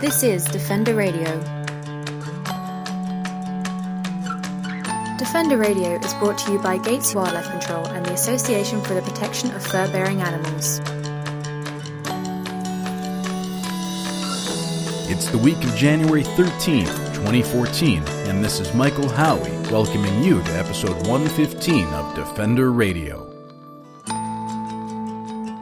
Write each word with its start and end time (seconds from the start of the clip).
This 0.00 0.22
is 0.22 0.44
Defender 0.44 0.94
Radio. 0.94 1.24
Defender 5.18 5.56
Radio 5.56 5.98
is 5.98 6.14
brought 6.14 6.38
to 6.38 6.52
you 6.52 6.60
by 6.60 6.78
Gates 6.78 7.16
Wildlife 7.16 7.50
Control 7.50 7.84
and 7.88 8.06
the 8.06 8.12
Association 8.12 8.80
for 8.80 8.94
the 8.94 9.02
Protection 9.02 9.50
of 9.50 9.66
Fur 9.66 9.90
Bearing 9.90 10.20
Animals. 10.20 10.78
It's 15.10 15.28
the 15.32 15.38
week 15.42 15.58
of 15.64 15.74
January 15.74 16.22
13th, 16.22 17.14
2014, 17.16 18.04
and 18.28 18.44
this 18.44 18.60
is 18.60 18.72
Michael 18.74 19.08
Howie 19.08 19.50
welcoming 19.68 20.22
you 20.22 20.40
to 20.44 20.52
episode 20.52 21.08
115 21.08 21.86
of 21.86 22.14
Defender 22.14 22.70
Radio. 22.70 23.27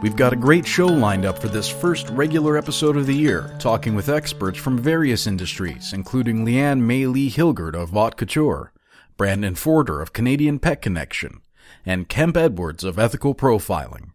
We've 0.06 0.14
got 0.14 0.32
a 0.32 0.36
great 0.36 0.64
show 0.64 0.86
lined 0.86 1.24
up 1.24 1.36
for 1.36 1.48
this 1.48 1.68
first 1.68 2.08
regular 2.10 2.56
episode 2.56 2.96
of 2.96 3.08
the 3.08 3.16
year, 3.16 3.52
talking 3.58 3.96
with 3.96 4.08
experts 4.08 4.56
from 4.56 4.78
various 4.78 5.26
industries, 5.26 5.92
including 5.92 6.46
Leanne 6.46 6.78
Mai-ly 6.78 7.28
Hilgart 7.28 7.74
of 7.74 7.88
Vaute 7.88 8.16
Couture, 8.16 8.72
Brandon 9.16 9.56
Forder 9.56 10.00
of 10.00 10.12
Canadian 10.12 10.60
Pet 10.60 10.80
Connection, 10.80 11.40
and 11.84 12.08
Kemp 12.08 12.36
Edwards 12.36 12.84
of 12.84 13.00
Ethical 13.00 13.34
Profiling. 13.34 14.12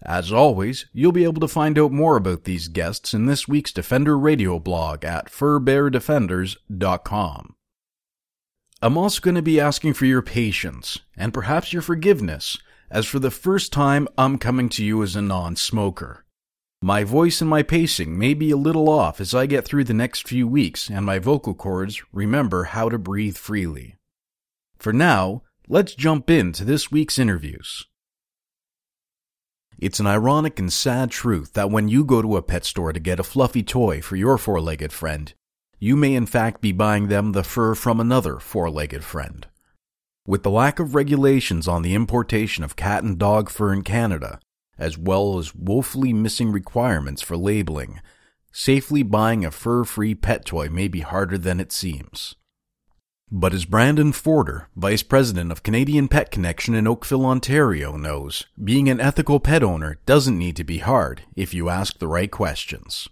As 0.00 0.32
always, 0.32 0.86
you'll 0.94 1.12
be 1.12 1.24
able 1.24 1.42
to 1.42 1.48
find 1.48 1.78
out 1.78 1.92
more 1.92 2.16
about 2.16 2.44
these 2.44 2.68
guests 2.68 3.12
in 3.12 3.26
this 3.26 3.46
week's 3.46 3.72
Defender 3.72 4.18
Radio 4.18 4.58
blog 4.58 5.04
at 5.04 5.26
furbearerdefenders.com. 5.26 7.54
I'm 8.80 8.96
also 8.96 9.20
going 9.20 9.34
to 9.34 9.42
be 9.42 9.60
asking 9.60 9.92
for 9.92 10.06
your 10.06 10.22
patience 10.22 11.00
and 11.14 11.34
perhaps 11.34 11.74
your 11.74 11.82
forgiveness 11.82 12.56
as 12.90 13.06
for 13.06 13.18
the 13.18 13.30
first 13.30 13.72
time, 13.72 14.08
I'm 14.16 14.38
coming 14.38 14.68
to 14.70 14.84
you 14.84 15.02
as 15.02 15.16
a 15.16 15.22
non 15.22 15.56
smoker. 15.56 16.24
My 16.82 17.04
voice 17.04 17.40
and 17.40 17.48
my 17.48 17.62
pacing 17.62 18.18
may 18.18 18.34
be 18.34 18.50
a 18.50 18.56
little 18.56 18.88
off 18.88 19.20
as 19.20 19.34
I 19.34 19.46
get 19.46 19.64
through 19.64 19.84
the 19.84 19.94
next 19.94 20.28
few 20.28 20.46
weeks 20.46 20.90
and 20.90 21.06
my 21.06 21.18
vocal 21.18 21.54
cords 21.54 22.02
remember 22.12 22.64
how 22.64 22.88
to 22.88 22.98
breathe 22.98 23.36
freely. 23.36 23.96
For 24.78 24.92
now, 24.92 25.42
let's 25.68 25.94
jump 25.94 26.28
into 26.28 26.64
this 26.64 26.90
week's 26.90 27.18
interviews. 27.18 27.86
It's 29.78 30.00
an 30.00 30.06
ironic 30.06 30.58
and 30.58 30.72
sad 30.72 31.10
truth 31.10 31.54
that 31.54 31.70
when 31.70 31.88
you 31.88 32.04
go 32.04 32.22
to 32.22 32.36
a 32.36 32.42
pet 32.42 32.64
store 32.64 32.92
to 32.92 33.00
get 33.00 33.20
a 33.20 33.24
fluffy 33.24 33.62
toy 33.62 34.00
for 34.00 34.16
your 34.16 34.38
four 34.38 34.60
legged 34.60 34.92
friend, 34.92 35.32
you 35.78 35.96
may 35.96 36.14
in 36.14 36.26
fact 36.26 36.60
be 36.60 36.72
buying 36.72 37.08
them 37.08 37.32
the 37.32 37.42
fur 37.42 37.74
from 37.74 38.00
another 38.00 38.38
four 38.38 38.70
legged 38.70 39.04
friend. 39.04 39.46
With 40.26 40.42
the 40.42 40.50
lack 40.50 40.80
of 40.80 40.96
regulations 40.96 41.68
on 41.68 41.82
the 41.82 41.94
importation 41.94 42.64
of 42.64 42.74
cat 42.74 43.04
and 43.04 43.16
dog 43.16 43.48
fur 43.48 43.72
in 43.72 43.82
Canada, 43.82 44.40
as 44.76 44.98
well 44.98 45.38
as 45.38 45.54
woefully 45.54 46.12
missing 46.12 46.50
requirements 46.50 47.22
for 47.22 47.36
labeling, 47.36 48.00
safely 48.50 49.04
buying 49.04 49.44
a 49.44 49.52
fur 49.52 49.84
free 49.84 50.14
pet 50.14 50.44
toy 50.44 50.68
may 50.68 50.88
be 50.88 51.00
harder 51.00 51.38
than 51.38 51.60
it 51.60 51.70
seems. 51.70 52.34
But 53.30 53.54
as 53.54 53.64
Brandon 53.64 54.12
Forder, 54.12 54.68
Vice 54.76 55.02
President 55.02 55.50
of 55.50 55.62
Canadian 55.62 56.08
Pet 56.08 56.30
Connection 56.30 56.74
in 56.74 56.86
Oakville, 56.86 57.26
Ontario, 57.26 57.96
knows, 57.96 58.46
being 58.62 58.88
an 58.88 59.00
ethical 59.00 59.40
pet 59.40 59.62
owner 59.62 59.98
doesn't 60.06 60.38
need 60.38 60.56
to 60.56 60.64
be 60.64 60.78
hard 60.78 61.22
if 61.34 61.52
you 61.52 61.68
ask 61.68 61.98
the 61.98 62.06
right 62.08 62.30
questions. 62.30 63.08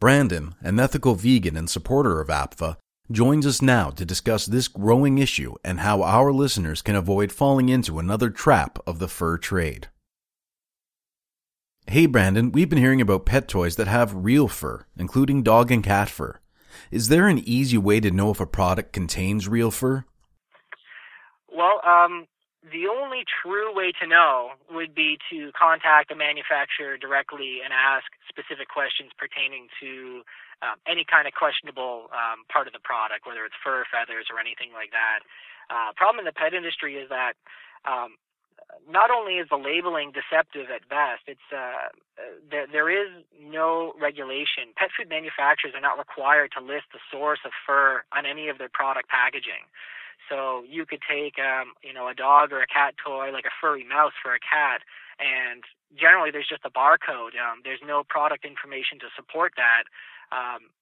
Brandon, 0.00 0.54
an 0.60 0.80
ethical 0.80 1.14
vegan 1.14 1.56
and 1.56 1.70
supporter 1.70 2.20
of 2.20 2.28
APFA, 2.28 2.76
joins 3.10 3.46
us 3.46 3.60
now 3.60 3.90
to 3.90 4.04
discuss 4.04 4.46
this 4.46 4.68
growing 4.68 5.18
issue 5.18 5.54
and 5.64 5.80
how 5.80 6.02
our 6.02 6.32
listeners 6.32 6.82
can 6.82 6.94
avoid 6.94 7.32
falling 7.32 7.68
into 7.68 7.98
another 7.98 8.30
trap 8.30 8.78
of 8.86 8.98
the 8.98 9.08
fur 9.08 9.36
trade. 9.38 9.88
Hey 11.88 12.06
Brandon, 12.06 12.52
we've 12.52 12.68
been 12.68 12.78
hearing 12.78 13.00
about 13.00 13.26
pet 13.26 13.48
toys 13.48 13.76
that 13.76 13.88
have 13.88 14.14
real 14.14 14.46
fur, 14.46 14.86
including 14.96 15.42
dog 15.42 15.72
and 15.72 15.82
cat 15.82 16.08
fur. 16.08 16.38
Is 16.90 17.08
there 17.08 17.28
an 17.28 17.38
easy 17.38 17.76
way 17.76 18.00
to 18.00 18.10
know 18.10 18.30
if 18.30 18.40
a 18.40 18.46
product 18.46 18.92
contains 18.92 19.48
real 19.48 19.70
fur? 19.70 20.04
Well, 21.54 21.80
um, 21.84 22.26
the 22.62 22.86
only 22.88 23.24
true 23.42 23.74
way 23.74 23.92
to 24.00 24.06
know 24.06 24.50
would 24.70 24.94
be 24.94 25.18
to 25.30 25.50
contact 25.58 26.08
the 26.08 26.14
manufacturer 26.14 26.96
directly 26.96 27.58
and 27.62 27.72
ask 27.74 28.06
specific 28.28 28.68
questions 28.68 29.10
pertaining 29.18 29.68
to 29.80 30.22
um, 30.62 30.78
any 30.86 31.04
kind 31.04 31.26
of 31.26 31.34
questionable 31.34 32.08
um, 32.14 32.46
part 32.48 32.66
of 32.66 32.72
the 32.72 32.80
product, 32.80 33.26
whether 33.26 33.44
it's 33.44 33.58
fur, 33.58 33.84
feathers, 33.90 34.30
or 34.30 34.38
anything 34.38 34.70
like 34.72 34.94
that. 34.94 35.26
Uh, 35.68 35.90
problem 35.98 36.22
in 36.22 36.26
the 36.26 36.32
pet 36.32 36.54
industry 36.54 36.96
is 36.96 37.10
that 37.10 37.34
um, 37.84 38.16
not 38.88 39.10
only 39.10 39.36
is 39.36 39.48
the 39.50 39.58
labeling 39.58 40.12
deceptive 40.12 40.70
at 40.70 40.88
best, 40.88 41.26
it's 41.26 41.48
uh, 41.52 41.92
there, 42.48 42.66
there 42.70 42.90
is 42.90 43.10
no 43.40 43.92
regulation. 44.00 44.72
Pet 44.76 44.90
food 44.96 45.08
manufacturers 45.08 45.74
are 45.74 45.80
not 45.80 45.98
required 45.98 46.50
to 46.56 46.60
list 46.62 46.88
the 46.92 47.02
source 47.10 47.40
of 47.44 47.52
fur 47.66 48.02
on 48.12 48.24
any 48.24 48.48
of 48.48 48.58
their 48.58 48.70
product 48.72 49.08
packaging. 49.08 49.68
So 50.30 50.64
you 50.68 50.86
could 50.86 51.02
take, 51.02 51.36
um, 51.38 51.74
you 51.82 51.92
know, 51.92 52.08
a 52.08 52.14
dog 52.14 52.52
or 52.52 52.62
a 52.62 52.66
cat 52.66 52.94
toy, 53.02 53.30
like 53.32 53.44
a 53.44 53.54
furry 53.60 53.84
mouse 53.84 54.14
for 54.22 54.32
a 54.34 54.40
cat, 54.40 54.80
and 55.22 55.62
generally 55.94 56.30
there's 56.34 56.50
just 56.50 56.66
a 56.66 56.70
barcode. 56.70 57.38
Um, 57.38 57.62
there's 57.62 57.82
no 57.86 58.02
product 58.02 58.44
information 58.44 58.98
to 59.00 59.08
support 59.14 59.54
that. 59.56 59.86
Um, 60.34 60.74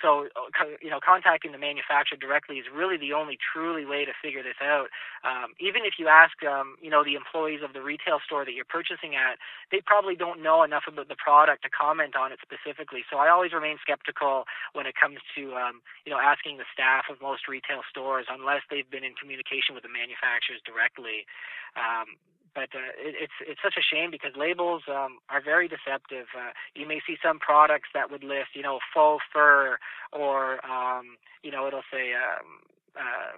so 0.00 0.28
uh, 0.36 0.72
you 0.80 0.88
know 0.88 1.00
contacting 1.04 1.52
the 1.52 1.60
manufacturer 1.60 2.16
directly 2.16 2.56
is 2.56 2.66
really 2.72 2.96
the 2.96 3.12
only 3.12 3.36
truly 3.36 3.84
way 3.84 4.04
to 4.04 4.12
figure 4.22 4.42
this 4.42 4.56
out 4.62 4.88
um, 5.24 5.52
even 5.60 5.84
if 5.84 5.98
you 5.98 6.08
ask 6.08 6.32
um, 6.44 6.76
you 6.80 6.88
know 6.88 7.04
the 7.04 7.14
employees 7.14 7.60
of 7.60 7.72
the 7.72 7.82
retail 7.82 8.18
store 8.24 8.44
that 8.44 8.54
you're 8.56 8.68
purchasing 8.68 9.12
at 9.12 9.36
they 9.70 9.82
probably 9.84 10.16
don't 10.16 10.40
know 10.40 10.62
enough 10.62 10.84
about 10.88 11.08
the 11.08 11.18
product 11.18 11.62
to 11.64 11.70
comment 11.70 12.16
on 12.16 12.32
it 12.32 12.38
specifically 12.40 13.04
so 13.10 13.18
i 13.18 13.28
always 13.28 13.52
remain 13.52 13.76
skeptical 13.82 14.44
when 14.72 14.86
it 14.86 14.94
comes 14.96 15.18
to 15.36 15.52
um, 15.52 15.82
you 16.06 16.12
know 16.12 16.20
asking 16.20 16.56
the 16.56 16.68
staff 16.72 17.04
of 17.10 17.20
most 17.20 17.48
retail 17.48 17.84
stores 17.88 18.26
unless 18.30 18.62
they've 18.70 18.88
been 18.88 19.04
in 19.04 19.12
communication 19.12 19.74
with 19.74 19.82
the 19.84 19.92
manufacturers 19.92 20.62
directly 20.64 21.28
um, 21.76 22.16
but 22.54 22.68
uh, 22.74 22.92
it, 22.98 23.14
it's 23.18 23.38
it's 23.46 23.60
such 23.62 23.74
a 23.78 23.82
shame 23.82 24.10
because 24.10 24.32
labels 24.36 24.82
um, 24.88 25.18
are 25.28 25.42
very 25.42 25.68
deceptive. 25.68 26.26
Uh, 26.36 26.52
you 26.74 26.86
may 26.86 27.00
see 27.06 27.16
some 27.22 27.38
products 27.38 27.88
that 27.94 28.10
would 28.10 28.24
list, 28.24 28.54
you 28.54 28.62
know, 28.62 28.78
faux 28.94 29.22
fur, 29.32 29.78
or 30.12 30.64
um, 30.64 31.16
you 31.42 31.50
know, 31.50 31.66
it'll 31.66 31.88
say. 31.92 32.12
Um, 32.14 32.62
uh, 32.96 33.36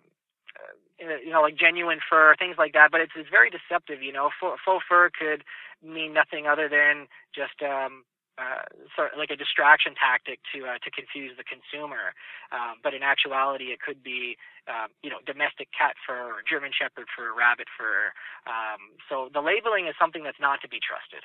uh, 1.03 1.19
you 1.25 1.31
know, 1.33 1.43
like 1.43 1.57
genuine 1.57 1.99
fur, 1.99 2.37
things 2.39 2.55
like 2.59 2.73
that. 2.73 2.91
But 2.93 3.01
it's 3.01 3.13
it's 3.17 3.29
very 3.29 3.51
deceptive. 3.51 4.03
You 4.03 4.13
know, 4.13 4.31
faux, 4.41 4.61
faux 4.65 4.85
fur 4.89 5.11
could 5.11 5.43
mean 5.83 6.13
nothing 6.13 6.47
other 6.47 6.69
than 6.69 7.07
just 7.35 7.63
um, 7.63 8.05
uh, 8.39 8.67
sort 8.97 9.13
of 9.13 9.19
like 9.19 9.31
a 9.31 9.39
distraction 9.39 9.95
tactic 9.95 10.41
to 10.51 10.67
uh, 10.67 10.79
to 10.83 10.91
confuse 10.91 11.37
the 11.39 11.47
consumer. 11.47 12.15
Um, 12.51 12.83
but 12.83 12.95
in 12.95 13.03
actuality, 13.03 13.71
it 13.71 13.81
could 13.81 14.03
be 14.03 14.37
um, 14.67 14.91
you 15.03 15.11
know 15.11 15.23
domestic 15.27 15.69
cat 15.71 15.95
fur, 16.07 16.35
or 16.35 16.43
German 16.43 16.71
Shepherd 16.75 17.07
fur, 17.15 17.31
rabbit 17.31 17.69
fur. 17.79 18.11
Um, 18.47 18.99
so 19.09 19.31
the 19.33 19.41
labeling 19.41 19.87
is 19.87 19.95
something 19.99 20.25
that's 20.25 20.41
not 20.41 20.61
to 20.63 20.69
be 20.69 20.79
trusted. 20.83 21.23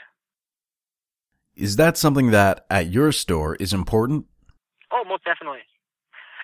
Is 1.56 1.75
that 1.75 1.97
something 1.97 2.31
that 2.31 2.66
at 2.70 2.88
your 2.88 3.12
store 3.12 3.56
is 3.56 3.74
important? 3.74 4.26
Oh, 4.91 5.03
most 5.03 5.26
definitely. 5.26 5.66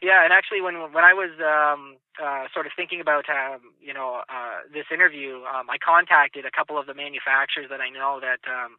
Yeah, 0.01 0.25
and 0.25 0.33
actually, 0.33 0.61
when 0.61 0.91
when 0.91 1.05
I 1.05 1.13
was 1.13 1.31
um, 1.39 1.97
uh, 2.21 2.51
sort 2.53 2.65
of 2.65 2.73
thinking 2.75 2.99
about 2.99 3.29
um, 3.29 3.73
you 3.79 3.93
know 3.93 4.21
uh, 4.27 4.67
this 4.73 4.85
interview, 4.91 5.45
um, 5.47 5.69
I 5.69 5.77
contacted 5.77 6.45
a 6.45 6.51
couple 6.51 6.77
of 6.77 6.85
the 6.85 6.93
manufacturers 6.93 7.69
that 7.69 7.79
I 7.79 7.89
know 7.89 8.19
that 8.19 8.43
um, 8.49 8.75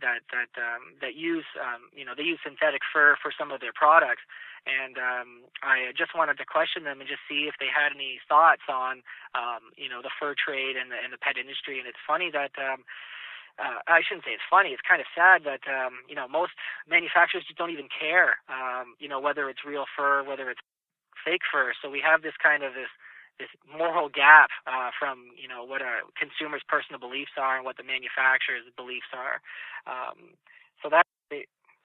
that 0.00 0.26
that 0.30 0.52
um, 0.58 0.94
that 1.00 1.14
use 1.14 1.46
um, 1.58 1.90
you 1.94 2.04
know 2.04 2.14
they 2.16 2.24
use 2.24 2.40
synthetic 2.42 2.82
fur 2.92 3.16
for 3.20 3.32
some 3.34 3.50
of 3.50 3.60
their 3.60 3.74
products, 3.74 4.22
and 4.66 4.98
um, 4.98 5.28
I 5.62 5.92
just 5.96 6.14
wanted 6.14 6.38
to 6.38 6.46
question 6.46 6.84
them 6.84 7.00
and 7.00 7.08
just 7.08 7.22
see 7.28 7.46
if 7.50 7.56
they 7.58 7.70
had 7.70 7.94
any 7.94 8.20
thoughts 8.28 8.66
on 8.68 9.02
um, 9.34 9.74
you 9.76 9.88
know 9.88 10.02
the 10.02 10.12
fur 10.14 10.34
trade 10.34 10.76
and 10.76 10.90
the 10.90 10.98
and 10.98 11.12
the 11.12 11.20
pet 11.20 11.36
industry. 11.36 11.78
And 11.78 11.86
it's 11.86 12.02
funny 12.06 12.30
that. 12.32 12.54
Um, 12.58 12.84
uh, 13.58 13.82
I 13.90 14.06
shouldn't 14.06 14.22
say 14.22 14.30
it's 14.30 14.46
funny. 14.46 14.70
It's 14.70 14.86
kind 14.86 15.02
of 15.02 15.10
sad 15.18 15.42
that 15.42 15.66
um, 15.66 16.06
you 16.06 16.14
know 16.14 16.30
most 16.30 16.54
manufacturers 16.86 17.42
just 17.42 17.58
don't 17.58 17.74
even 17.74 17.90
care. 17.90 18.38
Um, 18.46 18.94
you 19.02 19.10
know 19.10 19.18
whether 19.18 19.50
it's 19.50 19.66
real 19.66 19.82
fur, 19.98 20.22
whether 20.22 20.46
it's 20.46 20.62
fake 21.26 21.42
fur. 21.50 21.74
So 21.82 21.90
we 21.90 21.98
have 21.98 22.22
this 22.22 22.38
kind 22.38 22.62
of 22.62 22.74
this 22.74 22.90
this 23.38 23.50
moral 23.70 24.08
gap 24.08 24.50
uh, 24.66 24.90
from 24.98 25.30
you 25.38 25.48
know 25.48 25.64
what 25.64 25.82
a 25.82 26.04
consumer's 26.18 26.62
personal 26.68 27.00
beliefs 27.00 27.34
are 27.38 27.56
and 27.56 27.64
what 27.64 27.76
the 27.78 27.86
manufacturer's 27.86 28.66
beliefs 28.76 29.10
are. 29.14 29.40
Um, 29.86 30.34
so 30.82 30.90
that 30.90 31.06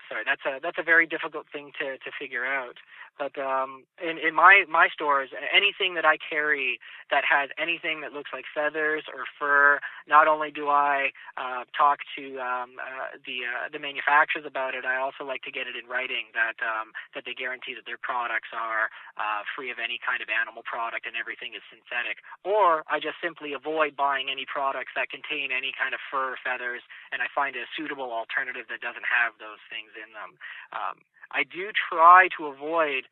sorry, 0.09 0.23
that's 0.25 0.43
a 0.45 0.59
that's 0.61 0.77
a 0.79 0.83
very 0.83 1.07
difficult 1.07 1.47
thing 1.51 1.71
to 1.79 1.97
to 1.97 2.09
figure 2.19 2.45
out. 2.45 2.77
But 3.17 3.37
um, 3.37 3.85
in 4.01 4.17
in 4.17 4.33
my 4.33 4.65
my 4.65 4.89
stores, 4.89 5.29
anything 5.53 5.93
that 5.93 6.05
I 6.05 6.17
carry 6.17 6.79
that 7.13 7.21
has 7.29 7.49
anything 7.61 8.01
that 8.01 8.11
looks 8.11 8.33
like 8.33 8.45
feathers 8.49 9.05
or 9.05 9.29
fur, 9.37 9.79
not 10.09 10.27
only 10.27 10.49
do 10.49 10.69
I 10.69 11.13
uh, 11.37 11.69
talk 11.77 12.01
to 12.17 12.41
um, 12.41 12.81
uh, 12.81 13.13
the 13.21 13.45
uh, 13.45 13.69
the 13.69 13.77
manufacturers 13.77 14.49
about 14.49 14.73
it, 14.73 14.81
I 14.81 14.97
also 14.97 15.21
like 15.21 15.45
to 15.45 15.53
get 15.53 15.69
it 15.69 15.77
in 15.77 15.85
writing 15.85 16.33
that 16.33 16.57
um, 16.65 16.97
that 17.13 17.21
they 17.29 17.37
guarantee 17.37 17.77
that 17.77 17.85
their 17.85 18.01
products 18.01 18.49
are 18.49 18.89
uh, 19.21 19.45
free 19.53 19.69
of 19.69 19.77
any 19.77 20.01
kind 20.01 20.25
of 20.25 20.27
animal 20.33 20.65
product 20.65 21.05
and 21.05 21.13
everything 21.13 21.53
is 21.53 21.61
synthetic. 21.69 22.25
Or 22.41 22.81
I 22.89 22.97
just 22.97 23.21
simply 23.21 23.53
avoid 23.53 23.93
buying 23.93 24.33
any 24.33 24.49
products 24.49 24.97
that 24.97 25.13
contain 25.13 25.53
any 25.53 25.69
kind 25.69 25.93
of 25.93 26.01
fur 26.09 26.33
or 26.33 26.39
feathers, 26.41 26.81
and 27.13 27.21
I 27.21 27.29
find 27.29 27.53
a 27.53 27.69
suitable 27.77 28.09
alternative 28.09 28.65
that 28.73 28.81
doesn't 28.81 29.05
have 29.05 29.37
those 29.37 29.61
things 29.69 29.93
in 29.93 30.09
them. 30.17 30.33
Um, 30.73 30.97
I 31.31 31.43
do 31.43 31.71
try 31.71 32.27
to 32.37 32.47
avoid 32.47 33.05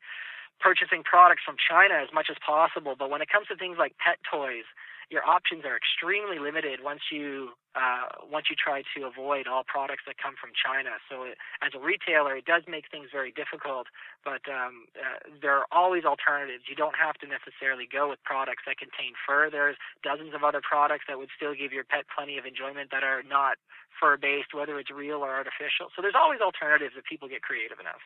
purchasing 0.60 1.02
products 1.02 1.42
from 1.44 1.56
China 1.58 1.94
as 1.94 2.12
much 2.12 2.28
as 2.30 2.36
possible, 2.44 2.94
but 2.96 3.10
when 3.10 3.20
it 3.20 3.28
comes 3.28 3.48
to 3.48 3.56
things 3.56 3.78
like 3.78 3.98
pet 3.98 4.18
toys, 4.30 4.64
your 5.12 5.28
options 5.28 5.68
are 5.68 5.76
extremely 5.76 6.40
limited 6.40 6.80
once 6.82 7.12
you 7.12 7.52
uh, 7.76 8.08
once 8.28 8.52
you 8.52 8.56
try 8.56 8.84
to 8.96 9.08
avoid 9.08 9.48
all 9.48 9.64
products 9.64 10.04
that 10.04 10.20
come 10.20 10.36
from 10.36 10.52
China. 10.52 11.00
So 11.08 11.24
it, 11.24 11.40
as 11.64 11.72
a 11.72 11.80
retailer, 11.80 12.36
it 12.36 12.44
does 12.44 12.64
make 12.68 12.88
things 12.92 13.08
very 13.12 13.32
difficult. 13.32 13.88
But 14.24 14.44
um, 14.48 14.88
uh, 14.96 15.24
there 15.40 15.56
are 15.56 15.64
always 15.72 16.04
alternatives. 16.04 16.68
You 16.68 16.76
don't 16.76 16.96
have 16.96 17.16
to 17.24 17.26
necessarily 17.28 17.88
go 17.88 18.08
with 18.12 18.20
products 18.24 18.64
that 18.68 18.76
contain 18.76 19.16
fur. 19.24 19.48
There's 19.48 19.76
dozens 20.04 20.34
of 20.34 20.44
other 20.44 20.60
products 20.60 21.04
that 21.08 21.16
would 21.16 21.32
still 21.32 21.54
give 21.56 21.72
your 21.72 21.84
pet 21.84 22.04
plenty 22.12 22.36
of 22.36 22.44
enjoyment 22.44 22.92
that 22.92 23.04
are 23.04 23.22
not 23.24 23.56
fur 24.00 24.16
based, 24.16 24.52
whether 24.52 24.76
it's 24.80 24.90
real 24.90 25.24
or 25.24 25.32
artificial. 25.32 25.88
So 25.96 26.00
there's 26.00 26.16
always 26.16 26.40
alternatives 26.40 26.92
if 26.96 27.04
people 27.04 27.28
get 27.28 27.40
creative 27.40 27.80
enough. 27.80 28.04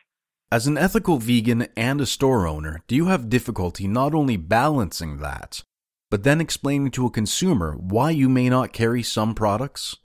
As 0.49 0.65
an 0.65 0.77
ethical 0.77 1.17
vegan 1.17 1.67
and 1.75 1.99
a 1.99 2.05
store 2.05 2.47
owner, 2.47 2.79
do 2.87 2.95
you 2.95 3.07
have 3.07 3.27
difficulty 3.27 3.85
not 3.85 4.15
only 4.15 4.37
balancing 4.37 5.17
that, 5.17 5.63
but 6.09 6.23
then 6.23 6.41
explaining 6.41 6.91
to 6.91 7.05
a 7.05 7.11
consumer 7.11 7.75
why 7.77 8.11
you 8.11 8.29
may 8.29 8.49
not 8.49 8.73
carry 8.73 9.03
some 9.03 9.33
products? 9.33 9.95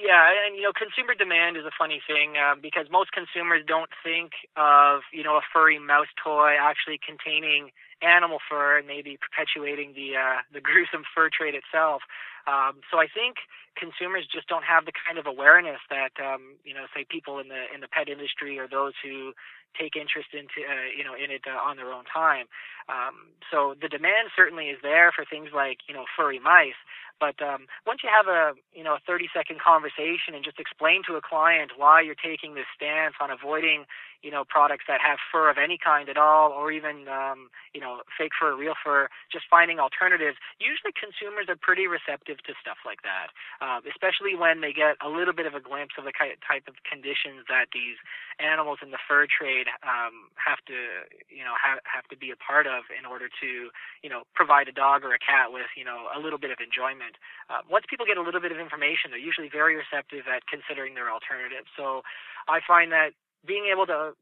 Yeah, 0.00 0.32
and 0.46 0.56
you 0.56 0.62
know, 0.62 0.72
consumer 0.72 1.14
demand 1.14 1.56
is 1.56 1.64
a 1.64 1.76
funny 1.76 2.00
thing 2.06 2.34
uh, 2.40 2.54
because 2.56 2.86
most 2.90 3.12
consumers 3.12 3.62
don't 3.66 3.90
think 4.02 4.32
of 4.56 5.02
you 5.12 5.22
know 5.22 5.36
a 5.36 5.44
furry 5.52 5.78
mouse 5.78 6.08
toy 6.16 6.56
actually 6.58 6.98
containing 6.98 7.70
animal 8.00 8.38
fur 8.48 8.78
and 8.78 8.86
maybe 8.88 9.18
perpetuating 9.20 9.92
the 9.92 10.16
uh, 10.16 10.40
the 10.52 10.60
gruesome 10.60 11.04
fur 11.14 11.28
trade 11.28 11.54
itself. 11.54 12.02
Um, 12.48 12.80
so 12.90 12.96
I 12.98 13.06
think 13.06 13.44
consumers 13.76 14.26
just 14.26 14.48
don't 14.48 14.64
have 14.64 14.88
the 14.88 14.92
kind 14.96 15.18
of 15.18 15.26
awareness 15.28 15.78
that 15.90 16.16
um, 16.16 16.56
you 16.64 16.72
know, 16.72 16.88
say 16.96 17.04
people 17.04 17.38
in 17.38 17.48
the 17.48 17.68
in 17.72 17.80
the 17.80 17.88
pet 17.88 18.08
industry 18.08 18.58
or 18.58 18.66
those 18.66 18.94
who 19.04 19.32
take 19.78 19.94
interest 19.94 20.34
into 20.34 20.64
uh, 20.66 20.88
you 20.96 21.04
know 21.04 21.14
in 21.14 21.30
it 21.30 21.44
uh, 21.46 21.60
on 21.60 21.76
their 21.76 21.92
own 21.92 22.04
time. 22.08 22.46
Um, 22.90 23.30
so 23.50 23.74
the 23.80 23.88
demand 23.88 24.30
certainly 24.34 24.66
is 24.66 24.78
there 24.82 25.12
for 25.14 25.24
things 25.24 25.50
like 25.54 25.78
you 25.88 25.94
know 25.94 26.04
furry 26.16 26.38
mice. 26.38 26.78
But 27.20 27.36
um, 27.44 27.68
once 27.86 28.00
you 28.02 28.08
have 28.08 28.26
a 28.26 28.56
you 28.72 28.82
know 28.82 28.96
a 28.96 29.02
30 29.06 29.28
second 29.32 29.60
conversation 29.60 30.34
and 30.34 30.42
just 30.42 30.58
explain 30.58 31.02
to 31.06 31.14
a 31.14 31.22
client 31.22 31.72
why 31.76 32.00
you're 32.00 32.18
taking 32.18 32.54
this 32.54 32.66
stance 32.74 33.14
on 33.20 33.30
avoiding 33.30 33.84
you 34.22 34.30
know 34.30 34.44
products 34.44 34.84
that 34.88 35.00
have 35.00 35.18
fur 35.32 35.48
of 35.52 35.56
any 35.60 35.76
kind 35.76 36.08
at 36.08 36.16
all, 36.16 36.50
or 36.52 36.72
even 36.72 37.08
um, 37.08 37.52
you 37.76 37.80
know 37.80 38.00
fake 38.16 38.32
fur, 38.38 38.56
real 38.56 38.74
fur, 38.76 39.08
just 39.32 39.44
finding 39.50 39.78
alternatives. 39.78 40.36
Usually 40.60 40.92
consumers 40.96 41.48
are 41.48 41.60
pretty 41.60 41.86
receptive 41.86 42.40
to 42.48 42.56
stuff 42.56 42.80
like 42.88 43.04
that, 43.04 43.32
uh, 43.60 43.80
especially 43.84 44.32
when 44.36 44.60
they 44.60 44.72
get 44.72 44.96
a 45.04 45.08
little 45.08 45.36
bit 45.36 45.44
of 45.44 45.52
a 45.52 45.60
glimpse 45.60 46.00
of 46.00 46.04
the 46.08 46.16
type 46.16 46.64
of 46.68 46.74
conditions 46.88 47.44
that 47.52 47.68
these 47.72 48.00
animals 48.40 48.80
in 48.80 48.90
the 48.92 49.00
fur 49.00 49.28
trade 49.28 49.68
um, 49.84 50.32
have 50.40 50.64
to 50.64 51.04
you 51.28 51.44
know 51.44 51.56
have 51.60 51.84
have 51.84 52.08
to 52.08 52.16
be 52.16 52.32
a 52.32 52.38
part 52.40 52.64
of 52.64 52.79
in 52.88 53.04
order 53.04 53.28
to 53.28 53.68
you 54.02 54.10
know 54.10 54.24
provide 54.34 54.68
a 54.68 54.72
dog 54.72 55.04
or 55.04 55.12
a 55.12 55.20
cat 55.20 55.52
with 55.52 55.68
you 55.76 55.84
know 55.84 56.08
a 56.14 56.18
little 56.18 56.38
bit 56.38 56.50
of 56.50 56.58
enjoyment. 56.62 57.20
Uh, 57.48 57.60
once 57.68 57.84
people 57.88 58.06
get 58.06 58.16
a 58.16 58.24
little 58.24 58.40
bit 58.40 58.52
of 58.52 58.58
information, 58.58 59.12
they're 59.12 59.20
usually 59.20 59.50
very 59.52 59.76
receptive 59.76 60.24
at 60.24 60.46
considering 60.46 60.94
their 60.94 61.10
alternatives. 61.10 61.68
So 61.76 62.02
I 62.48 62.60
find 62.64 62.92
that 62.92 63.12
being 63.44 63.68
able 63.70 63.86
to 63.86 64.16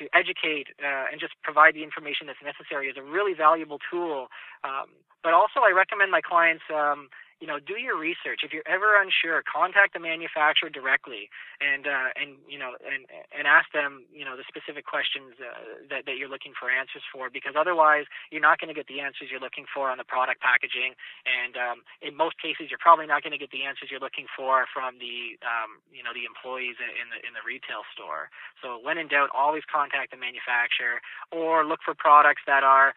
to 0.00 0.08
educate 0.16 0.72
uh, 0.80 1.12
and 1.12 1.20
just 1.20 1.34
provide 1.42 1.74
the 1.74 1.84
information 1.84 2.26
that's 2.26 2.40
necessary 2.40 2.88
is 2.88 2.96
a 2.96 3.04
really 3.04 3.34
valuable 3.34 3.78
tool. 3.90 4.28
Um, 4.64 4.88
but 5.22 5.32
also, 5.34 5.60
I 5.60 5.70
recommend 5.70 6.10
my 6.10 6.20
clients 6.20 6.64
um, 6.72 7.08
you 7.42 7.50
know, 7.50 7.58
do 7.58 7.74
your 7.74 7.98
research. 7.98 8.46
If 8.46 8.54
you're 8.54 8.66
ever 8.70 8.94
unsure, 8.94 9.42
contact 9.42 9.98
the 9.98 9.98
manufacturer 9.98 10.70
directly 10.70 11.26
and 11.58 11.90
uh, 11.90 12.14
and 12.14 12.38
you 12.46 12.54
know 12.54 12.78
and 12.86 13.02
and 13.34 13.50
ask 13.50 13.66
them 13.74 14.06
you 14.14 14.22
know 14.22 14.38
the 14.38 14.46
specific 14.46 14.86
questions 14.86 15.34
uh, 15.42 15.82
that 15.90 16.06
that 16.06 16.22
you're 16.22 16.30
looking 16.30 16.54
for 16.54 16.70
answers 16.70 17.02
for 17.10 17.34
because 17.34 17.58
otherwise 17.58 18.06
you're 18.30 18.44
not 18.44 18.62
going 18.62 18.70
to 18.70 18.78
get 18.78 18.86
the 18.86 19.02
answers 19.02 19.26
you're 19.26 19.42
looking 19.42 19.66
for 19.66 19.90
on 19.90 19.98
the 19.98 20.06
product 20.06 20.38
packaging 20.38 20.94
and 21.26 21.58
um, 21.58 21.82
in 21.98 22.14
most 22.14 22.38
cases 22.38 22.70
you're 22.70 22.78
probably 22.78 23.10
not 23.10 23.26
going 23.26 23.34
to 23.34 23.42
get 23.42 23.50
the 23.50 23.66
answers 23.66 23.90
you're 23.90 24.02
looking 24.02 24.30
for 24.30 24.70
from 24.70 25.02
the 25.02 25.34
um, 25.42 25.82
you 25.90 26.06
know 26.06 26.14
the 26.14 26.22
employees 26.22 26.78
in 26.78 27.10
the 27.10 27.18
in 27.26 27.34
the 27.34 27.42
retail 27.42 27.82
store. 27.90 28.30
So 28.62 28.78
when 28.78 29.02
in 29.02 29.10
doubt, 29.10 29.34
always 29.34 29.66
contact 29.66 30.14
the 30.14 30.20
manufacturer 30.22 31.02
or 31.34 31.66
look 31.66 31.82
for 31.82 31.98
products 31.98 32.46
that 32.46 32.62
are 32.62 32.94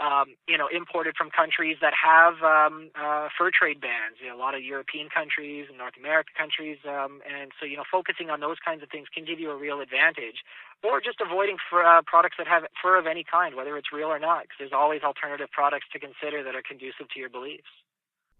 um, 0.00 0.32
you 0.48 0.56
know, 0.56 0.68
imported 0.72 1.14
from 1.16 1.28
countries 1.30 1.76
that 1.80 1.92
have 1.92 2.42
um, 2.42 2.90
uh, 2.96 3.28
fur 3.36 3.50
trade 3.52 3.80
bans. 3.80 4.16
You 4.20 4.28
know, 4.28 4.36
a 4.36 4.40
lot 4.40 4.54
of 4.54 4.62
European 4.64 5.08
countries 5.12 5.66
and 5.68 5.76
North 5.76 5.96
American 5.98 6.32
countries, 6.36 6.78
um, 6.88 7.20
and 7.28 7.52
so 7.60 7.66
you 7.66 7.76
know, 7.76 7.84
focusing 7.84 8.30
on 8.30 8.40
those 8.40 8.56
kinds 8.64 8.82
of 8.82 8.88
things 8.88 9.08
can 9.12 9.24
give 9.24 9.38
you 9.38 9.50
a 9.50 9.56
real 9.56 9.80
advantage. 9.80 10.42
Or 10.82 10.98
just 11.00 11.20
avoiding 11.20 11.58
fur, 11.68 11.84
uh, 11.84 12.00
products 12.06 12.36
that 12.38 12.48
have 12.48 12.64
fur 12.82 12.98
of 12.98 13.06
any 13.06 13.22
kind, 13.22 13.54
whether 13.54 13.76
it's 13.76 13.92
real 13.92 14.08
or 14.08 14.18
not, 14.18 14.44
because 14.44 14.56
there's 14.58 14.72
always 14.72 15.02
alternative 15.02 15.50
products 15.52 15.84
to 15.92 16.00
consider 16.00 16.42
that 16.42 16.54
are 16.54 16.62
conducive 16.66 17.10
to 17.12 17.20
your 17.20 17.28
beliefs. 17.28 17.68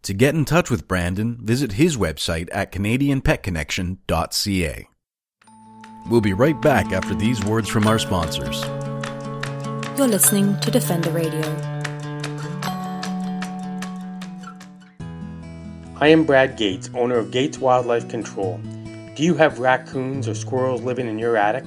To 0.05 0.15
get 0.15 0.35
in 0.35 0.47
touch 0.47 0.71
with 0.71 0.89
Brandon, 0.89 1.37
visit 1.43 1.73
his 1.73 1.99
website 1.99 2.49
at 2.53 2.73
CanadianPetConnection.ca. 2.73 4.89
We'll 6.09 6.23
be 6.23 6.33
right 6.33 6.59
back 6.63 6.93
after 6.93 7.15
these 7.15 7.45
words 7.45 7.69
from 7.69 7.87
our 7.87 7.99
sponsors. 7.99 8.65
You're 9.97 10.09
listening 10.09 10.59
to 10.61 10.71
Defender 10.71 11.11
Radio. 11.11 11.43
I 15.97 16.09
am 16.09 16.25
Brad 16.25 16.57
Gates, 16.57 16.89
owner 16.95 17.19
of 17.19 17.31
Gates 17.31 17.59
Wildlife 17.59 18.09
Control. 18.09 18.59
Do 19.15 19.23
you 19.23 19.35
have 19.35 19.59
raccoons 19.59 20.27
or 20.27 20.35
squirrels 20.35 20.81
living 20.81 21.07
in 21.07 21.19
your 21.19 21.37
attic? 21.37 21.65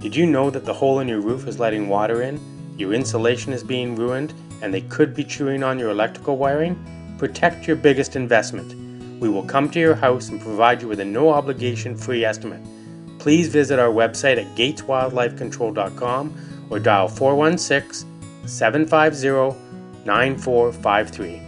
Did 0.00 0.14
you 0.14 0.26
know 0.26 0.50
that 0.50 0.66
the 0.66 0.74
hole 0.74 1.00
in 1.00 1.08
your 1.08 1.20
roof 1.20 1.46
is 1.46 1.58
letting 1.58 1.88
water 1.88 2.20
in, 2.22 2.38
your 2.76 2.92
insulation 2.92 3.54
is 3.54 3.64
being 3.64 3.96
ruined, 3.96 4.34
and 4.60 4.74
they 4.74 4.82
could 4.82 5.14
be 5.14 5.24
chewing 5.24 5.62
on 5.62 5.78
your 5.78 5.90
electrical 5.90 6.36
wiring? 6.36 6.76
Protect 7.16 7.66
your 7.66 7.76
biggest 7.76 8.16
investment. 8.16 8.74
We 9.18 9.30
will 9.30 9.44
come 9.44 9.70
to 9.70 9.80
your 9.80 9.94
house 9.94 10.28
and 10.28 10.40
provide 10.40 10.82
you 10.82 10.88
with 10.88 11.00
a 11.00 11.04
no 11.04 11.30
obligation 11.30 11.96
free 11.96 12.24
estimate. 12.24 12.60
Please 13.18 13.48
visit 13.48 13.78
our 13.78 13.88
website 13.88 14.36
at 14.36 14.56
gateswildlifecontrol.com 14.56 16.51
or 16.72 16.80
dial 16.80 17.06
416 17.06 18.08
750 18.46 19.56
9453. 20.04 21.40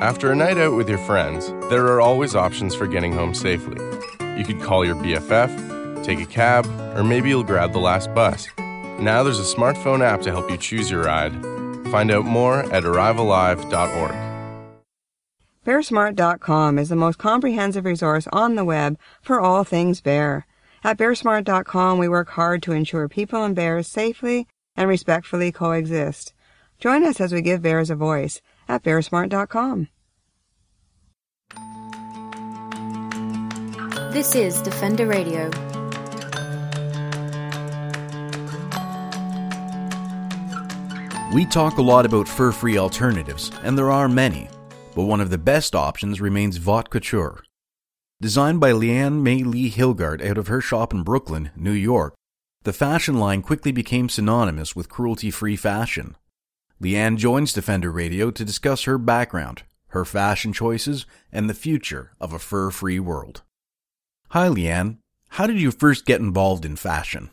After 0.00 0.32
a 0.32 0.34
night 0.34 0.56
out 0.56 0.76
with 0.76 0.88
your 0.88 0.98
friends, 0.98 1.48
there 1.68 1.84
are 1.88 2.00
always 2.00 2.34
options 2.34 2.74
for 2.74 2.86
getting 2.86 3.12
home 3.12 3.34
safely. 3.34 3.76
You 4.38 4.44
could 4.46 4.62
call 4.62 4.82
your 4.82 4.94
BFF, 4.94 6.02
take 6.02 6.20
a 6.20 6.26
cab, 6.26 6.64
or 6.96 7.04
maybe 7.04 7.28
you'll 7.28 7.44
grab 7.44 7.72
the 7.72 7.80
last 7.80 8.14
bus. 8.14 8.48
Now 8.98 9.22
there's 9.22 9.38
a 9.38 9.54
smartphone 9.56 10.00
app 10.00 10.22
to 10.22 10.30
help 10.30 10.50
you 10.50 10.56
choose 10.56 10.90
your 10.90 11.04
ride. 11.04 11.34
Find 11.90 12.10
out 12.10 12.24
more 12.24 12.60
at 12.72 12.84
arrivealive.org. 12.84 14.30
BearSmart.com 15.66 16.78
is 16.78 16.88
the 16.88 16.96
most 16.96 17.18
comprehensive 17.18 17.84
resource 17.84 18.26
on 18.32 18.54
the 18.54 18.64
web 18.64 18.98
for 19.20 19.40
all 19.40 19.64
things 19.64 20.00
bear. 20.00 20.46
At 20.82 20.96
BearSmart.com, 20.96 21.98
we 21.98 22.08
work 22.08 22.30
hard 22.30 22.62
to 22.62 22.72
ensure 22.72 23.08
people 23.08 23.44
and 23.44 23.54
bears 23.54 23.86
safely 23.86 24.46
and 24.76 24.88
respectfully 24.88 25.52
coexist. 25.52 26.32
Join 26.78 27.04
us 27.04 27.20
as 27.20 27.34
we 27.34 27.42
give 27.42 27.60
bears 27.60 27.90
a 27.90 27.94
voice 27.94 28.40
at 28.66 28.82
BearSmart.com. 28.82 29.88
This 34.12 34.34
is 34.34 34.62
Defender 34.62 35.06
Radio. 35.06 35.50
We 41.34 41.44
talk 41.46 41.76
a 41.76 41.82
lot 41.82 42.06
about 42.06 42.26
fur 42.26 42.50
free 42.50 42.78
alternatives, 42.78 43.52
and 43.62 43.76
there 43.76 43.90
are 43.90 44.08
many, 44.08 44.48
but 44.96 45.02
one 45.02 45.20
of 45.20 45.30
the 45.30 45.38
best 45.38 45.76
options 45.76 46.20
remains 46.20 46.56
Vaute 46.56 46.90
Couture. 46.90 47.44
Designed 48.22 48.60
by 48.60 48.72
Leanne 48.72 49.22
Mai-ly 49.24 49.70
Hilgart 49.70 50.22
out 50.22 50.36
of 50.36 50.48
her 50.48 50.60
shop 50.60 50.92
in 50.92 51.02
Brooklyn, 51.02 51.52
New 51.56 51.72
York, 51.72 52.12
the 52.64 52.72
fashion 52.74 53.18
line 53.18 53.40
quickly 53.40 53.72
became 53.72 54.10
synonymous 54.10 54.76
with 54.76 54.90
cruelty 54.90 55.30
free 55.30 55.56
fashion. 55.56 56.18
Leanne 56.82 57.16
joins 57.16 57.54
Defender 57.54 57.90
Radio 57.90 58.30
to 58.30 58.44
discuss 58.44 58.84
her 58.84 58.98
background, 58.98 59.62
her 59.96 60.04
fashion 60.04 60.52
choices, 60.52 61.06
and 61.32 61.48
the 61.48 61.56
future 61.56 62.12
of 62.20 62.34
a 62.34 62.38
fur 62.38 62.70
free 62.70 63.00
world. 63.00 63.40
Hi, 64.36 64.48
Leanne. 64.48 64.98
How 65.40 65.46
did 65.46 65.58
you 65.58 65.70
first 65.70 66.04
get 66.04 66.20
involved 66.20 66.66
in 66.66 66.76
fashion? 66.76 67.30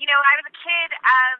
You 0.00 0.06
know, 0.08 0.16
I 0.16 0.34
was 0.40 0.48
a 0.48 0.56
kid, 0.64 0.90
um, 0.96 1.38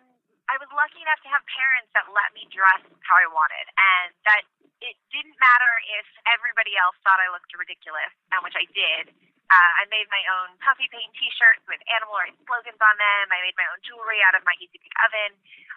I 0.52 0.60
was 0.60 0.68
lucky 0.76 1.00
enough 1.00 1.22
to 1.24 1.32
have 1.32 1.40
parents 1.48 1.88
that 1.96 2.12
let 2.12 2.28
me 2.36 2.44
dress 2.52 2.84
how 3.08 3.16
I 3.16 3.24
wanted, 3.32 3.66
and 3.72 4.12
that 4.28 4.44
it 4.82 4.98
didn't 5.14 5.38
matter 5.38 5.72
if 5.94 6.06
everybody 6.26 6.74
else 6.74 6.98
thought 7.06 7.22
I 7.22 7.30
looked 7.30 7.54
ridiculous, 7.54 8.10
um, 8.34 8.42
which 8.42 8.58
I 8.58 8.66
did. 8.74 9.14
Uh, 9.46 9.72
I 9.78 9.86
made 9.92 10.08
my 10.10 10.22
own 10.38 10.56
puffy 10.64 10.88
paint 10.90 11.12
T-shirts 11.14 11.62
with 11.70 11.78
animal 11.92 12.18
rights 12.18 12.40
slogans 12.48 12.80
on 12.82 12.96
them. 12.98 13.24
I 13.30 13.44
made 13.46 13.54
my 13.54 13.68
own 13.70 13.80
jewelry 13.84 14.18
out 14.24 14.34
of 14.34 14.42
my 14.42 14.56
Easy-Bake 14.58 14.96
oven. 15.06 15.32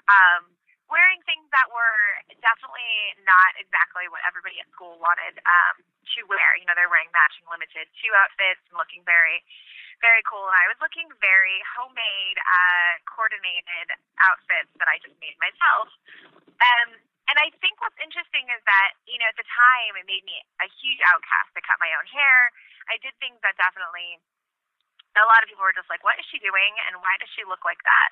Um, 0.10 0.42
wearing 0.88 1.22
things 1.26 1.46
that 1.52 1.68
were 1.74 2.02
definitely 2.40 3.20
not 3.26 3.52
exactly 3.58 4.06
what 4.10 4.22
everybody 4.24 4.62
at 4.62 4.70
school 4.74 4.98
wanted 5.02 5.38
um, 5.44 5.82
to 5.84 6.20
wear. 6.30 6.56
You 6.56 6.66
know, 6.66 6.78
they're 6.78 6.90
wearing 6.90 7.12
matching 7.12 7.46
Limited 7.50 7.90
Too 8.00 8.14
outfits 8.16 8.64
and 8.70 8.78
looking 8.78 9.04
very, 9.04 9.44
very 10.00 10.24
cool. 10.30 10.46
And 10.46 10.56
I 10.56 10.70
was 10.72 10.80
looking 10.80 11.10
very 11.20 11.58
homemade, 11.76 12.38
uh, 12.40 12.94
coordinated 13.10 13.92
outfits 14.24 14.72
that 14.80 14.88
I 14.88 15.02
just 15.02 15.18
made 15.20 15.36
myself. 15.42 15.90
Um, 16.64 16.96
and 17.26 17.36
I 17.42 17.50
think 17.58 17.82
what's 17.82 17.98
interesting 17.98 18.46
is 18.54 18.62
that, 18.70 18.90
you 19.10 19.18
know, 19.18 19.26
at 19.26 19.38
the 19.38 19.48
time 19.50 19.98
it 19.98 20.06
made 20.06 20.22
me 20.26 20.38
a 20.62 20.68
huge 20.70 21.02
outcast. 21.10 21.58
I 21.58 21.62
cut 21.66 21.82
my 21.82 21.90
own 21.98 22.06
hair. 22.10 22.54
I 22.86 23.02
did 23.02 23.18
things 23.18 23.42
that 23.42 23.58
definitely 23.58 24.22
a 25.16 25.26
lot 25.26 25.42
of 25.42 25.48
people 25.50 25.64
were 25.64 25.74
just 25.74 25.90
like, 25.90 26.04
what 26.04 26.20
is 26.22 26.28
she 26.28 26.38
doing 26.44 26.76
and 26.86 27.02
why 27.02 27.16
does 27.18 27.32
she 27.34 27.48
look 27.48 27.64
like 27.66 27.82
that? 27.82 28.12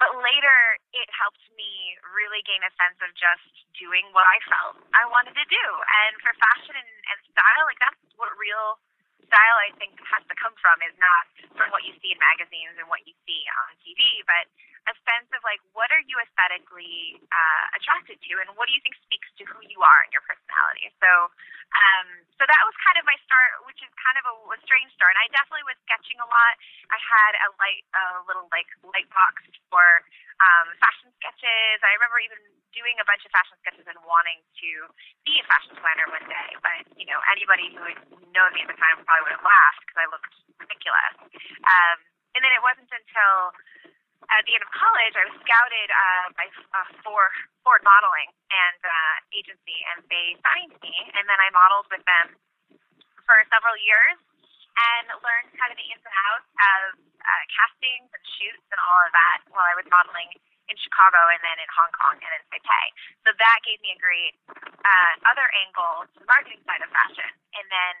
But 0.00 0.16
later, 0.16 0.80
it 0.96 1.08
helped 1.12 1.44
me 1.60 2.00
really 2.16 2.40
gain 2.48 2.64
a 2.64 2.72
sense 2.80 2.96
of 3.04 3.12
just 3.12 3.44
doing 3.76 4.08
what 4.16 4.24
I 4.24 4.40
felt 4.48 4.80
I 4.96 5.04
wanted 5.12 5.36
to 5.36 5.44
do. 5.44 5.66
And 6.06 6.16
for 6.24 6.32
fashion 6.40 6.72
and, 6.72 6.92
and 7.12 7.18
style, 7.28 7.64
like 7.68 7.80
that's 7.84 8.00
what 8.16 8.32
real 8.40 8.80
style 9.28 9.58
I 9.60 9.76
think 9.76 10.00
has 10.08 10.24
to 10.24 10.36
come 10.40 10.56
from 10.56 10.80
is 10.88 10.96
not 10.96 11.28
from 11.52 11.68
what 11.76 11.84
you 11.84 11.92
see 12.00 12.16
in 12.16 12.18
magazines 12.18 12.80
and 12.80 12.88
what 12.88 13.04
you 13.04 13.12
see 13.28 13.44
on 13.68 13.76
TV, 13.84 14.24
but 14.24 14.48
a 14.88 14.94
sense 15.04 15.28
of 15.36 15.40
like 15.44 15.60
what 15.76 15.92
are 15.92 16.02
you 16.08 16.16
aesthetically 16.22 17.20
uh, 17.28 17.64
attracted 17.76 18.16
to, 18.20 18.32
and 18.40 18.48
what 18.56 18.66
do 18.68 18.72
you 18.72 18.80
think 18.80 18.96
speaks 19.04 19.28
to 19.40 19.44
who 19.48 19.60
you 19.66 19.80
are 19.82 20.00
and 20.06 20.12
your 20.14 20.24
personality. 20.24 20.88
So, 21.02 21.10
um, 21.74 22.06
so 22.38 22.46
that 22.46 22.62
was 22.64 22.74
kind 22.80 22.96
of 22.96 23.04
my 23.04 23.18
start, 23.26 23.66
which 23.66 23.80
is 23.82 23.90
kind 23.98 24.16
of 24.20 24.24
a, 24.30 24.34
a 24.54 24.58
strange 24.64 24.90
start. 24.94 25.12
And 25.16 25.20
I 25.22 25.28
definitely 25.34 25.66
was 25.66 25.78
sketching 25.84 26.18
a 26.22 26.28
lot. 26.28 26.54
I 26.88 26.98
had 26.98 27.32
a 27.44 27.48
light, 27.58 27.82
a 27.92 28.04
little 28.24 28.46
like 28.54 28.70
light 28.86 29.08
box 29.10 29.44
for 29.68 29.84
um, 30.40 30.72
fashion 30.78 31.10
sketches. 31.20 31.82
I 31.82 31.92
remember 31.98 32.22
even 32.22 32.40
doing 32.70 32.96
a 33.02 33.06
bunch 33.06 33.26
of 33.26 33.30
fashion 33.34 33.58
sketches 33.60 33.86
and 33.90 33.98
wanting 34.06 34.40
to 34.62 34.70
be 35.26 35.42
a 35.42 35.44
fashion 35.50 35.74
designer 35.74 36.06
one 36.08 36.26
day. 36.30 36.48
But 36.62 36.86
you 36.94 37.06
know, 37.10 37.18
anybody 37.34 37.74
who 37.74 37.82
had 37.82 38.00
known 38.30 38.50
me 38.54 38.62
at 38.64 38.70
the 38.70 38.78
time 38.78 39.02
probably 39.04 39.26
would 39.26 39.36
have 39.36 39.46
laughed 39.46 39.80
because 39.84 39.98
I 40.00 40.06
looked 40.08 40.34
ridiculous. 40.58 41.14
Um, 41.66 41.98
and 42.38 42.40
then 42.46 42.54
it 42.54 42.62
wasn't 42.62 42.90
until 42.94 43.50
at 44.30 44.46
the 44.46 44.54
end 44.54 44.62
of 44.62 44.70
college, 44.70 45.14
I 45.18 45.24
was 45.26 45.36
scouted 45.42 45.88
uh, 45.90 46.26
by 46.38 46.46
uh, 46.46 46.88
Ford, 47.02 47.34
Ford 47.66 47.82
Modeling 47.82 48.30
and 48.50 48.80
uh, 48.82 49.16
agency, 49.34 49.78
and 49.94 50.06
they 50.06 50.38
signed 50.38 50.74
me, 50.80 50.94
and 51.18 51.26
then 51.26 51.38
I 51.38 51.50
modeled 51.50 51.90
with 51.90 52.04
them 52.06 52.38
for 53.26 53.36
several 53.50 53.74
years 53.78 54.18
and 54.70 55.10
learned 55.20 55.50
kind 55.58 55.70
of 55.74 55.78
the 55.78 55.86
ins 55.90 56.02
and 56.02 56.16
outs 56.30 56.50
of 56.50 56.82
uh, 57.20 57.44
castings 57.52 58.08
and 58.10 58.24
shoots 58.38 58.64
and 58.70 58.80
all 58.80 59.00
of 59.04 59.12
that 59.12 59.38
while 59.50 59.66
I 59.66 59.76
was 59.76 59.86
modeling 59.90 60.30
in 60.70 60.76
Chicago 60.78 61.18
and 61.34 61.42
then 61.42 61.58
in 61.58 61.68
Hong 61.74 61.92
Kong 61.98 62.16
and 62.16 62.32
in 62.38 62.42
Taipei. 62.54 62.86
So 63.26 63.34
that 63.34 63.58
gave 63.66 63.82
me 63.82 63.92
a 63.92 63.98
great 63.98 64.34
uh, 64.54 65.12
other 65.26 65.50
angle 65.66 66.06
to 66.06 66.16
the 66.22 66.28
marketing 66.30 66.62
side 66.62 66.80
of 66.80 66.90
fashion. 66.94 67.30
And 67.58 67.66
then, 67.66 67.94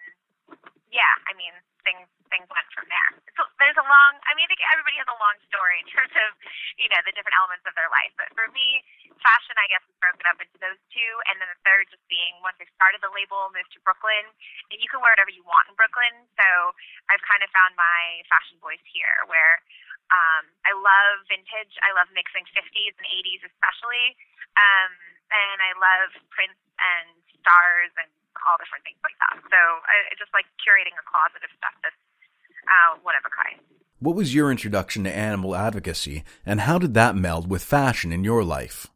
yeah, 0.94 1.14
I 1.26 1.34
mean, 1.34 1.52
things 1.84 2.08
things 2.30 2.46
went 2.46 2.68
from 2.72 2.86
there. 2.86 3.10
So 3.34 3.42
there's 3.58 3.76
a 3.76 3.86
long, 3.86 4.12
I 4.28 4.32
mean, 4.38 4.46
I 4.46 4.50
think 4.54 4.62
everybody 4.70 4.96
has 5.02 5.10
a 5.10 5.18
long 5.18 5.36
story 5.50 5.82
in 5.82 5.88
terms 5.90 6.14
of, 6.14 6.30
you 6.78 6.86
know, 6.92 7.00
the 7.02 7.10
different 7.12 7.34
elements 7.40 7.66
of 7.66 7.74
their 7.74 7.90
life. 7.90 8.14
But 8.14 8.30
for 8.38 8.46
me, 8.54 8.86
fashion, 9.18 9.58
I 9.58 9.66
guess, 9.66 9.82
is 9.88 9.96
broken 9.98 10.24
up 10.30 10.38
into 10.38 10.56
those 10.62 10.78
two. 10.94 11.12
And 11.26 11.42
then 11.42 11.50
the 11.50 11.60
third 11.66 11.90
just 11.90 12.04
being 12.06 12.38
once 12.40 12.56
I 12.62 12.70
started 12.78 13.02
the 13.02 13.10
label, 13.10 13.50
moved 13.50 13.74
to 13.74 13.80
Brooklyn, 13.82 14.30
and 14.70 14.78
you 14.78 14.86
can 14.86 15.02
wear 15.02 15.12
whatever 15.12 15.34
you 15.34 15.42
want 15.42 15.66
in 15.66 15.74
Brooklyn. 15.74 16.26
So 16.38 16.46
I've 17.10 17.24
kind 17.26 17.42
of 17.42 17.50
found 17.50 17.74
my 17.74 18.22
fashion 18.30 18.62
voice 18.62 18.82
here 18.86 19.26
where 19.26 19.58
um, 20.14 20.46
I 20.66 20.72
love 20.74 21.26
vintage. 21.26 21.74
I 21.82 21.90
love 21.94 22.10
mixing 22.14 22.46
50s 22.54 22.94
and 22.94 23.06
80s 23.06 23.42
especially. 23.46 24.14
Um, 24.58 24.92
and 25.30 25.58
I 25.62 25.72
love 25.78 26.10
prints 26.34 26.58
and 26.78 27.14
stars 27.38 27.92
and 27.98 28.10
all 28.46 28.56
different 28.58 28.84
things 28.86 29.00
like 29.02 29.16
that. 29.22 29.36
So 29.50 29.60
I, 29.60 29.96
I 30.10 30.12
just 30.18 30.32
like 30.32 30.46
curating 30.62 30.94
a 30.96 31.04
closet 31.06 31.42
of 31.42 31.50
stuff 31.56 31.76
that's 31.82 32.02
uh, 32.66 32.90
one 33.02 33.16
of 33.18 33.24
a 33.26 33.32
kind. 33.32 33.58
What 34.00 34.16
was 34.16 34.32
your 34.32 34.48
introduction 34.48 35.04
to 35.04 35.12
animal 35.12 35.52
advocacy, 35.52 36.24
and 36.48 36.64
how 36.64 36.80
did 36.80 36.96
that 36.96 37.12
meld 37.12 37.52
with 37.52 37.60
fashion 37.60 38.16
in 38.16 38.24
your 38.24 38.40
life? 38.40 38.88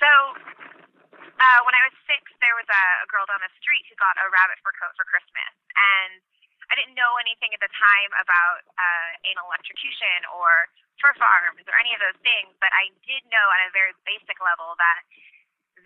So, 0.00 0.08
uh, 0.08 1.60
when 1.68 1.76
I 1.76 1.82
was 1.84 1.94
six, 2.08 2.24
there 2.40 2.56
was 2.56 2.64
a, 2.64 2.84
a 3.04 3.08
girl 3.12 3.28
down 3.28 3.44
the 3.44 3.52
street 3.60 3.84
who 3.92 3.96
got 4.00 4.16
a 4.16 4.24
rabbit 4.32 4.56
fur 4.64 4.72
coat 4.80 4.96
for 4.96 5.04
Christmas, 5.04 5.52
and 5.76 6.24
I 6.72 6.80
didn't 6.80 6.96
know 6.96 7.12
anything 7.20 7.52
at 7.52 7.60
the 7.60 7.68
time 7.76 8.10
about 8.16 8.64
uh, 8.74 9.28
anal 9.28 9.52
electrocution 9.52 10.24
or 10.32 10.72
fur 10.96 11.12
farms 11.20 11.62
or 11.68 11.76
any 11.76 11.92
of 11.92 12.00
those 12.00 12.16
things, 12.24 12.56
but 12.58 12.72
I 12.72 12.90
did 13.04 13.20
know 13.28 13.46
at 13.60 13.68
a 13.68 13.70
very 13.76 13.92
basic 14.08 14.40
level 14.40 14.74
that 14.80 15.04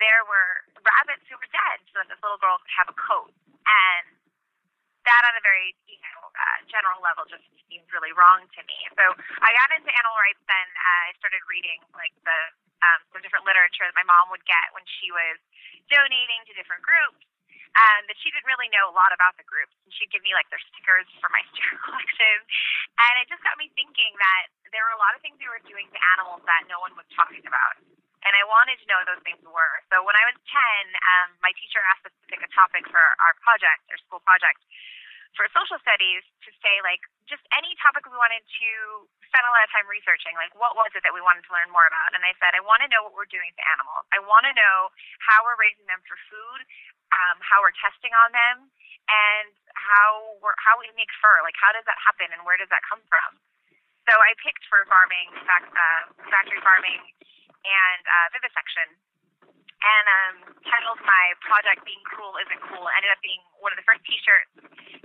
there 0.01 0.25
were 0.25 0.65
rabbits 0.81 1.23
who 1.29 1.37
were 1.37 1.53
dead 1.53 1.79
so 1.93 2.01
that 2.01 2.09
this 2.09 2.21
little 2.25 2.41
girl 2.41 2.57
could 2.59 2.75
have 2.81 2.89
a 2.89 2.97
coat. 2.97 3.31
And 3.69 4.21
that 5.05 5.23
on 5.25 5.35
a 5.37 5.43
very 5.45 5.73
you 5.89 6.01
know 6.01 6.21
uh, 6.29 6.59
general 6.69 7.01
level 7.01 7.25
just 7.29 7.45
seems 7.69 7.87
really 7.95 8.13
wrong 8.13 8.45
to 8.53 8.61
me. 8.67 8.79
So 8.97 9.05
I 9.41 9.51
got 9.55 9.69
into 9.73 9.89
animal 9.89 10.17
rights 10.19 10.43
then. 10.45 10.67
Uh, 10.77 11.09
I 11.09 11.13
started 11.21 11.41
reading 11.49 11.81
like 11.97 12.13
the 12.27 12.39
um, 12.81 13.01
some 13.13 13.21
different 13.25 13.45
literature 13.45 13.85
that 13.85 13.97
my 13.97 14.07
mom 14.09 14.33
would 14.33 14.45
get 14.49 14.73
when 14.73 14.85
she 15.01 15.13
was 15.13 15.37
donating 15.93 16.45
to 16.49 16.53
different 16.57 16.85
groups. 16.85 17.25
Um, 17.71 18.03
that 18.11 18.19
she 18.19 18.35
didn't 18.35 18.51
really 18.51 18.67
know 18.75 18.91
a 18.91 18.95
lot 18.99 19.15
about 19.15 19.39
the 19.39 19.47
groups, 19.47 19.71
and 19.87 19.95
she'd 19.95 20.11
give 20.11 20.27
me 20.27 20.35
like 20.35 20.51
their 20.51 20.59
stickers 20.59 21.07
for 21.23 21.31
my 21.31 21.39
sticker 21.55 21.79
collection, 21.79 22.37
and 22.99 23.15
it 23.23 23.31
just 23.31 23.47
got 23.47 23.55
me 23.63 23.71
thinking 23.79 24.11
that 24.19 24.51
there 24.75 24.83
were 24.83 24.91
a 24.91 24.99
lot 24.99 25.15
of 25.15 25.23
things 25.23 25.39
we 25.39 25.47
were 25.47 25.63
doing 25.63 25.87
to 25.87 25.99
animals 26.19 26.43
that 26.51 26.67
no 26.67 26.83
one 26.83 26.91
was 26.99 27.07
talking 27.15 27.47
about 27.47 27.79
and 28.31 28.39
I 28.39 28.47
wanted 28.47 28.79
to 28.79 28.87
know 28.87 28.95
what 29.03 29.11
those 29.11 29.25
things 29.27 29.43
were. 29.43 29.75
So 29.91 30.07
when 30.07 30.15
I 30.15 30.23
was 30.31 30.39
10, 30.39 30.55
um, 30.55 31.29
my 31.43 31.51
teacher 31.59 31.83
asked 31.91 32.07
us 32.07 32.15
to 32.15 32.25
pick 32.31 32.39
a 32.39 32.51
topic 32.55 32.87
for 32.87 33.03
our 33.03 33.35
project, 33.43 33.83
our 33.91 33.99
school 34.07 34.23
project, 34.23 34.63
for 35.35 35.51
social 35.51 35.83
studies 35.83 36.23
to 36.47 36.55
say 36.63 36.79
like 36.87 37.03
just 37.27 37.43
any 37.51 37.75
topic 37.83 38.07
we 38.07 38.15
wanted 38.15 38.47
to 38.47 38.71
spend 39.27 39.43
a 39.43 39.51
lot 39.51 39.67
of 39.67 39.71
time 39.75 39.91
researching. 39.91 40.39
Like 40.39 40.55
what 40.55 40.79
was 40.79 40.95
it 40.95 41.03
that 41.03 41.11
we 41.11 41.19
wanted 41.19 41.43
to 41.43 41.51
learn 41.51 41.75
more 41.75 41.91
about? 41.91 42.15
And 42.15 42.23
I 42.23 42.31
said, 42.39 42.55
I 42.55 42.63
want 42.63 42.87
to 42.87 42.89
know 42.95 43.03
what 43.03 43.19
we're 43.19 43.31
doing 43.31 43.51
to 43.51 43.63
animals. 43.75 44.07
I 44.15 44.23
want 44.23 44.47
to 44.47 44.55
know 44.55 44.95
how 45.27 45.43
we're 45.43 45.59
raising 45.59 45.91
them 45.91 45.99
for 46.07 46.15
food, 46.31 46.61
um, 47.11 47.43
how 47.43 47.59
we're 47.67 47.75
testing 47.83 48.15
on 48.15 48.31
them, 48.31 48.71
and 49.11 49.51
how 49.75 50.39
we're 50.39 50.55
how 50.63 50.79
we 50.79 50.87
make 50.95 51.11
fur. 51.19 51.43
Like 51.43 51.59
how 51.59 51.75
does 51.75 51.87
that 51.91 51.99
happen, 51.99 52.31
and 52.31 52.47
where 52.47 52.55
does 52.55 52.71
that 52.71 52.87
come 52.87 53.03
from? 53.11 53.43
So 54.07 54.15
I 54.15 54.39
picked 54.39 54.63
fur 54.71 54.87
farming, 54.87 55.35
fact, 55.47 55.71
uh, 55.71 56.03
factory 56.31 56.63
farming, 56.63 57.03
and 57.65 58.03
uh, 58.05 58.29
vivisection. 58.33 58.89
And 59.81 60.07
um, 60.13 60.37
titled 60.69 61.01
my 61.09 61.25
project 61.41 61.81
"Being 61.89 62.05
Cruel 62.05 62.37
Isn't 62.37 62.61
Cool." 62.69 62.85
Ended 62.85 63.17
up 63.17 63.21
being 63.25 63.41
one 63.65 63.73
of 63.73 63.81
the 63.81 63.87
first 63.89 64.05
T-shirts 64.05 64.53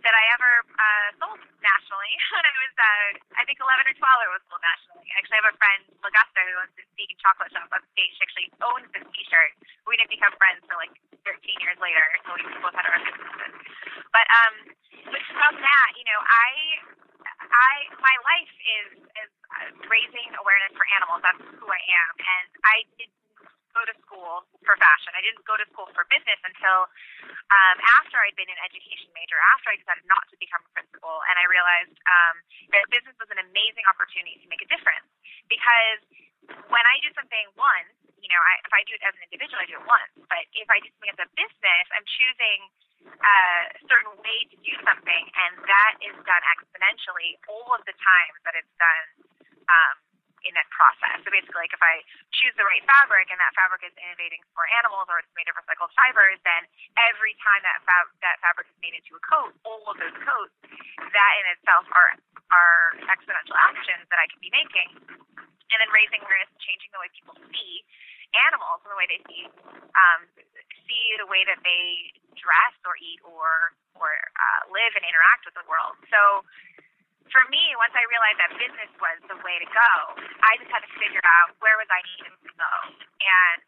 that 0.03 0.11
I 0.11 0.23
ever 0.35 0.51
uh, 0.67 1.09
sold 1.15 1.39
nationally. 1.63 2.13
when 2.35 2.43
I 2.43 2.53
was, 2.59 2.75
uh, 2.75 3.39
I 3.39 3.43
think, 3.47 3.57
11 3.63 3.87
or 3.87 3.95
12, 3.95 4.27
it 4.27 4.31
was 4.35 4.43
sold 4.51 4.59
nationally. 4.59 5.07
Actually, 5.15 5.39
I 5.39 5.41
have 5.47 5.51
a 5.55 5.57
friend, 5.57 5.81
Augusta, 6.03 6.39
who 6.43 6.53
owns 6.59 6.73
this 6.75 6.89
vegan 6.99 7.17
chocolate 7.23 7.51
shop 7.55 7.71
upstate. 7.71 8.11
She 8.13 8.21
actually 8.21 8.49
owns 8.67 8.87
this 8.91 9.05
T-shirt. 9.15 9.51
We 9.87 9.95
didn't 9.95 10.11
become 10.11 10.35
friends 10.35 10.59
for 10.67 10.75
like 10.75 10.91
13 11.23 11.39
years 11.63 11.79
later, 11.79 12.05
so 12.27 12.35
we 12.35 12.43
both 12.59 12.75
had 12.75 12.83
our 12.83 12.99
own 12.99 13.07
businesses. 13.07 13.55
But 14.11 14.27
um, 14.27 14.55
but 15.07 15.21
from 15.39 15.53
that, 15.55 15.89
you 15.95 16.03
know, 16.03 16.19
I 16.19 16.49
I 17.47 17.73
my 17.97 18.15
life 18.27 18.53
is 18.59 18.87
is 19.23 19.29
raising 19.89 20.29
awareness 20.37 20.73
for 20.77 20.85
animals. 20.97 21.19
That's 21.25 21.41
who 21.41 21.67
I 21.67 21.81
am, 21.81 22.11
and 22.19 22.47
I 22.65 22.77
didn't 22.97 23.15
go 23.75 23.83
to 23.83 23.95
school 24.07 24.47
for 24.63 24.79
fashion. 24.79 25.11
I 25.11 25.19
didn't 25.19 25.43
go 25.43 25.59
to 25.59 25.67
school 25.75 25.91
for 25.91 26.07
business 26.07 26.39
until 26.47 26.87
um, 27.27 27.77
after 27.99 28.15
I'd 28.23 28.39
been 28.39 28.47
an 28.47 28.61
education 28.63 29.11
major, 29.11 29.35
after 29.51 29.75
I 29.75 29.75
decided 29.75 30.07
not 30.07 30.23
to 30.31 30.35
become 30.39 30.63
a 30.63 30.71
principal, 30.71 31.19
and 31.27 31.35
I 31.35 31.45
realized 31.51 31.95
um, 32.07 32.35
that 32.71 32.87
business 32.87 33.19
was 33.19 33.27
an 33.35 33.43
amazing 33.43 33.83
opportunity 33.91 34.39
to 34.39 34.47
make 34.47 34.63
a 34.63 34.69
difference. 34.71 35.05
Because 35.51 35.99
when 36.71 36.85
I 36.87 36.95
do 37.03 37.11
something 37.13 37.51
once, 37.59 37.91
you 38.15 38.31
know, 38.31 38.39
I, 38.39 38.53
if 38.63 38.73
I 38.73 38.81
do 38.87 38.95
it 38.95 39.03
as 39.05 39.13
an 39.19 39.27
individual, 39.27 39.59
I 39.59 39.67
do 39.67 39.77
it 39.77 39.85
once. 39.85 40.13
But 40.25 40.43
if 40.55 40.65
I 40.71 40.79
do 40.79 40.87
something 40.95 41.11
as 41.11 41.21
a 41.21 41.29
business, 41.35 41.85
I'm 41.93 42.07
choosing 42.07 42.59
uh, 43.05 43.63
a 43.75 43.81
certain 43.85 44.15
way 44.17 44.39
to 44.49 44.57
do 44.65 44.73
something, 44.81 45.23
and 45.45 45.61
that 45.61 45.93
is 46.01 46.15
done 46.25 46.43
exponentially 46.57 47.37
all 47.45 47.69
of 47.75 47.85
the 47.85 47.93
time 47.93 48.33
that 48.47 48.57
it's 48.57 48.75
done 48.81 49.34
um, 49.69 49.95
in 50.45 50.53
that 50.53 50.69
process. 50.69 51.17
So 51.25 51.33
basically, 51.33 51.65
like 51.65 51.73
if 51.73 51.81
I 51.81 52.05
choose 52.29 52.53
the 52.53 52.65
right 52.65 52.85
fabric 52.85 53.33
and 53.33 53.41
that 53.41 53.51
fabric 53.57 53.81
is 53.81 53.93
innovating 53.97 54.45
for 54.53 54.69
animals 54.77 55.09
or 55.09 55.17
it's 55.19 55.33
made 55.33 55.49
of 55.49 55.57
recycled 55.57 55.89
fibers, 55.97 56.37
then 56.45 56.69
every 57.09 57.33
time 57.41 57.65
that 57.65 57.81
fab- 57.83 58.13
that 58.21 58.37
fabric 58.45 58.69
is 58.69 58.77
made 58.79 58.93
into 58.93 59.17
a 59.17 59.23
coat, 59.25 59.51
all 59.65 59.81
of 59.89 59.97
those 59.97 60.13
coats, 60.21 60.53
that 61.01 61.31
in 61.41 61.45
itself 61.57 61.89
are 61.91 62.13
are 62.53 62.93
exponential 63.09 63.57
actions 63.57 64.05
that 64.13 64.21
I 64.21 64.29
can 64.29 64.37
be 64.37 64.53
making, 64.53 64.89
and 65.41 65.77
then 65.81 65.89
raising 65.89 66.21
awareness 66.21 66.53
changing 66.61 66.93
the 66.93 67.01
way 67.01 67.09
people 67.09 67.33
see 67.49 67.81
animals 68.51 68.85
and 68.85 68.93
the 68.93 68.99
way 68.99 69.07
they 69.09 69.21
see 69.25 69.49
um, 69.97 70.29
see 70.85 71.05
the 71.17 71.25
way 71.25 71.41
that 71.49 71.57
they 71.65 72.13
dress 72.37 72.75
or 72.85 72.93
eat 73.01 73.17
or 73.25 73.73
or 73.97 74.13
uh, 74.13 74.61
live 74.69 74.93
and 74.93 75.03
interact 75.07 75.49
with 75.49 75.57
the 75.57 75.65
world. 75.65 75.97
So 76.13 76.45
for 77.33 77.43
me, 77.49 77.63
once 77.81 77.93
I 77.97 78.03
realized 78.05 78.39
that 78.41 78.51
business 78.57 78.91
was 79.01 79.17
the 79.29 79.37
way 79.41 79.57
to 79.61 79.67
go, 79.69 79.91
I 80.45 80.57
just 80.61 80.69
had 80.69 80.85
to 80.85 80.91
figure 80.97 81.23
out 81.23 81.57
where 81.61 81.75
was 81.81 81.89
I 81.89 82.01
needing 82.15 82.37
to 82.37 82.53
go. 82.53 82.73
And 83.21 83.59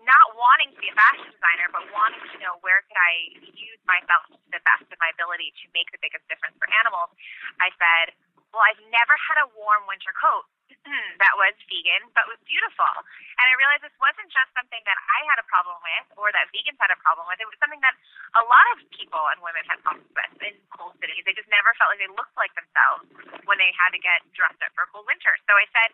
not 0.00 0.32
wanting 0.32 0.72
to 0.72 0.78
be 0.80 0.88
a 0.88 0.96
fashion 0.96 1.28
designer, 1.28 1.68
but 1.76 1.84
wanting 1.92 2.24
to 2.24 2.36
know 2.40 2.56
where 2.64 2.80
could 2.88 2.96
I 2.96 3.36
use 3.52 3.80
myself 3.84 4.32
to 4.32 4.48
the 4.48 4.62
best 4.64 4.88
of 4.88 4.96
my 4.96 5.12
ability 5.12 5.52
to 5.60 5.64
make 5.76 5.92
the 5.92 6.00
biggest 6.00 6.24
difference 6.32 6.56
for 6.56 6.68
animals, 6.80 7.12
I 7.60 7.68
said, 7.76 8.16
well, 8.50 8.64
I've 8.64 8.80
never 8.88 9.14
had 9.28 9.44
a 9.44 9.52
warm 9.52 9.84
winter 9.86 10.12
coat 10.16 10.48
Mm-hmm. 10.80 11.20
that 11.20 11.34
was 11.36 11.52
vegan 11.68 12.08
but 12.16 12.24
was 12.24 12.40
beautiful. 12.48 12.88
And 13.36 13.46
I 13.46 13.54
realized 13.60 13.84
this 13.84 13.94
wasn't 14.00 14.32
just 14.32 14.48
something 14.56 14.80
that 14.88 14.96
I 14.96 15.20
had 15.28 15.36
a 15.36 15.44
problem 15.44 15.76
with 15.84 16.06
or 16.16 16.32
that 16.32 16.48
vegans 16.56 16.80
had 16.80 16.88
a 16.88 16.96
problem 17.04 17.28
with. 17.28 17.36
It 17.36 17.44
was 17.44 17.60
something 17.60 17.84
that 17.84 17.92
a 18.40 18.44
lot 18.48 18.66
of 18.72 18.80
people 18.88 19.20
and 19.28 19.44
women 19.44 19.60
had 19.68 19.76
problems 19.84 20.08
with 20.08 20.32
in 20.40 20.56
cold 20.72 20.96
cities. 20.96 21.20
They 21.28 21.36
just 21.36 21.52
never 21.52 21.76
felt 21.76 21.92
like 21.92 22.00
they 22.00 22.08
looked 22.08 22.32
like 22.40 22.56
themselves 22.56 23.04
when 23.44 23.60
they 23.60 23.68
had 23.76 23.92
to 23.92 24.00
get 24.00 24.24
dressed 24.32 24.60
up 24.64 24.72
for 24.72 24.88
a 24.88 24.90
cold 24.90 25.04
winter. 25.04 25.36
So 25.44 25.52
I 25.52 25.68
said, 25.68 25.90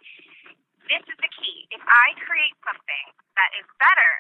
this 0.87 1.03
is 1.03 1.19
the 1.19 1.31
key. 1.35 1.67
If 1.75 1.83
I 1.83 2.15
create 2.23 2.55
something 2.63 3.07
that 3.35 3.51
is 3.59 3.67
better 3.83 4.13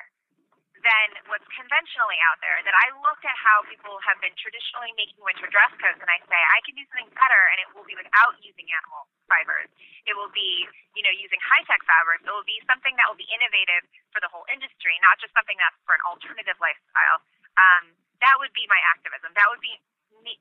than 0.87 1.09
what's 1.27 1.47
conventionally 1.51 2.19
out 2.31 2.39
there. 2.39 2.63
That 2.63 2.79
I 2.79 2.95
looked 3.03 3.27
at 3.27 3.35
how 3.35 3.67
people 3.67 3.99
have 4.07 4.23
been 4.23 4.35
traditionally 4.39 4.95
making 4.95 5.19
winter 5.19 5.51
dress 5.51 5.75
coats, 5.83 5.99
and 5.99 6.07
I 6.07 6.23
say 6.31 6.39
I 6.39 6.63
can 6.63 6.79
do 6.79 6.87
something 6.95 7.11
better, 7.11 7.43
and 7.51 7.59
it 7.59 7.69
will 7.75 7.83
be 7.83 7.99
without 7.99 8.39
using 8.39 8.71
animal 8.71 9.11
fibers. 9.27 9.67
It 10.07 10.15
will 10.15 10.31
be, 10.31 10.71
you 10.95 11.03
know, 11.03 11.11
using 11.11 11.43
high 11.43 11.67
tech 11.67 11.83
fabrics. 11.83 12.23
It 12.23 12.31
will 12.31 12.47
be 12.47 12.63
something 12.71 12.95
that 12.95 13.11
will 13.11 13.19
be 13.19 13.27
innovative 13.35 13.83
for 14.15 14.23
the 14.23 14.31
whole 14.31 14.47
industry, 14.47 14.95
not 15.03 15.19
just 15.19 15.35
something 15.35 15.59
that's 15.59 15.77
for 15.83 15.99
an 15.99 16.05
alternative 16.07 16.55
lifestyle. 16.63 17.19
Um, 17.59 17.99
that 18.23 18.39
would 18.39 18.55
be 18.55 18.71
my 18.71 18.79
activism. 18.95 19.35
That 19.35 19.51
would 19.51 19.61
be 19.61 19.75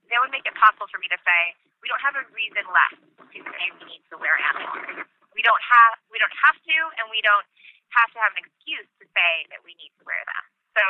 that 0.10 0.18
would 0.18 0.34
make 0.34 0.46
it 0.50 0.56
possible 0.58 0.90
for 0.90 0.98
me 0.98 1.06
to 1.14 1.20
say 1.22 1.54
we 1.78 1.86
don't 1.86 2.02
have 2.02 2.18
a 2.18 2.26
reason 2.34 2.66
left 2.74 2.98
to 2.98 3.38
say 3.38 3.64
we 3.78 3.84
need 3.86 4.02
to 4.10 4.18
wear 4.18 4.34
animals. 4.42 5.06
We 5.38 5.46
don't 5.46 5.62
have 5.62 5.94
we 6.10 6.18
don't 6.18 6.38
have 6.48 6.58
to, 6.58 6.78
and 7.02 7.06
we 7.12 7.22
don't 7.22 7.46
have 7.94 8.10
to 8.16 8.20
have 8.20 8.34
an 8.36 8.42
excuse 8.44 8.90
to 9.02 9.06
say 9.14 9.32
that 9.54 9.62
we 9.62 9.78
need 9.78 9.94
to 10.00 10.04
wear 10.04 10.22
them. 10.26 10.44
So 10.76 10.86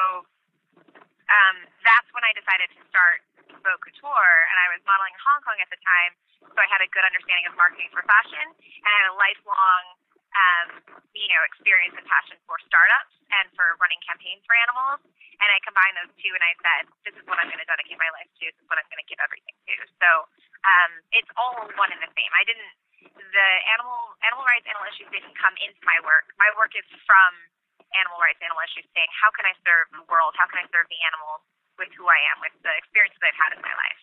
um, 1.29 1.57
that's 1.81 2.09
when 2.13 2.23
I 2.25 2.31
decided 2.37 2.69
to 2.77 2.81
start 2.89 3.21
Vaute 3.65 3.81
Couture, 3.81 4.35
and 4.51 4.57
I 4.61 4.67
was 4.73 4.81
modeling 4.85 5.13
in 5.13 5.21
Hong 5.25 5.41
Kong 5.41 5.57
at 5.61 5.69
the 5.73 5.79
time, 5.81 6.11
so 6.41 6.57
I 6.61 6.67
had 6.69 6.81
a 6.81 6.89
good 6.93 7.05
understanding 7.05 7.49
of 7.49 7.57
marketing 7.57 7.89
for 7.89 8.05
fashion, 8.05 8.45
and 8.45 8.89
I 8.89 8.95
had 9.05 9.07
a 9.09 9.17
lifelong, 9.17 9.83
um, 10.35 10.67
you 11.17 11.29
know, 11.33 11.41
experience 11.49 11.97
and 11.97 12.05
passion 12.05 12.37
for 12.45 12.61
startups 12.61 13.15
and 13.41 13.49
for 13.57 13.77
running 13.81 13.97
campaigns 14.05 14.45
for 14.45 14.53
animals. 14.53 15.01
And 15.41 15.49
I 15.49 15.57
combined 15.65 15.97
those 15.99 16.13
two, 16.21 16.31
and 16.31 16.43
I 16.45 16.53
said, 16.61 16.81
"This 17.03 17.15
is 17.17 17.25
what 17.27 17.41
I'm 17.41 17.49
going 17.49 17.59
to 17.59 17.67
dedicate 17.67 17.97
my 17.99 18.07
life 18.15 18.29
to. 18.39 18.43
This 18.47 18.59
is 18.61 18.67
what 18.69 18.77
I'm 18.79 18.87
going 18.87 19.01
to 19.01 19.09
give 19.09 19.19
everything 19.19 19.55
to." 19.67 19.73
So 19.99 20.09
um, 20.63 20.91
it's 21.11 21.31
all 21.35 21.65
one 21.75 21.91
and 21.91 21.99
the 21.99 22.11
same. 22.15 22.31
I 22.31 22.43
didn't 22.47 22.73
the 23.13 23.49
animal 23.75 24.15
animal 24.25 24.43
rights, 24.47 24.65
animal 24.65 24.87
issues 24.89 25.09
didn't 25.13 25.35
come 25.37 25.53
into 25.61 25.79
my 25.85 25.97
work. 26.01 26.25
My 26.41 26.49
work 26.57 26.73
is 26.73 26.85
from 27.05 27.31
animal 27.93 28.17
rights, 28.19 28.41
animal 28.41 28.61
issues, 28.65 28.87
saying 28.95 29.11
how 29.13 29.29
can 29.35 29.45
I 29.45 29.53
serve 29.61 29.91
the 29.93 30.05
world? 30.09 30.33
How 30.35 30.47
can 30.49 30.63
I 30.63 30.67
serve 30.73 30.87
the 30.89 31.01
animals 31.05 31.41
with 31.77 31.91
who 31.95 32.07
I 32.07 32.19
am, 32.31 32.39
with 32.41 32.55
the 32.63 32.73
experiences 32.79 33.19
I've 33.21 33.37
had 33.37 33.51
in 33.55 33.61
my 33.61 33.75
life? 33.75 34.01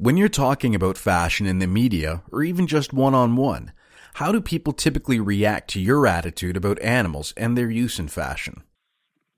When 0.00 0.16
you're 0.16 0.32
talking 0.32 0.74
about 0.74 0.96
fashion 0.96 1.44
in 1.46 1.60
the 1.60 1.68
media, 1.68 2.24
or 2.32 2.42
even 2.42 2.66
just 2.66 2.92
one 2.92 3.14
on 3.14 3.36
one, 3.36 3.72
how 4.18 4.32
do 4.32 4.40
people 4.40 4.72
typically 4.72 5.20
react 5.20 5.70
to 5.76 5.80
your 5.80 6.06
attitude 6.06 6.56
about 6.56 6.82
animals 6.82 7.32
and 7.36 7.54
their 7.54 7.70
use 7.70 8.00
in 8.00 8.08
fashion? 8.08 8.64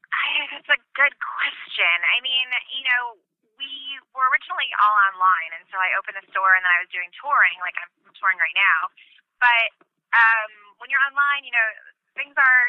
I, 0.09 0.27
that's 0.49 0.73
a 0.73 0.81
good 0.97 1.15
question. 1.19 1.97
I 2.09 2.19
mean, 2.25 2.47
you 2.73 2.85
know, 2.89 3.03
we 3.61 3.69
were 4.17 4.25
originally 4.33 4.71
all 4.81 4.97
online 5.13 5.51
and 5.61 5.65
so 5.69 5.77
I 5.77 5.93
opened 5.99 6.17
the 6.17 6.27
store 6.33 6.57
and 6.57 6.65
then 6.65 6.73
I 6.73 6.81
was 6.81 6.91
doing 6.95 7.11
touring, 7.21 7.59
like 7.61 7.77
I'm 7.77 7.92
right 8.53 8.61
now. 8.61 8.93
But 9.41 9.69
um, 10.13 10.53
when 10.77 10.93
you're 10.93 11.03
online, 11.09 11.49
you 11.49 11.53
know, 11.53 11.69
things 12.13 12.37
are 12.37 12.65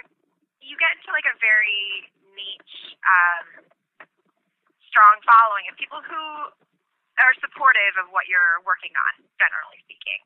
you 0.63 0.79
get 0.79 0.95
into 0.95 1.11
like 1.11 1.27
a 1.27 1.35
very 1.43 2.07
niche, 2.31 2.95
um, 3.03 3.67
strong 4.87 5.19
following 5.27 5.67
of 5.67 5.75
people 5.75 5.99
who 5.99 6.23
are 7.19 7.35
supportive 7.43 7.99
of 7.99 8.09
what 8.09 8.25
you're 8.31 8.63
working 8.63 8.95
on, 8.95 9.27
generally 9.37 9.77
speaking. 9.85 10.23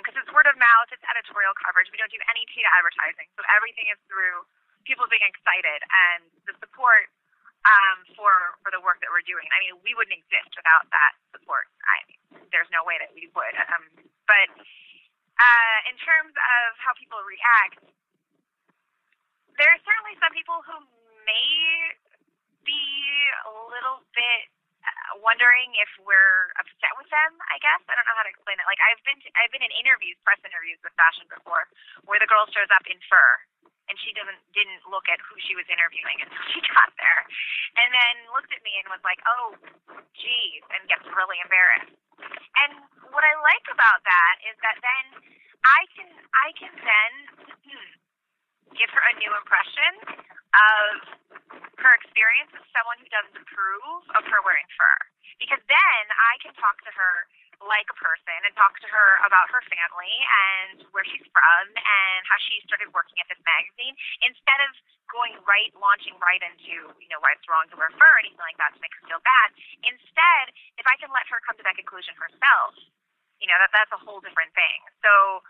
Because 0.00 0.16
um, 0.16 0.24
it's 0.24 0.32
word 0.32 0.48
of 0.48 0.56
mouth, 0.56 0.88
it's 0.88 1.04
editorial 1.04 1.52
coverage. 1.60 1.92
We 1.92 2.00
don't 2.00 2.10
do 2.10 2.18
any 2.32 2.48
paid 2.48 2.64
advertising, 2.80 3.28
so 3.36 3.44
everything 3.52 3.92
is 3.92 4.00
through 4.08 4.48
people 4.88 5.04
being 5.12 5.24
excited 5.24 5.84
and 5.84 6.24
the 6.48 6.56
support 6.64 7.12
um, 7.68 8.08
for 8.16 8.56
for 8.64 8.72
the 8.72 8.80
work 8.80 9.04
that 9.04 9.12
we're 9.12 9.24
doing. 9.24 9.46
I 9.52 9.60
mean, 9.68 9.76
we 9.84 9.92
wouldn't 9.92 10.16
exist 10.16 10.48
without 10.56 10.88
that 10.90 11.12
support. 11.36 11.68
I 11.84 12.02
there's 12.50 12.70
no 12.72 12.82
way 12.82 12.96
that 12.98 13.12
we 13.12 13.28
would. 13.36 13.54
Um, 13.68 13.84
but 14.24 14.48
uh, 15.38 15.78
in 15.90 15.96
terms 15.98 16.34
of 16.34 16.66
how 16.78 16.92
people 16.98 17.18
react, 17.26 17.82
there 19.58 19.70
are 19.70 19.82
certainly 19.82 20.14
some 20.18 20.34
people 20.34 20.58
who 20.66 20.76
may 21.26 21.94
be 22.66 22.84
a 23.46 23.52
little 23.70 24.02
bit 24.14 24.50
uh, 24.84 25.20
wondering 25.22 25.72
if 25.78 25.90
we're 26.02 26.50
upset 26.58 26.92
with 26.98 27.08
them. 27.08 27.38
I 27.48 27.56
guess 27.62 27.80
I 27.86 27.94
don't 27.94 28.06
know 28.08 28.18
how 28.18 28.26
to 28.26 28.32
explain 28.32 28.58
it. 28.58 28.66
Like 28.66 28.82
I've 28.82 29.00
been 29.06 29.16
to, 29.22 29.28
I've 29.38 29.52
been 29.54 29.64
in 29.64 29.72
interviews, 29.74 30.18
press 30.26 30.40
interviews 30.42 30.80
with 30.82 30.92
fashion 30.98 31.28
before, 31.30 31.64
where 32.04 32.18
the 32.18 32.28
girl 32.28 32.44
shows 32.50 32.68
up 32.74 32.84
in 32.90 32.98
fur 33.08 33.30
and 33.88 33.94
she 34.00 34.16
doesn't 34.16 34.40
didn't 34.56 34.82
look 34.88 35.04
at 35.12 35.20
who 35.20 35.36
she 35.44 35.52
was 35.56 35.66
interviewing 35.68 36.18
until 36.24 36.44
she 36.52 36.60
got 36.76 36.90
there, 36.96 37.20
and 37.80 37.88
then 37.92 38.14
looked 38.32 38.52
at 38.52 38.62
me 38.64 38.80
and 38.80 38.88
was 38.88 39.02
like, 39.04 39.20
"Oh, 39.28 39.56
geez," 40.16 40.62
and 40.72 40.88
gets 40.88 41.04
really 41.12 41.38
embarrassed. 41.44 41.92
And 42.64 42.80
what 43.12 43.24
I 43.24 43.34
like 43.42 43.66
about 43.70 44.00
that 44.06 44.34
is 44.48 44.56
that 44.64 44.76
then 44.80 45.04
I 45.64 45.80
can 45.96 46.08
I 46.12 46.48
can 46.56 46.72
then 46.76 47.12
give 48.78 48.90
her 48.90 49.04
a 49.04 49.14
new 49.20 49.32
impression 49.36 49.92
of 50.54 50.92
her 51.82 51.92
experience 52.00 52.50
as 52.54 52.64
someone 52.72 52.96
who 53.02 53.08
doesn't 53.10 53.36
approve 53.36 54.02
of 54.16 54.22
her 54.24 54.40
wearing 54.46 54.68
fur, 54.78 54.98
because 55.42 55.60
then 55.66 56.02
I 56.10 56.34
can 56.40 56.54
talk 56.56 56.78
to 56.86 56.92
her 56.94 57.14
like 57.66 57.88
a 57.88 57.98
person 57.98 58.38
and 58.44 58.52
talk 58.56 58.76
to 58.80 58.88
her 58.88 59.08
about 59.24 59.48
her 59.50 59.62
family 59.68 60.14
and 60.24 60.84
where 60.92 61.04
she's 61.04 61.24
from 61.32 61.64
and 61.74 62.20
how 62.28 62.38
she 62.44 62.60
started 62.68 62.92
working 62.92 63.16
at 63.20 63.28
this 63.28 63.40
magazine 63.44 63.94
instead 64.24 64.60
of 64.64 64.70
going 65.12 65.36
right 65.44 65.72
launching 65.76 66.16
right 66.20 66.40
into 66.44 66.88
you 67.00 67.08
know 67.12 67.20
why 67.20 67.32
it's 67.36 67.44
wrong 67.48 67.68
to 67.72 67.76
wear 67.76 67.92
fur 67.94 68.04
or 68.04 68.20
anything 68.20 68.40
like 68.40 68.56
that 68.60 68.72
to 68.72 68.80
make 68.80 68.92
her 68.96 69.04
feel 69.08 69.22
bad. 69.24 69.48
Instead 69.84 70.44
if 70.80 70.86
i 70.88 70.96
can 71.00 71.08
let 71.12 71.24
her 71.28 71.40
come 71.44 71.56
to 71.56 71.64
that 71.64 71.76
conclusion 71.76 72.12
herself 72.16 72.76
you 73.42 73.48
know 73.50 73.58
that 73.58 73.70
that's 73.74 73.92
a 73.94 74.00
whole 74.00 74.20
different 74.22 74.52
thing 74.54 74.78
so 75.02 75.42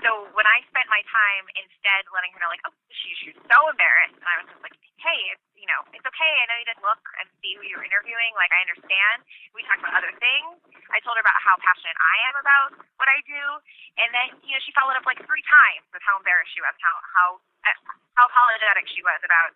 so 0.00 0.24
when 0.32 0.46
I 0.48 0.64
spent 0.72 0.88
my 0.88 1.04
time 1.04 1.44
instead 1.52 2.08
letting 2.14 2.32
her 2.32 2.40
know, 2.40 2.48
like, 2.48 2.64
oh, 2.64 2.72
she, 2.88 3.12
she's 3.20 3.36
so 3.36 3.58
embarrassed, 3.68 4.16
and 4.16 4.24
I 4.24 4.40
was 4.40 4.48
just 4.48 4.62
like, 4.64 4.72
hey, 4.96 5.20
it's, 5.34 5.44
you 5.58 5.68
know, 5.68 5.82
it's 5.92 6.06
okay. 6.06 6.32
I 6.40 6.44
know 6.48 6.56
you 6.56 6.64
didn't 6.64 6.86
look 6.86 7.02
and 7.20 7.26
see 7.42 7.58
who 7.58 7.66
you're 7.66 7.84
interviewing. 7.84 8.32
Like, 8.38 8.54
I 8.54 8.64
understand. 8.64 9.26
We 9.52 9.66
talked 9.68 9.84
about 9.84 10.00
other 10.00 10.14
things. 10.16 10.62
I 10.94 11.02
told 11.04 11.18
her 11.18 11.24
about 11.24 11.36
how 11.42 11.58
passionate 11.60 11.98
I 11.98 12.16
am 12.32 12.34
about 12.40 12.68
what 12.96 13.08
I 13.10 13.20
do, 13.26 13.44
and 14.00 14.08
then, 14.14 14.28
you 14.46 14.54
know, 14.56 14.62
she 14.64 14.72
followed 14.72 14.96
up 14.96 15.04
like 15.04 15.20
three 15.26 15.44
times 15.44 15.84
with 15.92 16.00
how 16.06 16.16
embarrassed 16.16 16.54
she 16.54 16.62
was, 16.62 16.72
how 16.80 16.94
how 17.12 17.28
how 18.16 18.24
apologetic 18.28 18.86
she 18.92 19.02
was 19.02 19.20
about 19.24 19.52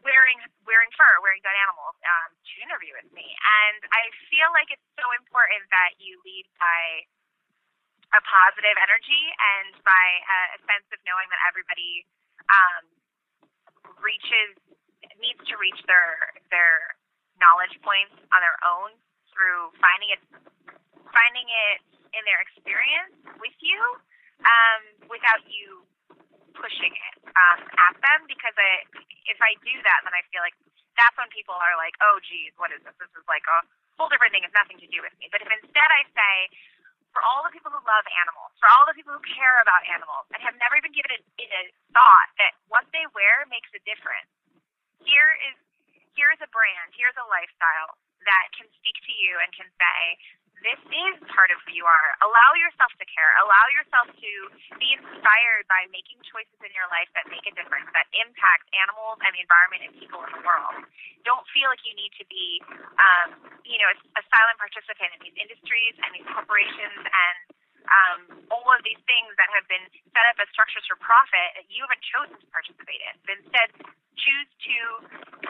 wearing 0.00 0.40
wearing 0.64 0.88
fur, 0.96 1.14
wearing 1.20 1.44
dead 1.44 1.56
animals 1.60 1.96
um, 2.00 2.30
to 2.32 2.54
interview 2.64 2.96
with 2.96 3.10
me. 3.12 3.28
And 3.36 3.80
I 3.92 4.08
feel 4.32 4.48
like 4.56 4.72
it's 4.72 4.88
so 4.96 5.04
important 5.20 5.68
that 5.68 6.00
you 6.00 6.16
lead 6.24 6.48
by 6.56 7.04
a 8.12 8.20
positive 8.24 8.76
energy 8.80 9.24
and 9.56 9.72
by 9.84 10.06
a, 10.24 10.38
a 10.56 10.58
sense 10.68 10.88
of 10.92 11.00
knowing 11.04 11.28
that 11.32 11.40
everybody 11.48 12.04
um, 12.48 12.84
reaches 14.00 14.56
needs 15.20 15.40
to 15.48 15.54
reach 15.60 15.78
their 15.88 16.16
their 16.48 16.96
knowledge 17.40 17.74
points 17.82 18.14
on 18.32 18.40
their 18.40 18.58
own 18.64 18.94
through 19.32 19.72
finding 19.80 20.10
it 20.12 20.20
finding 21.12 21.48
it 21.48 21.80
in 22.12 22.22
their 22.28 22.40
experience 22.44 23.16
with 23.40 23.56
you 23.64 23.80
um, 24.44 24.82
without 25.08 25.40
you 25.48 25.84
pushing 26.54 26.92
it 26.92 27.14
um, 27.32 27.58
at 27.64 27.94
them 28.00 28.20
because 28.28 28.54
I, 28.56 28.86
if 29.28 29.38
I 29.40 29.56
do 29.64 29.74
that 29.84 30.00
then 30.04 30.14
I 30.14 30.22
feel 30.30 30.44
like 30.44 30.56
that's 30.96 31.16
when 31.16 31.28
people 31.32 31.56
are 31.56 31.76
like 31.80 31.96
oh 32.04 32.16
geez 32.24 32.52
what 32.60 32.70
is 32.70 32.80
this 32.84 32.96
this 33.00 33.12
is 33.12 33.26
like 33.26 33.44
a 33.48 33.58
whole 33.96 34.08
different 34.08 34.32
thing 34.32 34.44
it's 34.44 34.56
nothing 34.56 34.80
to 34.80 34.88
do 34.88 35.00
with 35.00 35.14
me 35.20 35.28
but 35.32 35.40
if 35.40 35.48
instead 35.48 35.88
I 35.88 36.04
say 36.12 36.34
for 37.12 37.20
all 37.20 37.44
the 37.44 37.52
people 37.52 37.68
who 37.68 37.80
love 37.84 38.04
animals, 38.24 38.56
for 38.56 38.68
all 38.72 38.88
the 38.88 38.96
people 38.96 39.12
who 39.12 39.20
care 39.20 39.60
about 39.60 39.84
animals, 39.84 40.24
and 40.32 40.40
have 40.40 40.56
never 40.56 40.80
even 40.80 40.96
given 40.96 41.12
it 41.12 41.20
a 41.52 41.62
thought 41.92 42.28
that 42.40 42.56
what 42.72 42.88
they 42.90 43.04
wear 43.12 43.44
makes 43.52 43.68
a 43.76 43.80
difference. 43.84 44.28
Here 45.04 45.36
is 45.52 45.56
here 46.16 46.28
is 46.32 46.40
a 46.44 46.50
brand, 46.52 46.92
here's 46.92 47.16
a 47.16 47.24
lifestyle 47.28 47.96
that 48.28 48.44
can 48.52 48.68
speak 48.76 48.96
to 49.08 49.12
you 49.16 49.40
and 49.40 49.48
can 49.56 49.68
say, 49.80 50.00
this 50.62 50.78
is 50.78 51.14
part 51.30 51.50
of 51.50 51.58
who 51.66 51.74
you 51.74 51.86
are. 51.86 52.08
Allow 52.22 52.50
yourself 52.58 52.94
to 52.98 53.06
care. 53.06 53.30
Allow 53.42 53.66
yourself 53.74 54.06
to 54.14 54.30
be 54.78 54.94
inspired 54.94 55.66
by 55.66 55.90
making 55.90 56.22
choices 56.26 56.58
in 56.62 56.72
your 56.72 56.86
life 56.94 57.10
that 57.18 57.26
make 57.28 57.44
a 57.46 57.54
difference, 57.54 57.90
that 57.92 58.06
impact 58.14 58.70
animals 58.78 59.18
and 59.26 59.30
the 59.34 59.42
environment 59.42 59.80
and 59.90 59.92
people 59.98 60.22
in 60.22 60.30
the 60.34 60.42
world. 60.46 60.86
Don't 61.26 61.46
feel 61.50 61.70
like 61.70 61.82
you 61.82 61.94
need 61.98 62.14
to 62.18 62.24
be, 62.30 62.62
um, 62.98 63.28
you 63.66 63.78
know, 63.82 63.90
a, 63.90 63.96
a 64.18 64.22
silent 64.30 64.58
participant 64.58 65.10
in 65.18 65.20
these 65.26 65.38
industries 65.38 65.94
and 66.02 66.10
these 66.14 66.26
corporations 66.30 67.02
and 67.02 67.36
um, 67.90 68.20
all 68.54 68.68
of 68.70 68.80
these 68.86 69.00
things 69.10 69.34
that 69.36 69.50
have 69.52 69.66
been 69.66 69.82
set 70.14 70.24
up 70.30 70.38
as 70.38 70.46
structures 70.54 70.86
for 70.86 70.94
profit 71.02 71.58
that 71.58 71.66
you 71.66 71.82
haven't 71.82 72.04
chosen 72.06 72.36
to 72.38 72.48
participate 72.54 73.02
in. 73.02 73.14
But 73.26 73.32
instead, 73.42 73.68
choose 74.14 74.48
to 74.70 74.78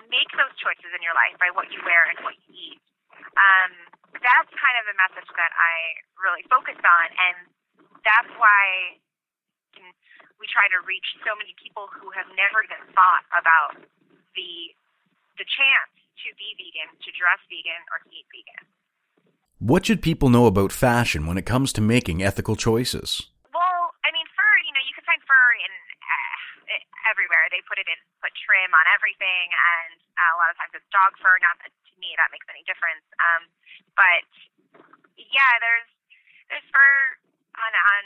make 0.09 0.31
those 0.37 0.53
choices 0.57 0.91
in 0.97 1.01
your 1.05 1.13
life 1.13 1.37
by 1.37 1.53
what 1.53 1.69
you 1.69 1.81
wear 1.85 2.09
and 2.09 2.19
what 2.25 2.37
you 2.49 2.49
eat. 2.73 2.81
Um, 3.37 3.73
that's 4.21 4.53
kind 4.53 4.77
of 4.77 4.85
the 4.85 4.97
message 5.01 5.31
that 5.41 5.53
I 5.57 5.75
really 6.21 6.45
focus 6.53 6.77
on, 6.77 7.07
and 7.17 7.37
that's 8.05 8.33
why 8.37 9.01
we 10.43 10.51
try 10.51 10.67
to 10.75 10.83
reach 10.83 11.07
so 11.23 11.33
many 11.39 11.55
people 11.55 11.87
who 11.95 12.11
have 12.13 12.27
never 12.35 12.67
even 12.67 12.83
thought 12.93 13.25
about 13.31 13.79
the 14.35 14.75
the 15.39 15.47
chance 15.49 15.95
to 16.27 16.29
be 16.37 16.53
vegan, 16.59 16.93
to 16.99 17.09
dress 17.17 17.41
vegan, 17.49 17.81
or 17.89 18.05
to 18.05 18.09
eat 18.13 18.29
vegan. 18.29 18.69
What 19.63 19.87
should 19.87 20.03
people 20.03 20.29
know 20.29 20.51
about 20.51 20.75
fashion 20.75 21.25
when 21.25 21.39
it 21.39 21.47
comes 21.47 21.73
to 21.79 21.81
making 21.81 22.21
ethical 22.21 22.59
choices? 22.59 23.33
Well, 23.55 23.95
I 24.05 24.11
mean, 24.11 24.27
fur. 24.35 24.55
You 24.67 24.75
know, 24.75 24.83
you 24.85 24.93
can 24.93 25.07
find 25.07 25.23
fur 25.23 25.49
in 25.63 25.73
uh, 26.03 26.83
everywhere. 27.09 27.47
They 27.49 27.63
put 27.65 27.79
it 27.79 27.89
in, 27.89 27.97
put 28.21 28.35
trim 28.45 28.75
on 28.75 28.85
everything, 28.93 29.47
and 29.55 30.03
uh, 30.19 30.35
a 30.35 30.37
lot 30.37 30.51
of 30.53 30.57
times 30.59 30.75
it's 30.75 30.91
dog 30.93 31.15
fur. 31.23 31.39
Not 31.41 31.57
to 31.65 31.71
me 32.03 32.19
that 32.19 32.35
makes 32.35 32.47
any 32.51 32.67
difference. 32.67 33.07
Um, 33.23 33.47
but 33.95 34.27
yeah, 35.17 35.53
there's 35.63 35.89
there's 36.51 36.67
fur 36.75 36.95
on 37.57 37.73
on 37.73 38.03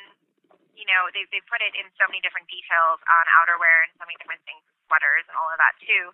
you 0.77 0.85
know 0.85 1.09
they 1.17 1.25
they 1.33 1.41
put 1.49 1.65
it 1.65 1.73
in 1.73 1.89
so 1.97 2.05
many 2.07 2.21
different 2.21 2.47
details 2.53 3.01
on 3.09 3.25
outerwear 3.41 3.89
and 3.89 3.93
so 3.97 4.05
many 4.05 4.21
different 4.21 4.45
things, 4.45 4.61
sweaters 4.85 5.25
and 5.27 5.35
all 5.41 5.49
of 5.49 5.57
that 5.57 5.75
too. 5.81 6.13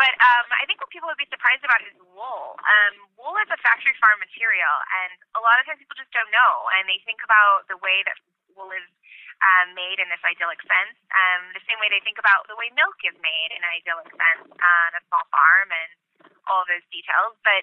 But 0.00 0.16
um, 0.16 0.46
I 0.56 0.64
think 0.64 0.80
what 0.80 0.88
people 0.88 1.12
would 1.12 1.20
be 1.20 1.28
surprised 1.28 1.60
about 1.68 1.84
is 1.84 1.92
wool. 2.00 2.56
Um, 2.64 2.94
wool 3.20 3.36
is 3.44 3.50
a 3.52 3.60
factory 3.60 3.92
farm 4.00 4.16
material, 4.24 4.72
and 5.04 5.20
a 5.36 5.42
lot 5.44 5.60
of 5.60 5.68
times 5.68 5.84
people 5.84 6.00
just 6.00 6.10
don't 6.16 6.32
know, 6.32 6.72
and 6.80 6.88
they 6.88 6.96
think 7.04 7.20
about 7.20 7.68
the 7.68 7.76
way 7.76 8.00
that 8.08 8.16
wool 8.56 8.72
is 8.72 8.88
um, 9.42 9.74
made 9.74 9.98
in 9.98 10.06
this 10.08 10.22
idyllic 10.22 10.62
sense, 10.64 10.96
um, 11.12 11.50
the 11.52 11.62
same 11.66 11.76
way 11.82 11.90
they 11.90 12.02
think 12.06 12.16
about 12.16 12.46
the 12.46 12.56
way 12.56 12.70
milk 12.78 12.94
is 13.02 13.16
made 13.18 13.50
in 13.50 13.60
an 13.60 13.72
idyllic 13.74 14.08
sense 14.14 14.48
on 14.48 14.88
a 14.94 15.02
small 15.10 15.26
farm 15.34 15.68
and 15.74 15.90
all 16.50 16.64
those 16.66 16.84
details. 16.90 17.36
But 17.42 17.62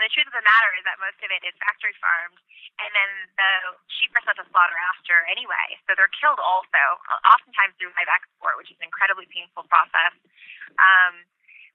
the 0.00 0.08
truth 0.08 0.28
of 0.28 0.36
the 0.36 0.44
matter 0.44 0.70
is 0.80 0.84
that 0.88 0.96
most 0.96 1.20
of 1.20 1.28
it 1.28 1.42
is 1.44 1.52
factory 1.60 1.92
farmed, 2.00 2.40
and 2.80 2.90
then 2.96 3.10
the 3.36 3.52
sheep 3.92 4.08
are 4.16 4.24
sent 4.24 4.40
to 4.40 4.46
slaughter 4.48 4.78
after 4.88 5.28
anyway. 5.28 5.76
So 5.84 5.92
they're 5.92 6.12
killed 6.16 6.40
also, 6.40 6.82
oftentimes 7.28 7.76
through 7.76 7.92
live 8.00 8.08
export, 8.08 8.56
which 8.56 8.72
is 8.72 8.78
an 8.80 8.88
incredibly 8.88 9.28
painful 9.28 9.68
process. 9.68 10.16
Um, 10.80 11.28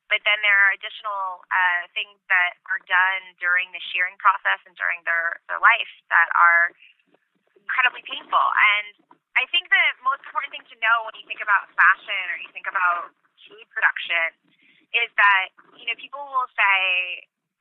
but 0.10 0.23
then 0.23 0.39
there 0.39 0.56
are 0.56 0.71
additional 0.73 1.43
uh, 1.51 1.84
things 1.91 2.17
that 2.32 2.58
are 2.71 2.82
done 2.88 3.36
during 3.43 3.69
the 3.75 3.84
shearing 3.91 4.15
process 4.17 4.63
and 4.63 4.73
during 4.80 5.03
their, 5.03 5.43
their 5.51 5.60
life 5.60 5.91
that 6.08 6.32
are 6.34 6.71
incredibly 7.60 8.01
painful. 8.08 8.39
And 8.39 9.19
I 9.36 9.45
think 9.51 9.67
the 9.67 9.86
most 10.01 10.23
important 10.25 10.56
thing 10.56 10.65
to 10.73 10.75
know 10.80 11.06
when 11.06 11.13
you 11.19 11.27
think 11.27 11.43
about 11.43 11.69
fashion 11.75 12.23
or 12.32 12.39
you 12.39 12.49
think 12.56 12.65
about 12.65 13.12
food 13.45 13.67
production 13.69 14.34
is 14.95 15.10
that 15.19 15.52
you 15.76 15.86
know 15.88 15.97
people 16.00 16.23
will 16.23 16.50
say 16.56 16.78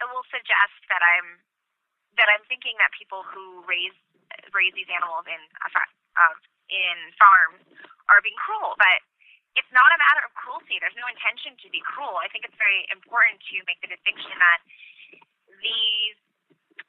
it 0.03 0.09
will 0.11 0.27
suggest 0.31 0.77
that 0.93 1.03
I'm 1.03 1.41
that 2.17 2.29
I'm 2.33 2.45
thinking 2.49 2.77
that 2.81 2.93
people 2.97 3.25
who 3.27 3.65
raise 3.69 3.97
raise 4.53 4.75
these 4.75 4.91
animals 4.91 5.27
in 5.29 5.41
uh, 5.65 6.37
in 6.71 6.97
farms 7.19 7.62
are 8.11 8.23
being 8.23 8.37
cruel, 8.43 8.75
but 8.79 8.99
it's 9.57 9.71
not 9.73 9.89
a 9.89 9.99
matter 9.99 10.23
of 10.27 10.33
cruelty. 10.37 10.77
There's 10.79 10.97
no 11.01 11.09
intention 11.09 11.57
to 11.65 11.69
be 11.73 11.81
cruel. 11.81 12.21
I 12.21 12.29
think 12.29 12.45
it's 12.45 12.57
very 12.61 12.85
important 12.93 13.41
to 13.53 13.57
make 13.65 13.81
the 13.81 13.89
distinction 13.89 14.37
that 14.37 14.61
these 15.65 16.19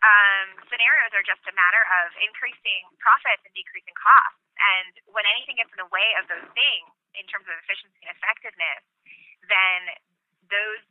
um, 0.03 0.47
scenarios 0.67 1.15
are 1.15 1.25
just 1.25 1.41
a 1.47 1.55
matter 1.55 1.83
of 2.03 2.11
increasing 2.21 2.83
profits 2.99 3.41
and 3.47 3.53
decreasing 3.55 3.95
costs. 3.95 4.43
And 4.57 4.93
when 5.09 5.23
anything 5.25 5.57
gets 5.57 5.71
in 5.71 5.79
the 5.79 5.89
way 5.89 6.09
of 6.19 6.27
those 6.27 6.45
things 6.53 6.91
in 7.15 7.23
terms 7.31 7.47
of 7.47 7.55
efficiency 7.61 7.97
and 8.03 8.11
effectiveness, 8.13 8.83
then 9.47 9.79
those 10.49 10.83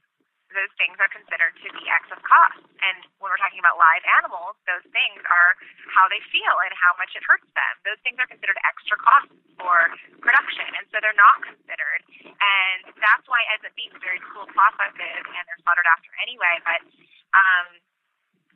those 0.55 0.71
things 0.79 0.95
are 1.03 1.11
considered 1.11 1.59
to 1.59 1.69
be 1.75 1.85
excess 1.91 2.23
costs. 2.23 2.63
And 2.79 3.03
when 3.19 3.35
we're 3.35 3.41
talking 3.41 3.59
about 3.59 3.83
live 3.83 4.05
animals, 4.23 4.55
those 4.69 4.85
things 4.95 5.19
are 5.27 5.59
how 5.91 6.07
they 6.07 6.23
feel 6.31 6.55
and 6.63 6.71
how 6.79 6.95
much 7.03 7.11
it 7.19 7.25
hurts 7.27 7.49
them. 7.51 7.75
Those 7.83 7.99
things 8.07 8.17
are 8.23 8.31
considered 8.31 8.55
extra 8.63 8.95
costs 9.03 9.35
for 9.59 9.91
production, 10.23 10.67
and 10.79 10.87
so 10.95 11.03
they're 11.03 11.19
not 11.19 11.43
considered. 11.43 12.01
And 12.31 12.95
that's 12.95 13.27
why 13.27 13.43
ends 13.53 13.67
up 13.67 13.75
being 13.75 13.91
very 13.99 14.23
cool 14.31 14.47
processes, 14.55 15.23
and 15.27 15.43
they're 15.51 15.63
slaughtered 15.67 15.89
after 15.91 16.11
anyway. 16.23 16.63
But 16.63 16.81
um, 17.35 17.67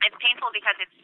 it's 0.07 0.17
painful 0.23 0.55
because 0.55 0.77
it's 0.79 0.95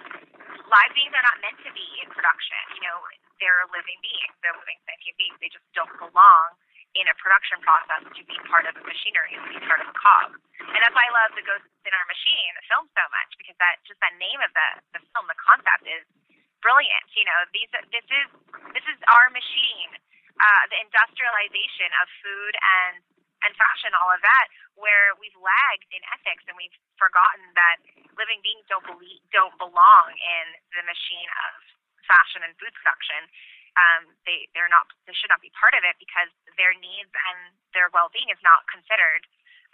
live 0.71 0.91
beings 0.95 1.12
are 1.12 1.25
not 1.25 1.38
meant 1.43 1.60
to 1.67 1.71
be 1.75 1.88
in 1.99 2.07
production. 2.15 2.63
You 2.79 2.83
know, 2.88 2.97
they're 3.43 3.67
living 3.75 3.99
beings. 3.99 4.33
They're 4.39 4.55
living 4.55 4.79
sentient 4.88 5.15
beings. 5.19 5.38
They 5.43 5.51
just 5.51 5.67
don't 5.75 5.91
belong 5.99 6.47
in 6.97 7.05
a 7.05 7.15
production 7.21 7.62
process 7.62 8.01
to 8.10 8.21
be 8.25 8.38
part 8.49 8.65
of 8.65 8.73
a 8.73 8.83
machinery, 8.83 9.38
to 9.38 9.49
be 9.53 9.62
part 9.69 9.79
of 9.86 9.88
a 9.88 9.97
cog. 9.97 10.33
And 10.57 10.79
that's 10.81 10.95
why 10.97 11.05
I 11.05 11.13
love 11.13 11.38
the 11.38 11.45
Ghosts 11.45 11.69
in 11.86 11.93
Our 11.93 12.07
Machine, 12.10 12.51
the 12.57 12.65
film, 12.65 12.89
so 12.89 13.05
much 13.13 13.31
because 13.38 13.57
that 13.62 13.77
just 13.86 14.01
that 14.01 14.17
name 14.17 14.41
of 14.41 14.49
the 14.51 14.67
the 14.97 15.01
film, 15.13 15.29
the 15.29 15.38
concept 15.38 15.86
is 15.86 16.03
brilliant. 16.65 17.07
You 17.13 17.25
know, 17.29 17.39
these 17.53 17.69
this 17.93 18.07
is 18.10 18.27
this 18.73 18.86
is 18.89 18.97
our 19.05 19.29
machine, 19.29 19.93
uh, 20.41 20.63
the 20.73 20.79
industrialization 20.81 21.93
of 22.01 22.05
food 22.25 22.53
and 22.57 22.95
and 23.45 23.53
fashion, 23.53 23.93
all 24.01 24.10
of 24.10 24.21
that, 24.25 24.49
where 24.73 25.13
we've 25.21 25.38
lagged 25.38 25.86
in 25.93 26.01
ethics 26.17 26.41
and 26.49 26.57
we've 26.57 26.73
forgotten 26.97 27.53
that 27.53 27.77
living 28.17 28.41
beings 28.41 28.65
don't 28.65 28.86
believe 28.89 29.21
don't 29.29 29.53
belong 29.62 30.07
in 30.17 30.45
the 30.73 30.81
machine 30.89 31.29
of 31.45 31.62
fashion 32.10 32.41
and 32.41 32.55
food 32.57 32.73
production 32.81 33.29
um, 33.77 34.09
they 34.25 34.49
they're 34.57 34.71
not 34.71 34.89
they 35.05 35.13
should 35.13 35.29
not 35.29 35.41
be 35.45 35.53
part 35.53 35.77
of 35.77 35.85
it 35.85 35.95
because 36.01 36.33
their 36.57 36.73
needs 36.73 37.13
and 37.13 37.53
their 37.77 37.93
well 37.93 38.09
being 38.09 38.27
is 38.33 38.41
not 38.41 38.65
considered. 38.67 39.23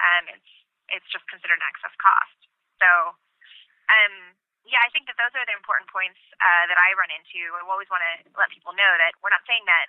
Um, 0.04 0.28
it's 0.28 0.52
it's 0.92 1.08
just 1.08 1.24
considered 1.32 1.58
an 1.58 1.70
excess 1.72 1.96
cost. 1.96 2.40
So, 2.84 3.16
um, 3.88 4.36
yeah, 4.68 4.84
I 4.84 4.92
think 4.92 5.08
that 5.08 5.16
those 5.16 5.32
are 5.32 5.48
the 5.48 5.56
important 5.56 5.88
points 5.88 6.20
uh, 6.44 6.68
that 6.68 6.76
I 6.76 6.92
run 7.00 7.12
into. 7.16 7.56
I 7.56 7.64
always 7.64 7.88
want 7.88 8.04
to 8.04 8.36
let 8.36 8.52
people 8.52 8.76
know 8.76 8.92
that 9.00 9.16
we're 9.24 9.32
not 9.32 9.48
saying 9.48 9.64
that 9.72 9.88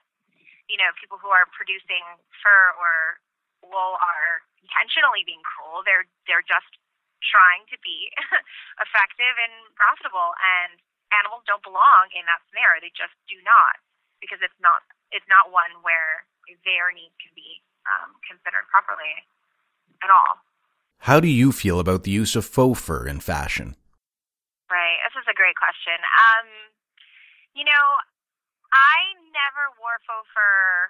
you 0.70 0.78
know 0.78 0.94
people 0.94 1.18
who 1.18 1.34
are 1.34 1.50
producing 1.50 2.06
fur 2.38 2.64
or 2.78 3.18
wool 3.66 3.98
are 3.98 4.46
intentionally 4.62 5.26
being 5.26 5.42
cruel. 5.42 5.82
They're 5.82 6.06
they're 6.30 6.46
just 6.46 6.70
trying 7.26 7.66
to 7.72 7.76
be 7.82 8.14
effective 8.84 9.34
and 9.42 9.54
profitable 9.74 10.38
and 10.38 10.78
animals 11.14 11.46
don't 11.46 11.62
belong 11.62 12.10
in 12.12 12.26
that 12.26 12.42
scenario. 12.50 12.82
They 12.82 12.92
just 12.94 13.14
do 13.30 13.38
not 13.42 13.80
because 14.24 14.40
it's 14.40 14.56
not 14.64 14.80
it's 15.12 15.28
not 15.28 15.52
one 15.52 15.84
where 15.84 16.24
their 16.64 16.88
needs 16.96 17.12
can 17.20 17.36
be 17.36 17.60
um, 17.84 18.16
considered 18.24 18.64
properly 18.72 19.12
at 20.00 20.08
all. 20.08 20.40
How 21.04 21.20
do 21.20 21.28
you 21.28 21.52
feel 21.52 21.76
about 21.76 22.08
the 22.08 22.10
use 22.10 22.32
of 22.32 22.48
faux 22.48 22.80
fur 22.80 23.04
in 23.04 23.20
fashion? 23.20 23.76
Right, 24.72 24.96
this 25.04 25.20
is 25.20 25.28
a 25.28 25.36
great 25.36 25.60
question. 25.60 26.00
Um, 26.00 26.48
you 27.52 27.68
know, 27.68 27.86
I 28.72 29.12
never 29.36 29.76
wore 29.76 30.00
faux 30.08 30.24
fur 30.32 30.88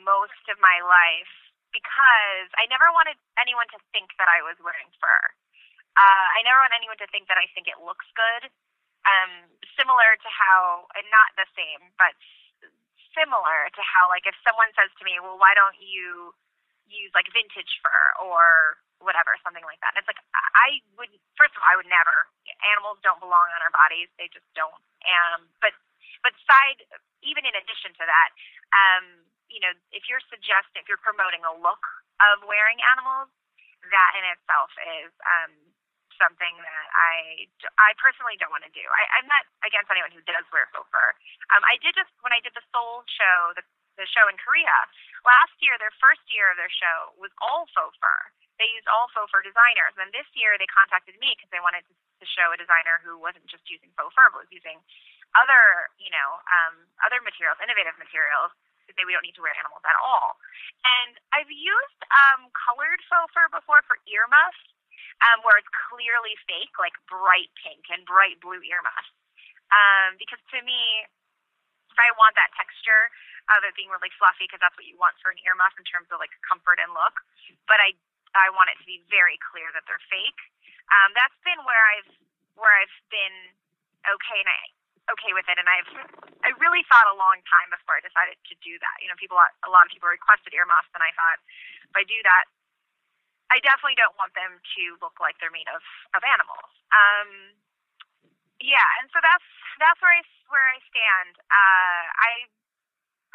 most 0.00 0.44
of 0.48 0.56
my 0.58 0.80
life 0.80 1.34
because 1.70 2.48
I 2.56 2.66
never 2.66 2.88
wanted 2.90 3.20
anyone 3.36 3.68
to 3.70 3.78
think 3.92 4.10
that 4.16 4.26
I 4.26 4.40
was 4.42 4.56
wearing 4.58 4.88
fur. 4.98 5.22
Uh, 5.94 6.26
I 6.34 6.40
never 6.42 6.58
want 6.58 6.74
anyone 6.74 6.98
to 6.98 7.08
think 7.12 7.28
that 7.28 7.38
I 7.38 7.46
think 7.52 7.68
it 7.68 7.78
looks 7.78 8.08
good 8.16 8.48
um, 9.08 9.48
similar 9.78 10.16
to 10.20 10.28
how, 10.28 10.90
and 10.96 11.06
not 11.08 11.32
the 11.36 11.48
same, 11.56 11.92
but 11.96 12.12
similar 13.16 13.68
to 13.74 13.82
how, 13.82 14.06
like, 14.12 14.24
if 14.28 14.36
someone 14.46 14.70
says 14.76 14.92
to 15.00 15.02
me, 15.02 15.18
well, 15.18 15.40
why 15.40 15.56
don't 15.56 15.78
you 15.80 16.34
use 16.90 17.14
like 17.14 17.30
vintage 17.30 17.70
fur 17.80 18.02
or 18.18 18.76
whatever, 19.00 19.32
something 19.40 19.64
like 19.64 19.80
that. 19.80 19.96
And 19.96 20.02
it's 20.02 20.10
like 20.10 20.20
I 20.34 20.82
would 20.98 21.08
first 21.38 21.56
of 21.56 21.62
all, 21.62 21.70
I 21.70 21.78
would 21.78 21.88
never. 21.88 22.28
Animals 22.76 23.00
don't 23.00 23.22
belong 23.22 23.48
on 23.56 23.60
our 23.64 23.72
bodies; 23.72 24.10
they 24.20 24.28
just 24.28 24.46
don't. 24.52 24.82
Um, 25.06 25.48
but 25.62 25.72
but 26.20 26.36
side, 26.44 26.84
even 27.24 27.48
in 27.48 27.54
addition 27.56 27.96
to 27.96 28.04
that, 28.04 28.30
um, 28.76 29.24
you 29.48 29.62
know, 29.62 29.72
if 29.94 30.10
you're 30.10 30.22
suggesting, 30.28 30.84
if 30.84 30.86
you're 30.90 31.00
promoting 31.00 31.40
a 31.46 31.54
look 31.54 31.82
of 32.20 32.44
wearing 32.44 32.76
animals, 32.92 33.32
that 33.88 34.10
in 34.20 34.24
itself 34.36 34.70
is 35.00 35.10
um, 35.24 35.52
something 36.20 36.54
that 36.60 36.86
I, 36.92 37.48
I 37.80 37.96
personally 37.96 38.36
don't 38.36 38.52
want 38.52 38.68
to 38.68 38.74
do. 38.76 38.84
I, 38.84 39.02
I'm 39.18 39.26
not 39.26 39.48
against 39.64 39.88
anyone 39.88 40.12
who 40.12 40.20
does 40.28 40.44
wear 40.52 40.68
faux 40.70 40.84
fur. 40.92 41.08
Um, 41.56 41.64
I 41.64 41.80
did 41.80 41.96
just 41.96 42.12
when 42.20 42.36
I 42.36 42.44
did 42.44 42.52
the 42.52 42.62
Seoul 42.70 43.02
show, 43.08 43.56
the 43.56 43.64
the 43.98 44.08
show 44.08 44.24
in 44.32 44.36
Korea 44.40 44.72
last 45.28 45.52
year. 45.60 45.76
Their 45.76 45.92
first 46.00 46.24
year 46.32 46.48
of 46.52 46.56
their 46.56 46.72
show 46.72 47.12
was 47.20 47.28
all 47.44 47.68
faux 47.76 47.92
fur. 48.00 48.20
they 48.60 48.68
used 48.76 48.88
all 48.92 49.08
faux 49.16 49.28
fur 49.32 49.40
designers. 49.44 49.96
And 49.96 50.12
this 50.12 50.28
year 50.36 50.56
they 50.60 50.68
contacted 50.68 51.16
me 51.20 51.32
because 51.36 51.48
they 51.52 51.64
wanted 51.64 51.84
to, 51.88 51.94
to 51.96 52.26
show 52.28 52.52
a 52.52 52.60
designer 52.60 53.00
who 53.00 53.16
wasn't 53.16 53.48
just 53.48 53.64
using 53.68 53.88
faux 53.96 54.12
fur, 54.12 54.28
but 54.32 54.44
was 54.44 54.52
using 54.52 54.80
other, 55.36 55.88
you 55.96 56.12
know, 56.12 56.40
um, 56.48 56.84
other 57.04 57.20
materials, 57.24 57.56
innovative 57.64 57.96
materials 57.96 58.52
to 58.88 58.92
say 58.96 59.06
we 59.06 59.14
don't 59.14 59.24
need 59.24 59.38
to 59.38 59.44
wear 59.44 59.54
animals 59.56 59.84
at 59.86 59.96
all. 60.00 60.36
And 60.82 61.16
I've 61.32 61.50
used 61.52 62.00
um, 62.10 62.50
colored 62.52 63.00
faux 63.08 63.30
fur 63.32 63.48
before 63.52 63.80
for 63.86 63.96
earmuffs, 64.08 64.60
um, 65.20 65.44
where 65.44 65.56
it's 65.60 65.70
clearly 65.90 66.34
fake, 66.48 66.72
like 66.80 66.96
bright 67.08 67.52
pink 67.60 67.84
and 67.92 68.04
bright 68.08 68.40
blue 68.40 68.60
earmuffs. 68.64 69.12
Um, 69.70 70.18
because 70.18 70.40
to 70.50 70.58
me, 70.64 71.06
I 72.00 72.10
want 72.16 72.34
that 72.40 72.50
texture 72.56 73.12
of 73.56 73.66
it 73.66 73.74
being 73.76 73.90
really 73.92 74.10
fluffy 74.16 74.46
because 74.48 74.62
that's 74.62 74.74
what 74.78 74.86
you 74.88 74.96
want 74.96 75.18
for 75.20 75.28
an 75.34 75.38
earmuff 75.44 75.74
in 75.76 75.84
terms 75.84 76.08
of 76.10 76.22
like 76.22 76.32
comfort 76.46 76.80
and 76.80 76.90
look. 76.96 77.14
But 77.68 77.82
I 77.82 77.94
I 78.32 78.48
want 78.54 78.70
it 78.70 78.78
to 78.78 78.86
be 78.86 79.02
very 79.10 79.36
clear 79.50 79.68
that 79.74 79.82
they're 79.90 80.02
fake. 80.06 80.40
Um, 80.90 81.10
that's 81.18 81.36
been 81.42 81.58
where 81.66 81.84
I've 81.98 82.10
where 82.54 82.70
I've 82.70 82.96
been 83.10 83.36
okay 84.06 84.38
and 84.40 84.50
I 84.50 84.62
okay 85.12 85.34
with 85.34 85.46
it, 85.50 85.58
and 85.58 85.66
I've 85.66 85.90
I 86.46 86.54
really 86.62 86.86
thought 86.86 87.10
a 87.10 87.18
long 87.18 87.42
time 87.44 87.68
before 87.74 87.98
I 87.98 88.02
decided 88.02 88.38
to 88.38 88.54
do 88.62 88.78
that. 88.78 88.96
You 89.02 89.10
know, 89.10 89.18
people 89.18 89.36
a 89.38 89.70
lot 89.70 89.84
of 89.86 89.90
people 89.90 90.08
requested 90.08 90.54
earmuffs, 90.54 90.90
and 90.94 91.02
I 91.02 91.10
thought 91.18 91.38
if 91.90 91.94
I 91.98 92.04
do 92.06 92.18
that, 92.22 92.46
I 93.50 93.58
definitely 93.58 93.98
don't 93.98 94.14
want 94.14 94.30
them 94.38 94.62
to 94.62 94.82
look 95.02 95.18
like 95.18 95.34
they're 95.42 95.54
made 95.54 95.68
of 95.74 95.82
of 96.14 96.22
animals. 96.22 96.70
Um, 96.94 97.58
yeah, 98.62 98.86
and 99.02 99.10
so 99.10 99.18
that's 99.18 99.48
that's 99.82 99.98
where 99.98 100.14
I 100.14 100.22
where 100.50 100.66
I 100.70 100.78
stand. 100.86 101.32
Uh, 101.50 102.04
I 102.14 102.30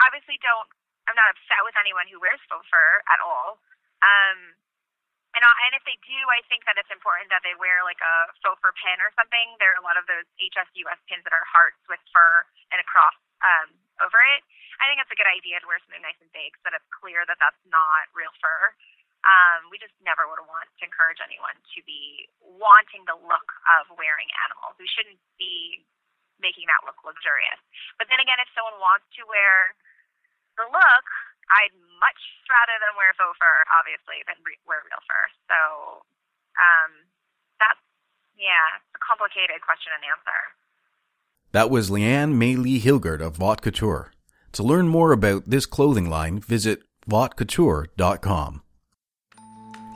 obviously 0.07 0.39
don't. 0.39 0.67
I'm 1.05 1.17
not 1.19 1.29
upset 1.29 1.61
with 1.61 1.77
anyone 1.77 2.09
who 2.09 2.17
wears 2.17 2.41
faux 2.49 2.65
fur 2.65 3.03
at 3.11 3.21
all. 3.21 3.61
Um, 4.01 4.57
and 5.35 5.43
and 5.43 5.73
if 5.75 5.83
they 5.83 5.99
do, 6.07 6.19
I 6.31 6.39
think 6.47 6.63
that 6.63 6.79
it's 6.79 6.89
important 6.89 7.27
that 7.27 7.43
they 7.43 7.59
wear 7.59 7.83
like 7.83 7.99
a 7.99 8.15
faux 8.39 8.55
fur 8.63 8.71
pin 8.79 9.03
or 9.03 9.11
something. 9.19 9.59
There 9.59 9.75
are 9.75 9.81
a 9.83 9.85
lot 9.85 9.99
of 9.99 10.07
those 10.07 10.23
HSUS 10.39 10.99
pins 11.11 11.27
that 11.27 11.35
are 11.35 11.43
hearts 11.51 11.83
with 11.91 11.99
fur 12.15 12.47
and 12.71 12.79
a 12.79 12.87
cross 12.87 13.19
um, 13.43 13.75
over 13.99 14.15
it. 14.31 14.41
I 14.79 14.87
think 14.87 15.03
it's 15.03 15.11
a 15.11 15.19
good 15.19 15.27
idea 15.27 15.59
to 15.59 15.67
wear 15.67 15.79
something 15.83 16.03
nice 16.03 16.19
and 16.23 16.31
big 16.31 16.55
so 16.63 16.71
that 16.71 16.79
it's 16.79 16.87
clear 16.91 17.27
that 17.27 17.39
that's 17.39 17.59
not 17.67 18.07
real 18.15 18.31
fur. 18.39 18.71
Um, 19.25 19.73
we 19.73 19.81
just 19.81 19.97
never 20.05 20.29
would 20.29 20.41
want 20.45 20.69
to 20.77 20.83
encourage 20.85 21.17
anyone 21.17 21.57
to 21.57 21.79
be 21.81 22.29
wanting 22.45 23.01
the 23.09 23.17
look 23.17 23.49
of 23.81 23.89
wearing 23.97 24.29
animals. 24.45 24.77
We 24.77 24.85
shouldn't 24.85 25.17
be 25.41 25.81
making 26.37 26.69
that 26.69 26.85
look 26.85 27.01
luxurious. 27.01 27.57
But 27.97 28.05
then 28.11 28.21
again, 28.21 28.37
if 28.37 28.49
someone 28.53 28.77
wants 28.77 29.09
to 29.17 29.25
wear 29.25 29.73
the 30.61 30.67
look, 30.69 31.07
I'd 31.49 31.73
much 32.01 32.21
rather 32.49 32.77
than 32.81 32.93
wear 32.97 33.13
faux 33.17 33.33
fur, 33.37 33.57
obviously, 33.73 34.21
than 34.25 34.37
re- 34.45 34.61
wear 34.65 34.81
real 34.85 35.01
fur. 35.05 35.23
So 35.49 35.59
um, 36.57 36.91
that's, 37.57 37.81
yeah, 38.37 38.81
a 38.93 38.99
complicated 39.01 39.61
question 39.61 39.93
and 39.93 40.05
answer. 40.05 40.39
That 41.53 41.71
was 41.71 41.89
Leanne 41.89 42.35
Mai-ly 42.35 42.81
Hilgart 42.81 43.21
of 43.21 43.37
Vaute 43.37 43.61
Couture. 43.61 44.11
To 44.53 44.63
learn 44.63 44.87
more 44.87 45.11
about 45.11 45.49
this 45.49 45.65
clothing 45.65 46.09
line, 46.09 46.39
visit 46.39 46.83
vautecouture.com. 47.09 48.64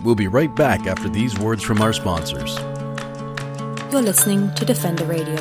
We'll 0.01 0.15
be 0.15 0.27
right 0.27 0.53
back 0.55 0.87
after 0.87 1.09
these 1.09 1.37
words 1.37 1.61
from 1.61 1.81
our 1.81 1.91
sponsors. 1.91 2.57
You're 3.91 4.01
listening 4.01 4.53
to 4.55 4.63
Defender 4.63 5.03
Radio. 5.03 5.35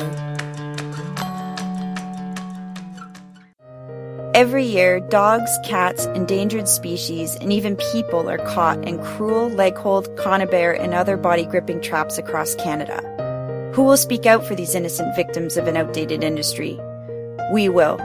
Every 4.33 4.65
year, 4.65 4.99
dogs, 4.99 5.49
cats, 5.65 6.05
endangered 6.07 6.67
species, 6.67 7.35
and 7.35 7.53
even 7.53 7.77
people 7.77 8.29
are 8.29 8.37
caught 8.37 8.85
in 8.85 9.01
cruel 9.01 9.49
leg 9.49 9.77
hold, 9.77 10.13
conibear, 10.17 10.73
and 10.73 10.93
other 10.93 11.15
body 11.15 11.45
gripping 11.45 11.81
traps 11.81 12.17
across 12.17 12.55
Canada. 12.55 13.01
Who 13.75 13.83
will 13.83 13.97
speak 13.97 14.25
out 14.25 14.45
for 14.45 14.55
these 14.55 14.75
innocent 14.75 15.15
victims 15.15 15.55
of 15.55 15.67
an 15.67 15.77
outdated 15.77 16.21
industry? 16.21 16.77
We 17.53 17.69
will. 17.69 17.97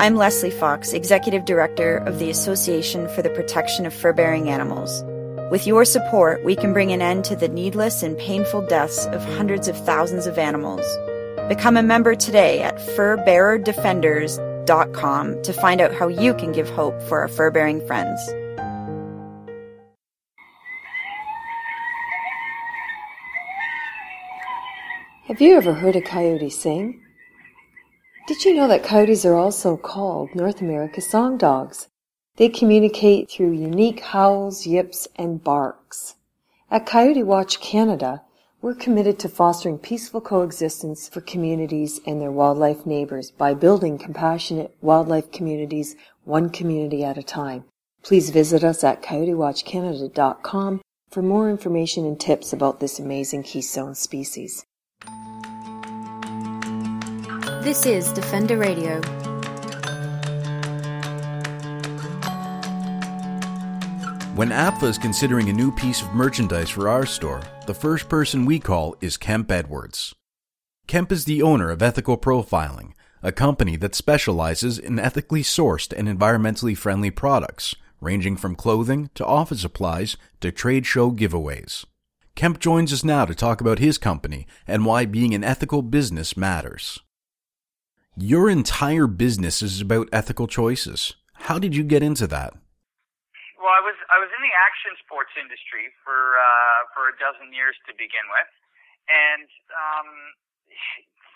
I'm 0.00 0.14
Leslie 0.14 0.50
Fox, 0.50 0.92
Executive 0.92 1.44
Director 1.44 1.96
of 1.96 2.20
the 2.20 2.30
Association 2.30 3.08
for 3.08 3.22
the 3.22 3.30
Protection 3.30 3.84
of 3.84 3.92
Fur 3.92 4.12
Bearing 4.12 4.48
Animals. 4.48 5.02
With 5.50 5.66
your 5.66 5.84
support, 5.86 6.44
we 6.44 6.54
can 6.54 6.74
bring 6.74 6.92
an 6.92 7.00
end 7.00 7.24
to 7.24 7.34
the 7.34 7.48
needless 7.48 8.02
and 8.02 8.18
painful 8.18 8.66
deaths 8.66 9.06
of 9.06 9.24
hundreds 9.24 9.66
of 9.66 9.82
thousands 9.86 10.26
of 10.26 10.36
animals. 10.36 10.84
Become 11.48 11.78
a 11.78 11.82
member 11.82 12.14
today 12.14 12.60
at 12.60 12.76
furbearerdefenders.com 12.76 15.42
to 15.42 15.52
find 15.54 15.80
out 15.80 15.94
how 15.94 16.08
you 16.08 16.34
can 16.34 16.52
give 16.52 16.68
hope 16.68 17.00
for 17.00 17.20
our 17.20 17.28
fur 17.28 17.50
bearing 17.50 17.80
friends. 17.86 18.20
Have 25.28 25.40
you 25.40 25.56
ever 25.56 25.72
heard 25.72 25.96
a 25.96 26.02
coyote 26.02 26.50
sing? 26.50 27.00
Did 28.26 28.44
you 28.44 28.52
know 28.52 28.68
that 28.68 28.84
coyotes 28.84 29.24
are 29.24 29.34
also 29.34 29.78
called 29.78 30.34
North 30.34 30.60
America's 30.60 31.08
song 31.08 31.38
dogs? 31.38 31.88
They 32.38 32.48
communicate 32.48 33.28
through 33.28 33.50
unique 33.50 33.98
howls, 33.98 34.64
yips, 34.64 35.08
and 35.16 35.42
barks. 35.42 36.14
At 36.70 36.86
Coyote 36.86 37.24
Watch 37.24 37.60
Canada, 37.60 38.22
we're 38.62 38.74
committed 38.74 39.18
to 39.18 39.28
fostering 39.28 39.76
peaceful 39.78 40.20
coexistence 40.20 41.08
for 41.08 41.20
communities 41.20 42.00
and 42.06 42.20
their 42.20 42.30
wildlife 42.30 42.86
neighbors 42.86 43.32
by 43.32 43.54
building 43.54 43.98
compassionate 43.98 44.72
wildlife 44.80 45.32
communities 45.32 45.96
one 46.24 46.50
community 46.50 47.02
at 47.02 47.18
a 47.18 47.24
time. 47.24 47.64
Please 48.04 48.30
visit 48.30 48.62
us 48.62 48.84
at 48.84 49.02
coyotewatchcanada.com 49.02 50.80
for 51.10 51.22
more 51.22 51.50
information 51.50 52.06
and 52.06 52.20
tips 52.20 52.52
about 52.52 52.78
this 52.78 53.00
amazing 53.00 53.42
keystone 53.42 53.96
species. 53.96 54.64
This 57.62 57.84
is 57.84 58.12
Defender 58.12 58.56
Radio. 58.56 59.00
When 64.38 64.50
APFA 64.50 64.84
is 64.84 64.98
considering 64.98 65.48
a 65.48 65.52
new 65.52 65.72
piece 65.72 66.00
of 66.00 66.14
merchandise 66.14 66.70
for 66.70 66.88
our 66.88 67.04
store, 67.04 67.42
the 67.66 67.74
first 67.74 68.08
person 68.08 68.46
we 68.46 68.60
call 68.60 68.94
is 69.00 69.16
Kemp 69.16 69.50
Edwards. 69.50 70.14
Kemp 70.86 71.10
is 71.10 71.24
the 71.24 71.42
owner 71.42 71.70
of 71.70 71.82
Ethical 71.82 72.16
Profiling, 72.16 72.92
a 73.20 73.32
company 73.32 73.74
that 73.74 73.96
specializes 73.96 74.78
in 74.78 75.00
ethically 75.00 75.42
sourced 75.42 75.92
and 75.92 76.06
environmentally 76.06 76.76
friendly 76.76 77.10
products, 77.10 77.74
ranging 78.00 78.36
from 78.36 78.54
clothing 78.54 79.10
to 79.16 79.26
office 79.26 79.62
supplies 79.62 80.16
to 80.40 80.52
trade 80.52 80.86
show 80.86 81.10
giveaways. 81.10 81.84
Kemp 82.36 82.60
joins 82.60 82.92
us 82.92 83.02
now 83.02 83.24
to 83.24 83.34
talk 83.34 83.60
about 83.60 83.80
his 83.80 83.98
company 83.98 84.46
and 84.68 84.86
why 84.86 85.04
being 85.04 85.34
an 85.34 85.42
ethical 85.42 85.82
business 85.82 86.36
matters. 86.36 87.00
Your 88.16 88.48
entire 88.48 89.08
business 89.08 89.62
is 89.62 89.80
about 89.80 90.08
ethical 90.12 90.46
choices. 90.46 91.14
How 91.34 91.58
did 91.58 91.74
you 91.74 91.82
get 91.82 92.04
into 92.04 92.28
that? 92.28 92.54
Well, 93.68 93.76
I 93.76 93.84
was 93.84 94.00
I 94.08 94.16
was 94.16 94.32
in 94.32 94.40
the 94.40 94.54
action 94.64 94.96
sports 95.04 95.28
industry 95.36 95.92
for 96.00 96.40
uh, 96.40 96.88
for 96.96 97.12
a 97.12 97.14
dozen 97.20 97.52
years 97.52 97.76
to 97.84 97.92
begin 98.00 98.24
with, 98.32 98.48
and 99.12 99.44
um, 99.76 100.08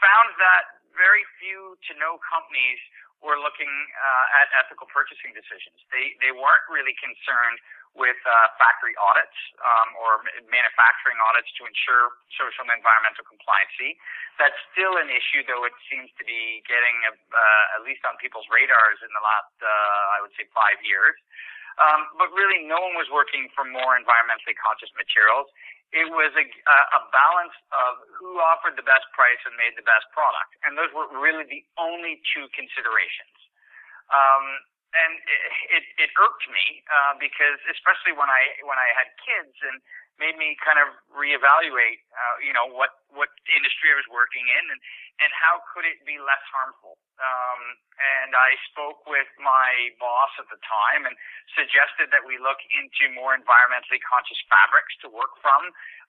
found 0.00 0.32
that 0.40 0.80
very 0.96 1.28
few 1.36 1.76
to 1.76 1.92
no 2.00 2.16
companies 2.24 2.80
were 3.20 3.36
looking 3.36 3.68
uh, 3.68 4.40
at 4.40 4.48
ethical 4.64 4.88
purchasing 4.88 5.36
decisions. 5.36 5.76
They 5.92 6.16
they 6.24 6.32
weren't 6.32 6.64
really 6.72 6.96
concerned 7.04 7.60
with 7.92 8.16
uh, 8.24 8.48
factory 8.56 8.96
audits 8.96 9.36
um, 9.60 9.92
or 10.00 10.24
manufacturing 10.48 11.20
audits 11.28 11.52
to 11.60 11.68
ensure 11.68 12.16
social 12.32 12.64
and 12.64 12.80
environmental 12.80 13.28
compliancy. 13.28 14.00
That's 14.40 14.56
still 14.72 14.96
an 14.96 15.12
issue, 15.12 15.44
though 15.44 15.68
it 15.68 15.76
seems 15.92 16.08
to 16.16 16.24
be 16.24 16.64
getting 16.64 16.96
uh, 17.04 17.76
at 17.76 17.84
least 17.84 18.00
on 18.08 18.16
people's 18.16 18.48
radars 18.48 19.04
in 19.04 19.12
the 19.12 19.20
last, 19.20 19.52
uh, 19.60 20.16
I 20.16 20.24
would 20.24 20.32
say, 20.40 20.48
five 20.56 20.80
years. 20.80 21.12
Um, 21.80 22.08
but 22.20 22.28
really, 22.36 22.64
no 22.68 22.76
one 22.80 22.94
was 22.96 23.08
working 23.08 23.48
for 23.56 23.64
more 23.64 23.96
environmentally 23.96 24.56
conscious 24.60 24.92
materials. 24.92 25.48
It 25.92 26.08
was 26.08 26.32
a, 26.36 26.44
a 26.44 27.00
balance 27.12 27.56
of 27.68 28.00
who 28.16 28.40
offered 28.40 28.80
the 28.80 28.84
best 28.84 29.04
price 29.12 29.40
and 29.44 29.52
made 29.60 29.76
the 29.76 29.84
best 29.84 30.08
product, 30.16 30.56
and 30.64 30.76
those 30.76 30.88
were 30.96 31.08
really 31.12 31.44
the 31.44 31.64
only 31.76 32.20
two 32.32 32.48
considerations. 32.56 33.36
Um, 34.08 34.64
and 34.92 35.12
it, 35.24 35.40
it, 35.80 35.84
it 36.08 36.10
irked 36.20 36.44
me 36.52 36.84
uh, 36.88 37.16
because, 37.16 37.56
especially 37.72 38.12
when 38.12 38.28
I 38.28 38.56
when 38.68 38.76
I 38.76 38.88
had 38.92 39.08
kids, 39.24 39.56
and 39.64 39.80
made 40.22 40.38
me 40.38 40.54
kind 40.62 40.78
of 40.78 40.94
reevaluate, 41.10 41.98
uh, 42.14 42.36
you 42.38 42.54
know, 42.54 42.70
what 42.70 42.94
what 43.10 43.28
industry 43.50 43.90
I 43.90 43.98
was 43.98 44.06
working 44.06 44.46
in, 44.46 44.64
and 44.70 44.80
and 45.18 45.30
how 45.34 45.58
could 45.74 45.82
it 45.82 45.98
be 46.06 46.22
less 46.22 46.42
harmful. 46.54 46.94
Um, 47.18 47.62
and 47.98 48.30
I 48.32 48.54
spoke 48.70 49.02
with 49.10 49.28
my 49.42 49.92
boss 49.98 50.30
at 50.38 50.46
the 50.48 50.58
time 50.62 51.04
and 51.10 51.14
suggested 51.58 52.14
that 52.14 52.22
we 52.22 52.38
look 52.38 52.58
into 52.74 53.10
more 53.12 53.34
environmentally 53.34 54.00
conscious 54.06 54.38
fabrics 54.46 54.94
to 55.04 55.10
work 55.10 55.34
from, 55.42 55.62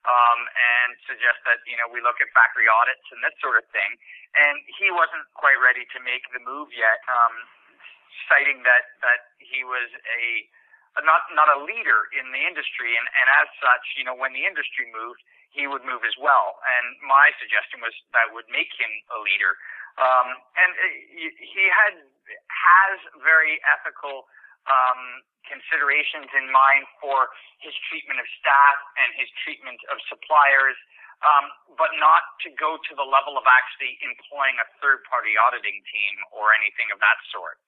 um, 0.06 0.40
and 0.46 0.94
suggest 1.10 1.42
that 1.50 1.58
you 1.66 1.74
know 1.74 1.90
we 1.90 1.98
look 1.98 2.22
at 2.22 2.30
factory 2.30 2.70
audits 2.70 3.04
and 3.10 3.18
that 3.26 3.34
sort 3.42 3.58
of 3.58 3.66
thing. 3.74 3.98
And 4.38 4.62
he 4.78 4.94
wasn't 4.94 5.26
quite 5.34 5.58
ready 5.58 5.82
to 5.90 5.98
make 6.06 6.22
the 6.30 6.42
move 6.42 6.70
yet, 6.70 7.02
um, 7.10 7.34
citing 8.30 8.62
that 8.62 8.94
that 9.02 9.34
he 9.42 9.66
was 9.66 9.90
a 10.06 10.46
not 11.02 11.26
not 11.34 11.50
a 11.50 11.58
leader 11.58 12.06
in 12.14 12.30
the 12.30 12.42
industry, 12.46 12.94
and 12.94 13.06
and 13.18 13.26
as 13.42 13.50
such, 13.58 13.84
you 13.98 14.06
know, 14.06 14.14
when 14.14 14.30
the 14.30 14.46
industry 14.46 14.86
moved, 14.94 15.18
he 15.50 15.66
would 15.66 15.82
move 15.82 16.06
as 16.06 16.14
well. 16.18 16.62
And 16.62 16.94
my 17.02 17.34
suggestion 17.42 17.82
was 17.82 17.94
that 18.14 18.30
would 18.30 18.46
make 18.46 18.70
him 18.78 18.90
a 19.10 19.18
leader. 19.18 19.58
Um, 19.98 20.38
and 20.58 20.70
uh, 20.70 20.86
he 21.38 21.64
had 21.70 21.94
has 22.50 22.98
very 23.22 23.58
ethical 23.66 24.26
um, 24.66 25.22
considerations 25.46 26.30
in 26.34 26.48
mind 26.50 26.86
for 26.98 27.30
his 27.60 27.74
treatment 27.90 28.18
of 28.18 28.26
staff 28.40 28.78
and 29.02 29.14
his 29.18 29.28
treatment 29.44 29.78
of 29.92 30.00
suppliers, 30.08 30.76
um, 31.22 31.46
but 31.78 31.92
not 32.00 32.26
to 32.42 32.50
go 32.58 32.80
to 32.80 32.92
the 32.96 33.06
level 33.06 33.36
of 33.38 33.44
actually 33.46 33.98
employing 34.02 34.56
a 34.58 34.66
third 34.80 35.04
party 35.06 35.36
auditing 35.38 35.78
team 35.90 36.14
or 36.34 36.50
anything 36.56 36.88
of 36.90 36.98
that 36.98 37.18
sort. 37.30 37.60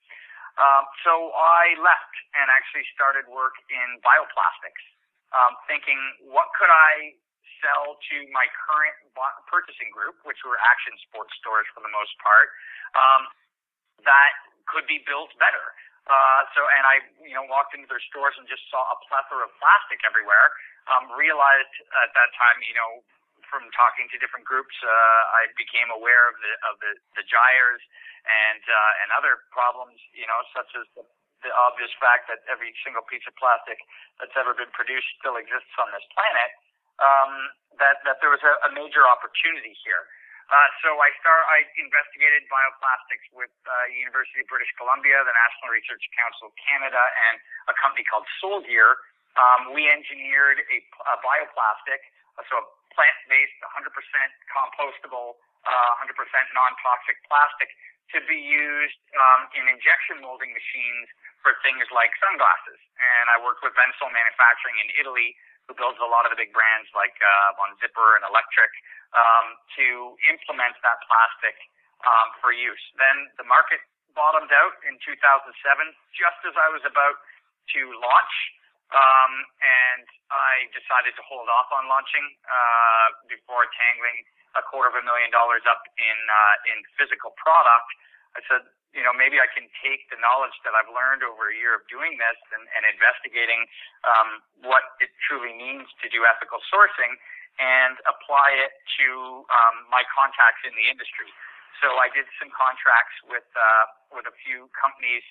Um, 0.57 0.85
so 1.05 1.12
I 1.37 1.77
left 1.77 2.14
and 2.33 2.49
actually 2.49 2.88
started 2.97 3.29
work 3.29 3.53
in 3.69 4.01
bioplastics, 4.01 4.85
um, 5.37 5.53
thinking, 5.69 6.01
what 6.33 6.49
could 6.57 6.73
I 6.73 7.12
sell 7.61 7.97
to 7.97 8.16
my 8.33 8.47
current 8.69 8.97
purchasing 9.49 9.88
group, 9.92 10.16
which 10.25 10.40
were 10.45 10.57
action 10.61 10.92
sports 11.09 11.33
stores 11.40 11.64
for 11.73 11.81
the 11.85 11.92
most 11.92 12.12
part, 12.21 12.49
um, 12.97 13.23
that 14.05 14.33
could 14.69 14.85
be 14.88 15.01
built 15.05 15.33
better. 15.40 15.64
Uh, 16.07 16.47
so, 16.55 16.62
and 16.79 16.87
I, 16.87 17.03
you 17.19 17.35
know, 17.35 17.42
walked 17.51 17.75
into 17.75 17.90
their 17.90 18.03
stores 18.12 18.38
and 18.38 18.47
just 18.47 18.62
saw 18.71 18.79
a 18.95 18.97
plethora 19.11 19.51
of 19.51 19.53
plastic 19.59 19.99
everywhere. 20.07 20.55
Um, 20.87 21.11
realized 21.19 21.75
at 21.99 22.14
that 22.14 22.31
time, 22.38 22.62
you 22.62 22.77
know, 22.79 23.03
from 23.50 23.66
talking 23.74 24.06
to 24.11 24.16
different 24.18 24.46
groups, 24.46 24.74
uh, 24.82 25.38
I 25.38 25.50
became 25.56 25.88
aware 25.94 26.30
of 26.30 26.37
the 26.38 26.52
of 26.70 26.74
the 26.82 26.92
the 27.18 27.24
gyres 27.26 27.82
and 28.26 28.62
uh, 28.62 29.02
and 29.04 29.09
other 29.14 29.42
problems, 29.54 29.98
you 30.12 30.26
know, 30.26 30.40
such 30.54 30.70
as 30.74 30.85
the, 30.98 31.04
the 31.46 31.52
obvious 31.54 31.90
fact 32.02 32.26
that 32.30 32.42
every 32.50 32.74
single 32.82 33.06
piece 33.06 33.24
of 33.24 33.35
plastic 33.38 33.78
that's 34.18 34.35
ever 34.35 34.54
been 34.54 34.70
produced 34.74 35.09
still 35.22 35.38
exists 35.38 35.74
on 35.78 35.88
this 35.94 36.04
planet. 36.14 36.50
Um, 36.96 37.32
that 37.76 38.00
that 38.09 38.18
there 38.24 38.32
was 38.32 38.42
a, 38.42 38.54
a 38.66 38.70
major 38.72 39.04
opportunity 39.04 39.76
here. 39.85 40.04
Uh, 40.46 40.70
so 40.78 40.94
I 41.02 41.11
start. 41.18 41.42
I 41.50 41.66
investigated 41.74 42.46
bioplastics 42.46 43.26
with 43.35 43.50
uh, 43.66 43.74
University 43.90 44.40
of 44.42 44.48
British 44.48 44.70
Columbia, 44.78 45.18
the 45.26 45.35
National 45.35 45.74
Research 45.74 46.02
Council 46.14 46.48
of 46.50 46.54
Canada, 46.54 47.02
and 47.30 47.42
a 47.66 47.74
company 47.82 48.06
called 48.06 48.24
Solgear. 48.38 48.94
Um, 49.37 49.74
we 49.74 49.90
engineered 49.90 50.62
a, 50.62 50.78
a 50.78 51.16
bioplastic, 51.20 52.00
so 52.46 52.62
a 52.62 52.64
plant-based, 52.96 53.59
100% 53.76 53.92
compostable, 54.48 55.37
uh, 55.68 56.02
100% 56.02 56.16
non-toxic 56.56 57.16
plastic 57.28 57.68
to 58.16 58.22
be 58.24 58.38
used 58.38 59.00
um, 59.18 59.50
in 59.59 59.68
injection 59.68 60.22
molding 60.24 60.50
machines 60.54 61.09
for 61.44 61.52
things 61.62 61.85
like 61.92 62.11
sunglasses. 62.18 62.80
And 62.96 63.28
I 63.28 63.37
worked 63.42 63.61
with 63.61 63.76
Bensol 63.76 64.09
Manufacturing 64.11 64.78
in 64.80 64.88
Italy, 64.98 65.37
who 65.68 65.74
builds 65.74 65.98
a 65.98 66.09
lot 66.09 66.24
of 66.24 66.30
the 66.32 66.38
big 66.38 66.54
brands 66.54 66.88
like 66.94 67.14
uh, 67.18 67.59
Von 67.59 67.74
Zipper 67.82 68.16
and 68.16 68.24
Electric 68.24 68.72
um, 69.12 69.46
to 69.76 70.14
implement 70.30 70.78
that 70.87 70.98
plastic 71.11 71.59
um, 72.06 72.30
for 72.38 72.54
use. 72.54 72.82
Then 72.96 73.30
the 73.37 73.46
market 73.46 73.82
bottomed 74.14 74.54
out 74.54 74.78
in 74.87 74.96
2007, 75.02 75.44
just 76.14 76.40
as 76.46 76.54
I 76.54 76.70
was 76.70 76.82
about 76.87 77.18
to 77.74 77.80
launch, 77.98 78.35
um, 78.94 79.33
and 79.59 80.07
I 80.31 80.70
decided 80.70 81.18
to 81.18 81.22
hold 81.27 81.51
off 81.51 81.70
on 81.75 81.90
launching 81.90 82.22
uh, 82.46 83.09
before 83.27 83.66
tangling 83.75 84.22
a 84.55 84.62
quarter 84.62 84.88
of 84.90 84.96
a 84.96 85.05
million 85.05 85.31
dollars 85.35 85.66
up 85.66 85.83
in 85.99 86.18
uh, 86.31 86.70
in 86.70 86.79
physical 86.94 87.35
product. 87.35 87.88
I 88.38 88.44
said, 88.46 88.62
you 88.94 89.03
know, 89.03 89.12
maybe 89.16 89.40
I 89.40 89.49
can 89.51 89.66
take 89.81 90.07
the 90.12 90.20
knowledge 90.20 90.55
that 90.62 90.77
I've 90.77 90.88
learned 90.92 91.25
over 91.25 91.51
a 91.51 91.57
year 91.57 91.77
of 91.77 91.85
doing 91.88 92.20
this 92.20 92.38
and, 92.53 92.64
and 92.77 92.83
investigating 92.88 93.64
um, 94.05 94.29
what 94.64 94.85
it 95.01 95.12
truly 95.25 95.57
means 95.57 95.88
to 96.05 96.07
do 96.12 96.25
ethical 96.29 96.61
sourcing 96.68 97.16
and 97.57 97.96
apply 98.05 98.53
it 98.61 98.72
to 99.01 99.09
um, 99.49 99.88
my 99.88 100.05
contacts 100.12 100.61
in 100.68 100.72
the 100.77 100.87
industry. 100.92 101.29
So 101.81 101.96
I 102.01 102.09
did 102.12 102.25
some 102.40 102.49
contracts 102.53 103.16
with 103.29 103.44
uh, 103.53 103.85
with 104.16 104.25
a 104.25 104.35
few 104.44 104.68
companies 104.72 105.25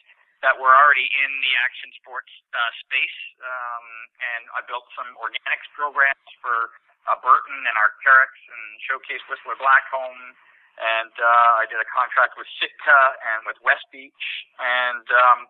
that 0.45 0.53
were 0.61 0.69
already 0.69 1.09
in 1.09 1.31
the 1.41 1.53
action 1.65 1.89
sports 1.97 2.29
uh, 2.53 2.71
space, 2.85 3.19
um, 3.41 3.85
and 4.21 4.43
I 4.53 4.61
built 4.69 4.85
some 4.93 5.09
organics 5.17 5.65
programs 5.73 6.29
for 6.37 6.69
uh, 7.09 7.17
Burton 7.25 7.65
and 7.65 7.73
Arc'teryx 7.73 8.29
and 8.29 8.63
Showcase 8.85 9.25
Whistler 9.25 9.57
Blackcomb, 9.57 10.21
and 10.77 11.13
uh, 11.17 11.61
I 11.61 11.65
did 11.65 11.81
a 11.81 11.89
contract 11.89 12.37
with 12.37 12.45
Sitka 12.61 13.01
and 13.33 13.49
with 13.49 13.57
West 13.65 13.89
Beach, 13.89 14.25
and 14.61 15.05
um, 15.09 15.49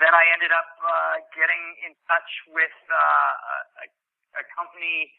then 0.00 0.16
I 0.16 0.24
ended 0.32 0.56
up 0.56 0.70
uh, 0.80 1.20
getting 1.36 1.60
in 1.84 1.92
touch 2.08 2.30
with 2.56 2.76
uh, 2.88 3.84
a, 3.84 3.86
a 4.40 4.44
company 4.56 5.12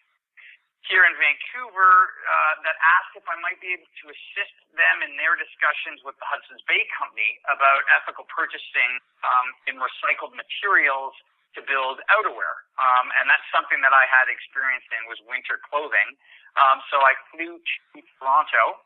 here 0.90 1.06
in 1.06 1.14
Vancouver 1.14 1.94
uh, 2.26 2.54
that 2.66 2.74
asked 2.74 3.14
if 3.14 3.26
I 3.30 3.38
might 3.38 3.62
be 3.62 3.78
able 3.78 3.86
to 3.86 4.06
assist 4.10 4.56
them 4.74 5.06
in 5.06 5.14
their 5.14 5.38
discussions 5.38 6.02
with 6.02 6.18
the 6.18 6.26
Hudson's 6.26 6.64
Bay 6.66 6.82
Company 6.98 7.38
about 7.54 7.86
ethical 8.02 8.26
purchasing 8.34 8.98
um, 9.22 9.48
in 9.70 9.76
recycled 9.78 10.34
materials 10.34 11.14
to 11.54 11.62
build 11.68 12.02
outerwear. 12.10 12.66
Um, 12.82 13.14
and 13.22 13.30
that's 13.30 13.46
something 13.54 13.84
that 13.84 13.94
I 13.94 14.08
had 14.10 14.32
experience 14.32 14.88
in 14.90 15.06
was 15.06 15.20
winter 15.30 15.62
clothing. 15.70 16.18
Um, 16.58 16.82
so 16.90 16.98
I 17.04 17.14
flew 17.30 17.60
to 17.62 17.98
Toronto 18.18 18.82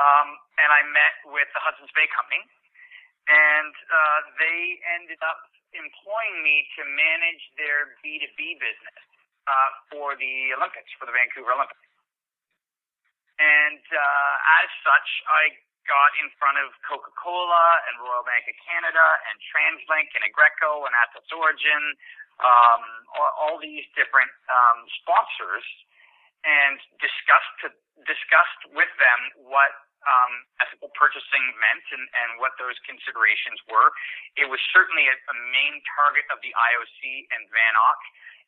um, 0.00 0.28
and 0.56 0.70
I 0.72 0.80
met 0.88 1.14
with 1.28 1.50
the 1.52 1.60
Hudson's 1.60 1.92
Bay 1.92 2.08
Company. 2.08 2.40
And 3.28 3.74
uh, 3.74 4.20
they 4.40 4.80
ended 4.98 5.20
up 5.22 5.44
employing 5.76 6.36
me 6.42 6.66
to 6.78 6.82
manage 6.88 7.42
their 7.60 7.94
B2B 8.00 8.58
business 8.58 9.02
uh, 9.46 9.70
for 9.90 10.14
the 10.16 10.54
Olympics, 10.54 10.90
for 10.98 11.06
the 11.06 11.14
Vancouver 11.14 11.52
Olympics. 11.52 11.82
And 13.40 13.82
uh, 13.82 14.62
as 14.62 14.68
such, 14.86 15.08
I 15.26 15.56
got 15.88 16.14
in 16.22 16.30
front 16.38 16.62
of 16.62 16.70
Coca-Cola 16.86 17.66
and 17.90 17.98
Royal 17.98 18.22
Bank 18.22 18.46
of 18.46 18.54
Canada 18.62 19.06
and 19.30 19.34
TransLink 19.50 20.14
and 20.14 20.22
Aggreko 20.30 20.86
and 20.86 20.94
Atos 20.94 21.26
Origin, 21.34 21.82
um, 22.38 22.82
all, 23.18 23.32
all 23.34 23.56
these 23.58 23.82
different 23.98 24.30
um, 24.46 24.86
sponsors, 25.02 25.66
and 26.46 26.78
discussed 27.02 27.54
to, 27.66 27.68
discussed 28.06 28.62
with 28.74 28.90
them 28.98 29.20
what 29.50 29.74
um, 30.02 30.32
ethical 30.58 30.90
purchasing 30.98 31.44
meant 31.62 31.86
and, 31.94 32.06
and 32.26 32.30
what 32.42 32.54
those 32.58 32.74
considerations 32.82 33.58
were. 33.70 33.94
It 34.34 34.50
was 34.50 34.58
certainly 34.74 35.06
a, 35.06 35.14
a 35.14 35.36
main 35.54 35.78
target 35.98 36.26
of 36.34 36.42
the 36.42 36.50
IOC 36.50 37.00
and 37.30 37.46
VANOC 37.50 38.00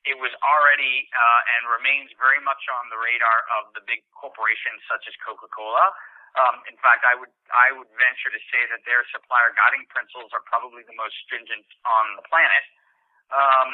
it 0.05 0.21
was 0.21 0.33
already 0.45 1.09
uh, 1.13 1.53
and 1.57 1.63
remains 1.73 2.13
very 2.21 2.41
much 2.45 2.61
on 2.69 2.93
the 2.93 3.01
radar 3.01 3.39
of 3.61 3.73
the 3.73 3.83
big 3.89 4.05
corporations 4.13 4.85
such 4.85 5.05
as 5.09 5.17
Coca-Cola. 5.25 5.93
Um, 6.35 6.61
in 6.67 6.77
fact, 6.83 7.07
I 7.07 7.15
would 7.15 7.31
I 7.55 7.71
would 7.73 7.89
venture 7.95 8.29
to 8.29 8.43
say 8.51 8.67
that 8.75 8.83
their 8.85 9.07
supplier 9.15 9.55
guiding 9.55 9.87
principles 9.87 10.35
are 10.35 10.43
probably 10.51 10.83
the 10.83 10.97
most 10.99 11.15
stringent 11.25 11.65
on 11.87 12.05
the 12.19 12.25
planet. 12.27 12.65
Um, 13.31 13.71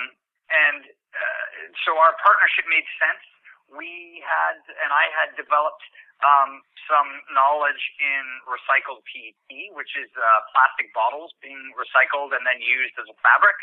and 0.52 0.80
uh, 0.92 1.46
so 1.88 1.96
our 1.96 2.12
partnership 2.20 2.68
made 2.68 2.84
sense. 3.00 3.24
We 3.72 4.20
had 4.22 4.60
and 4.76 4.92
I 4.92 5.08
had 5.08 5.40
developed 5.40 5.82
um, 6.20 6.60
some 6.84 7.08
knowledge 7.32 7.80
in 7.96 8.24
recycled 8.44 9.00
PET, 9.08 9.72
which 9.72 9.96
is 9.96 10.12
uh, 10.12 10.40
plastic 10.52 10.92
bottles 10.92 11.32
being 11.40 11.72
recycled 11.80 12.36
and 12.36 12.44
then 12.44 12.60
used 12.60 12.92
as 13.00 13.08
a 13.08 13.16
fabric 13.24 13.56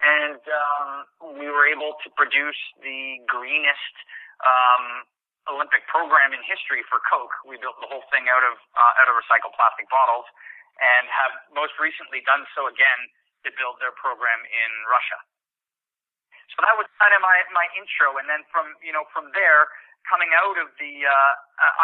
and 0.00 0.40
um, 0.40 0.88
we 1.36 1.46
were 1.48 1.68
able 1.68 1.96
to 2.00 2.08
produce 2.16 2.58
the 2.80 3.20
greenest 3.28 3.94
um, 4.40 5.04
Olympic 5.48 5.84
program 5.88 6.32
in 6.32 6.40
history 6.44 6.84
for 6.88 7.00
Coke. 7.08 7.32
We 7.44 7.60
built 7.60 7.76
the 7.80 7.88
whole 7.88 8.04
thing 8.12 8.28
out 8.28 8.44
of 8.44 8.56
uh, 8.56 9.00
out 9.00 9.08
of 9.08 9.14
recycled 9.16 9.52
plastic 9.56 9.88
bottles, 9.92 10.24
and 10.80 11.08
have 11.08 11.32
most 11.52 11.76
recently 11.80 12.24
done 12.24 12.44
so 12.56 12.68
again 12.68 13.00
to 13.44 13.48
build 13.56 13.80
their 13.80 13.92
program 13.96 14.40
in 14.44 14.70
Russia. 14.88 15.18
So 16.56 16.64
that 16.66 16.76
was 16.76 16.88
kind 17.00 17.12
of 17.16 17.20
my 17.24 17.36
my 17.52 17.66
intro, 17.76 18.16
and 18.20 18.26
then 18.28 18.44
from 18.52 18.72
you 18.84 18.92
know 18.92 19.04
from 19.12 19.32
there, 19.36 19.68
coming 20.08 20.32
out 20.36 20.56
of 20.56 20.72
the, 20.80 21.04
uh, 21.04 21.32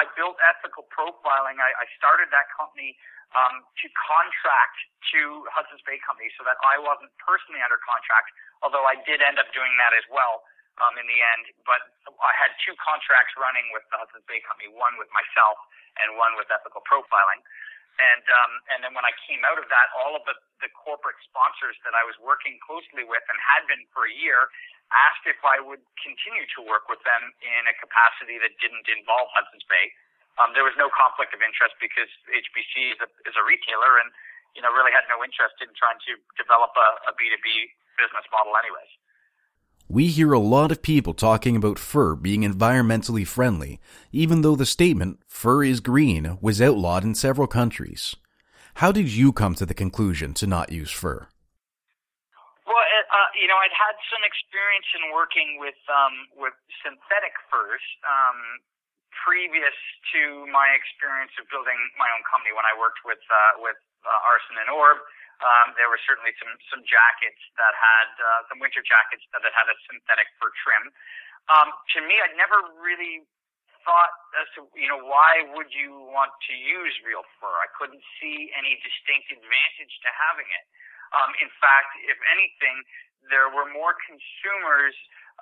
I 0.00 0.08
built 0.16 0.36
ethical 0.40 0.88
profiling. 0.88 1.60
I, 1.60 1.70
I 1.76 1.86
started 2.00 2.32
that 2.32 2.48
company 2.56 2.96
um, 3.34 3.64
to 3.82 3.86
contract 3.96 4.78
to 5.14 5.46
Hudson's 5.50 5.82
Bay 5.82 5.98
Company 6.02 6.30
so 6.38 6.46
that 6.46 6.58
I 6.62 6.78
wasn't 6.78 7.10
personally 7.18 7.62
under 7.62 7.78
contract, 7.82 8.30
although 8.62 8.86
I 8.86 8.98
did 9.02 9.22
end 9.22 9.40
up 9.42 9.50
doing 9.50 9.74
that 9.82 9.92
as 9.96 10.06
well 10.10 10.46
um, 10.82 10.94
in 11.00 11.06
the 11.08 11.20
end. 11.34 11.50
But 11.66 11.82
I 12.06 12.32
had 12.38 12.54
two 12.62 12.74
contracts 12.78 13.34
running 13.34 13.66
with 13.74 13.82
the 13.90 13.98
Hudson's 13.98 14.26
Bay 14.30 14.40
Company, 14.46 14.70
one 14.72 14.94
with 15.00 15.10
myself 15.10 15.58
and 16.02 16.14
one 16.20 16.36
with 16.38 16.46
ethical 16.52 16.84
profiling. 16.84 17.42
And 17.96 18.24
um, 18.28 18.52
and 18.76 18.78
then 18.84 18.92
when 18.92 19.08
I 19.08 19.14
came 19.24 19.40
out 19.48 19.56
of 19.56 19.64
that, 19.72 19.88
all 19.96 20.12
of 20.12 20.22
the, 20.28 20.36
the 20.60 20.68
corporate 20.76 21.16
sponsors 21.24 21.80
that 21.88 21.96
I 21.96 22.04
was 22.04 22.12
working 22.20 22.60
closely 22.60 23.08
with 23.08 23.24
and 23.24 23.38
had 23.40 23.64
been 23.64 23.88
for 23.96 24.04
a 24.04 24.12
year 24.12 24.52
asked 24.92 25.24
if 25.24 25.40
I 25.42 25.58
would 25.58 25.82
continue 25.98 26.44
to 26.54 26.60
work 26.62 26.86
with 26.92 27.00
them 27.02 27.32
in 27.40 27.62
a 27.66 27.74
capacity 27.80 28.38
that 28.38 28.52
didn't 28.60 28.86
involve 28.86 29.32
Hudson's 29.34 29.64
Bay 29.66 29.90
um, 30.36 30.52
there 30.52 30.64
was 30.64 30.76
no 30.76 30.92
conflict 30.92 31.32
of 31.32 31.40
interest 31.40 31.76
because 31.80 32.08
HBC 32.28 32.96
is 32.96 33.00
a, 33.00 33.08
is 33.24 33.36
a 33.36 33.44
retailer, 33.44 34.00
and 34.00 34.12
you 34.56 34.60
know, 34.64 34.72
really 34.72 34.92
had 34.92 35.04
no 35.08 35.20
interest 35.20 35.60
in 35.60 35.68
trying 35.76 36.00
to 36.08 36.16
develop 36.36 36.72
a, 36.76 36.88
a 37.08 37.12
B2B 37.16 37.48
business 38.00 38.24
model 38.32 38.56
anyways. 38.56 38.92
We 39.88 40.08
hear 40.08 40.32
a 40.32 40.42
lot 40.42 40.72
of 40.72 40.82
people 40.82 41.14
talking 41.14 41.54
about 41.54 41.78
fur 41.78 42.16
being 42.16 42.42
environmentally 42.42 43.26
friendly, 43.26 43.78
even 44.10 44.42
though 44.42 44.56
the 44.56 44.66
statement, 44.66 45.20
fur 45.28 45.62
is 45.62 45.78
green, 45.78 46.38
was 46.40 46.60
outlawed 46.60 47.04
in 47.04 47.14
several 47.14 47.46
countries. 47.46 48.16
How 48.82 48.90
did 48.90 49.08
you 49.08 49.32
come 49.32 49.54
to 49.54 49.64
the 49.64 49.78
conclusion 49.78 50.34
to 50.34 50.46
not 50.46 50.72
use 50.72 50.90
fur? 50.90 51.28
Well, 52.66 52.82
uh, 52.82 53.30
you 53.40 53.46
know, 53.46 53.56
I'd 53.56 53.72
had 53.72 53.94
some 54.10 54.26
experience 54.26 54.90
in 54.98 55.14
working 55.14 55.56
with 55.62 55.78
um, 55.86 56.28
with 56.34 56.52
synthetic 56.82 57.32
furs 57.48 57.80
um, 58.02 58.60
previous 59.24 59.76
to 60.16 60.44
my 60.52 60.68
experience 60.76 61.32
of 61.40 61.48
building 61.48 61.76
my 61.96 62.08
own 62.12 62.22
company 62.28 62.52
when 62.52 62.66
I 62.68 62.74
worked 62.76 63.00
with 63.06 63.20
uh, 63.30 63.62
with 63.62 63.78
uh, 64.04 64.28
Arson 64.28 64.56
and 64.60 64.70
Orb. 64.72 64.98
Um, 65.36 65.76
there 65.76 65.92
were 65.92 66.00
certainly 66.08 66.32
some 66.40 66.52
some 66.72 66.82
jackets 66.88 67.40
that 67.60 67.74
had 67.76 68.10
uh, 68.16 68.40
some 68.48 68.58
winter 68.60 68.80
jackets 68.80 69.24
that 69.36 69.44
had 69.44 69.68
a 69.68 69.76
synthetic 69.88 70.28
fur 70.40 70.52
trim. 70.64 70.92
Um, 71.52 71.68
to 71.96 71.98
me, 72.02 72.16
I'd 72.18 72.36
never 72.40 72.58
really 72.80 73.22
thought 73.86 74.14
as 74.42 74.48
to 74.58 74.66
you 74.74 74.88
know 74.90 74.98
why 74.98 75.46
would 75.54 75.70
you 75.70 76.08
want 76.10 76.32
to 76.50 76.54
use 76.56 76.94
real 77.04 77.22
fur? 77.38 77.52
I 77.52 77.68
couldn't 77.76 78.02
see 78.18 78.50
any 78.56 78.80
distinct 78.80 79.30
advantage 79.30 79.94
to 80.02 80.10
having 80.28 80.48
it. 80.48 80.64
Um, 81.14 81.30
in 81.38 81.50
fact, 81.62 81.94
if 82.02 82.18
anything, 82.34 82.82
there 83.30 83.46
were 83.50 83.68
more 83.70 83.94
consumers, 84.06 84.94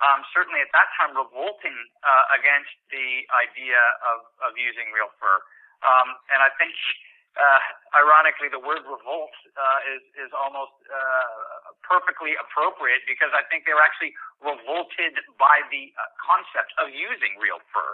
um, 0.03 0.27
certainly 0.35 0.59
at 0.59 0.71
that 0.75 0.91
time, 0.99 1.15
revolting 1.15 1.77
uh, 2.03 2.35
against 2.35 2.75
the 2.91 3.23
idea 3.31 3.79
of, 4.11 4.27
of 4.43 4.51
using 4.59 4.91
real 4.91 5.11
fur. 5.15 5.39
Um, 5.87 6.19
and 6.31 6.43
I 6.43 6.51
think 6.59 6.75
uh, 7.39 7.61
ironically, 7.95 8.51
the 8.51 8.59
word 8.59 8.83
revolt 8.83 9.35
uh, 9.55 9.91
is 9.95 10.03
is 10.19 10.31
almost 10.35 10.75
uh, 10.87 11.75
perfectly 11.83 12.35
appropriate 12.35 13.03
because 13.07 13.31
I 13.31 13.43
think 13.47 13.63
they 13.63 13.75
were 13.75 13.83
actually 13.83 14.15
revolted 14.43 15.15
by 15.39 15.63
the 15.71 15.91
uh, 15.95 16.11
concept 16.19 16.75
of 16.79 16.91
using 16.91 17.39
real 17.39 17.59
fur. 17.71 17.91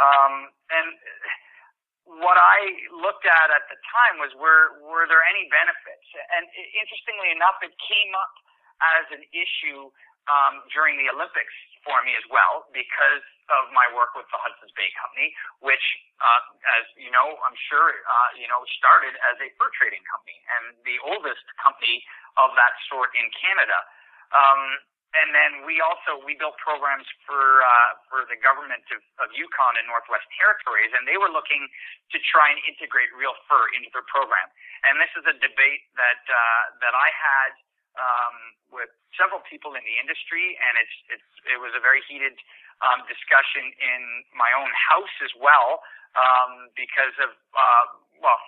Um, 0.00 0.52
and 0.72 0.88
what 2.04 2.36
I 2.36 2.88
looked 2.92 3.24
at 3.24 3.48
at 3.52 3.64
the 3.72 3.78
time 3.88 4.20
was 4.20 4.32
were 4.36 4.80
were 4.84 5.08
there 5.08 5.24
any 5.24 5.48
benefits? 5.48 6.08
And 6.36 6.44
interestingly 6.76 7.32
enough, 7.32 7.60
it 7.64 7.72
came 7.80 8.12
up 8.16 8.34
as 8.82 9.04
an 9.14 9.22
issue 9.30 9.92
um, 10.30 10.62
during 10.70 10.98
the 10.98 11.10
Olympics 11.10 11.54
for 11.82 11.98
me 12.06 12.14
as 12.14 12.26
well 12.30 12.66
because 12.70 13.26
of 13.50 13.68
my 13.74 13.84
work 13.90 14.14
with 14.14 14.26
the 14.30 14.38
Hudson's 14.38 14.70
Bay 14.78 14.88
Company, 14.94 15.34
which, 15.60 15.82
uh, 16.22 16.42
as 16.78 16.84
you 16.94 17.10
know, 17.10 17.36
I'm 17.42 17.58
sure, 17.68 17.90
uh, 17.90 18.30
you 18.38 18.46
know, 18.46 18.62
started 18.78 19.12
as 19.34 19.36
a 19.42 19.50
fur 19.58 19.68
trading 19.74 20.02
company 20.06 20.38
and 20.58 20.78
the 20.86 20.96
oldest 21.02 21.42
company 21.58 22.06
of 22.38 22.54
that 22.54 22.72
sort 22.86 23.10
in 23.18 23.26
Canada. 23.34 23.78
Um, 24.32 24.78
and 25.12 25.28
then 25.36 25.68
we 25.68 25.76
also 25.84 26.24
we 26.24 26.32
built 26.40 26.56
programs 26.56 27.04
for 27.28 27.60
uh, 27.60 27.90
for 28.08 28.24
the 28.32 28.38
government 28.40 28.80
of, 28.96 29.04
of 29.20 29.28
Yukon 29.36 29.76
and 29.76 29.84
Northwest 29.84 30.24
Territories, 30.40 30.88
and 30.96 31.04
they 31.04 31.20
were 31.20 31.28
looking 31.28 31.68
to 32.16 32.18
try 32.32 32.48
and 32.48 32.56
integrate 32.64 33.12
real 33.12 33.36
fur 33.44 33.60
into 33.76 33.92
their 33.92 34.08
program. 34.08 34.48
And 34.88 34.96
this 34.96 35.12
is 35.12 35.28
a 35.28 35.36
debate 35.36 35.84
that 36.00 36.22
uh, 36.24 36.62
that 36.80 36.96
I 36.96 37.08
had 37.12 37.52
um, 37.98 38.36
with 38.72 38.90
several 39.16 39.44
people 39.44 39.76
in 39.76 39.84
the 39.84 39.96
industry, 40.00 40.56
and 40.56 40.72
it's, 40.80 40.96
it's 41.12 41.30
it 41.56 41.58
was 41.60 41.72
a 41.76 41.82
very 41.82 42.00
heated 42.08 42.36
um, 42.80 43.04
discussion 43.06 43.68
in 43.76 44.00
my 44.32 44.50
own 44.56 44.70
house 44.72 45.16
as 45.20 45.32
well 45.36 45.84
um, 46.16 46.72
because 46.74 47.14
of 47.20 47.30
uh, 47.52 47.86
well. 48.20 48.40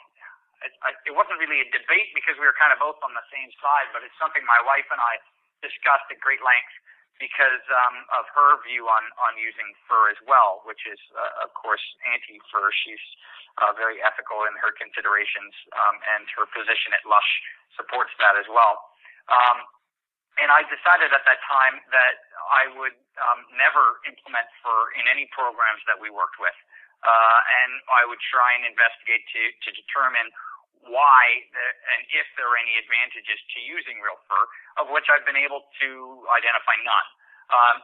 It, 0.65 1.13
it 1.13 1.15
wasn't 1.15 1.37
really 1.45 1.61
a 1.61 1.69
debate 1.77 2.09
because 2.17 2.41
we 2.41 2.49
were 2.49 2.57
kind 2.57 2.73
of 2.73 2.81
both 2.81 2.97
on 3.05 3.13
the 3.13 3.27
same 3.29 3.53
side, 3.61 3.93
but 3.93 4.01
it's 4.01 4.17
something 4.17 4.41
my 4.49 4.65
wife 4.65 4.89
and 4.89 4.97
I 4.97 5.21
discussed 5.61 6.09
at 6.09 6.17
great 6.25 6.41
length 6.41 6.73
because 7.21 7.63
um, 7.71 7.97
of 8.17 8.25
her 8.35 8.59
view 8.67 8.89
on, 8.91 9.05
on 9.23 9.39
using 9.39 9.71
fur 9.87 10.11
as 10.11 10.19
well, 10.27 10.65
which 10.67 10.83
is, 10.89 10.99
uh, 11.15 11.47
of 11.47 11.55
course, 11.55 11.83
anti 12.11 12.41
fur. 12.51 12.73
She's 12.75 13.05
uh, 13.63 13.71
very 13.77 14.03
ethical 14.03 14.43
in 14.51 14.55
her 14.59 14.75
considerations, 14.75 15.55
um, 15.79 15.97
and 16.17 16.27
her 16.35 16.47
position 16.51 16.91
at 16.97 17.07
Lush 17.07 17.31
supports 17.79 18.11
that 18.19 18.35
as 18.35 18.49
well. 18.51 18.94
Um, 19.31 19.59
and 20.43 20.51
I 20.51 20.67
decided 20.67 21.15
at 21.15 21.23
that 21.25 21.41
time 21.47 21.79
that 21.95 22.17
I 22.51 22.65
would 22.75 22.99
um, 23.23 23.41
never 23.55 24.03
implement 24.11 24.47
fur 24.61 24.83
in 24.99 25.07
any 25.07 25.31
programs 25.31 25.81
that 25.87 25.97
we 25.97 26.11
worked 26.11 26.43
with. 26.43 26.57
Uh, 27.05 27.39
and 27.63 27.73
I 27.93 28.03
would 28.09 28.21
try 28.33 28.57
and 28.57 28.65
investigate 28.65 29.23
to, 29.31 29.43
to 29.53 29.71
determine 29.77 30.33
why 30.89 31.23
the, 31.53 31.67
and 31.97 32.01
if 32.13 32.27
there 32.37 32.49
are 32.49 32.59
any 32.61 32.77
advantages 32.81 33.41
to 33.57 33.59
using 33.61 34.01
real 34.01 34.19
fur, 34.29 34.45
of 34.81 34.91
which 34.93 35.09
I've 35.09 35.25
been 35.25 35.39
able 35.39 35.65
to 35.81 35.91
identify 36.33 36.77
none. 36.83 37.09
Um, 37.53 37.77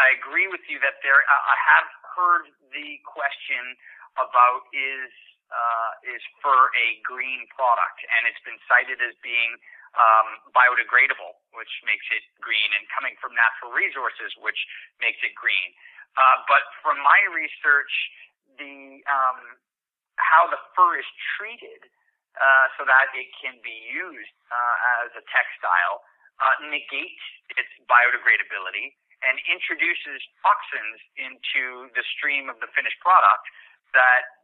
I 0.00 0.16
agree 0.16 0.48
with 0.48 0.64
you 0.72 0.80
that 0.80 1.04
there. 1.04 1.20
I 1.20 1.56
have 1.76 1.88
heard 2.16 2.48
the 2.72 2.96
question 3.04 3.76
about 4.16 4.64
is 4.72 5.12
uh, 5.52 6.16
is 6.16 6.22
fur 6.40 6.72
a 6.72 6.88
green 7.04 7.44
product, 7.52 8.00
and 8.00 8.24
it's 8.24 8.40
been 8.40 8.56
cited 8.64 9.04
as 9.04 9.12
being 9.20 9.52
um, 9.96 10.28
biodegradable, 10.56 11.36
which 11.52 11.72
makes 11.84 12.04
it 12.12 12.24
green, 12.40 12.70
and 12.76 12.84
coming 12.92 13.16
from 13.20 13.36
natural 13.36 13.72
resources, 13.72 14.32
which 14.40 14.58
makes 15.00 15.20
it 15.20 15.36
green. 15.36 15.68
Uh, 16.16 16.44
but 16.48 16.64
from 16.84 17.00
my 17.00 17.20
research, 17.32 17.92
the 18.60 19.00
um, 19.08 19.40
how 20.20 20.44
the 20.48 20.60
fur 20.76 21.00
is 21.00 21.08
treated 21.36 21.88
uh, 22.36 22.66
so 22.76 22.84
that 22.84 23.12
it 23.16 23.28
can 23.40 23.56
be 23.64 23.76
used 23.88 24.36
uh, 24.52 25.04
as 25.04 25.10
a 25.16 25.24
textile 25.32 26.04
uh, 26.40 26.56
negates 26.68 27.24
its 27.56 27.68
biodegradability 27.88 28.96
and 29.22 29.38
introduces 29.46 30.18
toxins 30.42 30.98
into 31.14 31.86
the 31.94 32.02
stream 32.18 32.50
of 32.50 32.58
the 32.58 32.68
finished 32.74 32.98
product 32.98 33.46
that, 33.94 34.42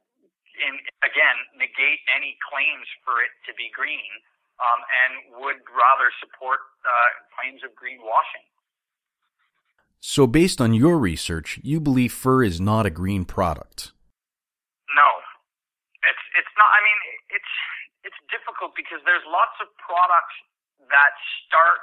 in, 0.55 0.79
again, 1.03 1.39
negate 1.59 2.01
any 2.15 2.39
claims 2.47 2.87
for 3.03 3.19
it 3.25 3.35
to 3.49 3.53
be 3.59 3.73
green 3.75 4.23
um, 4.59 4.81
and 4.91 5.13
would 5.39 5.63
rather 5.71 6.11
support 6.19 6.61
uh, 6.83 6.91
claims 7.35 7.63
of 7.63 7.71
greenwashing. 7.79 8.47
So, 9.99 10.27
based 10.31 10.63
on 10.63 10.75
your 10.75 10.99
research, 10.99 11.59
you 11.63 11.83
believe 11.83 12.15
fur 12.15 12.47
is 12.47 12.63
not 12.63 12.87
a 12.87 12.93
green 12.93 13.27
product? 13.27 13.91
No, 14.95 15.09
it's 16.07 16.25
it's 16.39 16.55
not. 16.55 16.71
I 16.71 16.81
mean, 16.87 17.01
it's 17.35 17.53
it's 18.07 18.21
difficult 18.31 18.79
because 18.79 19.03
there's 19.03 19.27
lots 19.27 19.59
of 19.59 19.67
products 19.83 20.39
that 20.87 21.15
start. 21.43 21.83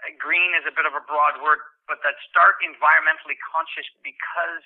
Uh, 0.00 0.12
green 0.16 0.56
is 0.56 0.64
a 0.64 0.72
bit 0.72 0.88
of 0.88 0.96
a 0.96 1.04
broad 1.04 1.36
word, 1.44 1.60
but 1.84 2.00
that 2.08 2.16
start 2.28 2.56
environmentally 2.64 3.36
conscious 3.44 3.84
because 4.00 4.64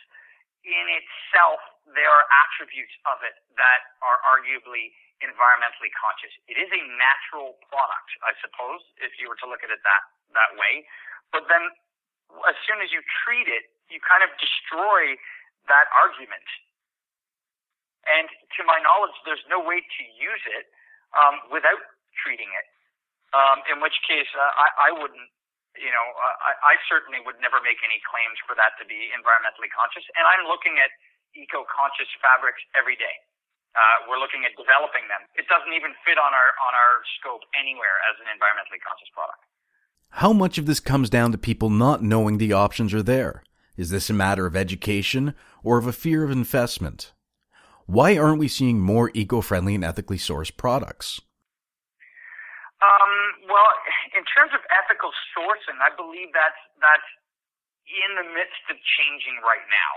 in 0.63 0.87
itself 0.95 1.59
there 1.91 2.11
are 2.11 2.27
attributes 2.47 2.93
of 3.09 3.19
it 3.27 3.35
that 3.57 3.81
are 4.05 4.19
arguably 4.31 4.95
environmentally 5.21 5.93
conscious. 5.97 6.33
It 6.49 6.57
is 6.57 6.69
a 6.73 6.83
natural 6.97 7.61
product, 7.69 8.11
I 8.25 8.33
suppose, 8.41 8.81
if 9.01 9.17
you 9.21 9.29
were 9.29 9.39
to 9.45 9.49
look 9.49 9.61
at 9.65 9.71
it 9.73 9.81
that 9.85 10.03
that 10.37 10.51
way. 10.57 10.85
But 11.33 11.47
then, 11.47 11.63
as 12.49 12.57
soon 12.65 12.81
as 12.81 12.91
you 12.91 13.05
treat 13.25 13.47
it, 13.47 13.69
you 13.93 14.01
kind 14.01 14.25
of 14.25 14.31
destroy 14.41 15.19
that 15.69 15.87
argument. 15.93 16.47
And 18.09 18.27
to 18.57 18.61
my 18.65 18.81
knowledge, 18.81 19.15
there's 19.29 19.45
no 19.51 19.61
way 19.61 19.85
to 19.85 20.03
use 20.17 20.45
it 20.49 20.73
um, 21.13 21.37
without 21.53 21.83
treating 22.25 22.49
it. 22.57 22.67
Um, 23.31 23.63
in 23.71 23.79
which 23.79 23.95
case, 24.09 24.27
uh, 24.35 24.43
I, 24.43 24.91
I 24.91 24.97
wouldn't 24.97 25.31
you 25.79 25.93
know, 25.93 26.07
uh, 26.19 26.37
I, 26.51 26.75
I 26.75 26.83
certainly 26.91 27.23
would 27.23 27.39
never 27.39 27.63
make 27.63 27.79
any 27.87 28.03
claims 28.03 28.39
for 28.43 28.59
that 28.59 28.75
to 28.83 28.85
be 28.89 29.15
environmentally 29.15 29.71
conscious. 29.71 30.03
And 30.19 30.27
I'm 30.27 30.49
looking 30.51 30.83
at 30.83 30.91
eco-conscious 31.39 32.11
fabrics 32.19 32.59
every 32.75 32.99
day. 32.99 33.15
Uh, 33.71 34.11
we're 34.11 34.19
looking 34.19 34.43
at 34.43 34.51
developing 34.59 35.07
them. 35.07 35.23
It 35.39 35.47
doesn't 35.47 35.71
even 35.73 35.95
fit 36.03 36.19
on 36.19 36.35
our 36.35 36.51
on 36.59 36.73
our 36.75 36.95
scope 37.19 37.47
anywhere 37.55 38.03
as 38.11 38.19
an 38.19 38.27
environmentally 38.27 38.83
conscious 38.83 39.11
product. 39.15 39.43
How 40.19 40.33
much 40.33 40.59
of 40.59 40.67
this 40.67 40.81
comes 40.81 41.09
down 41.09 41.31
to 41.31 41.39
people 41.39 41.71
not 41.71 42.03
knowing 42.03 42.39
the 42.39 42.53
options 42.53 42.93
are 42.93 43.03
there? 43.03 43.45
Is 43.77 43.91
this 43.91 44.11
a 44.11 44.13
matter 44.13 44.45
of 44.45 44.57
education 44.57 45.35
or 45.63 45.79
of 45.79 45.87
a 45.87 45.95
fear 45.95 46.25
of 46.25 46.31
investment? 46.35 47.13
Why 47.87 48.19
aren't 48.19 48.43
we 48.43 48.51
seeing 48.51 48.79
more 48.79 49.11
eco-friendly 49.15 49.75
and 49.75 49.85
ethically 49.85 50.19
sourced 50.19 50.55
products? 50.55 51.21
Um, 52.83 53.15
well, 53.47 53.71
in 54.19 54.25
terms 54.35 54.51
of 54.51 54.61
ethical 54.71 55.15
sourcing, 55.37 55.79
I 55.79 55.95
believe 55.95 56.35
that's 56.35 56.59
that's 56.83 57.11
in 57.87 58.11
the 58.19 58.27
midst 58.35 58.63
of 58.71 58.79
changing 58.99 59.39
right 59.43 59.67
now. 59.67 59.91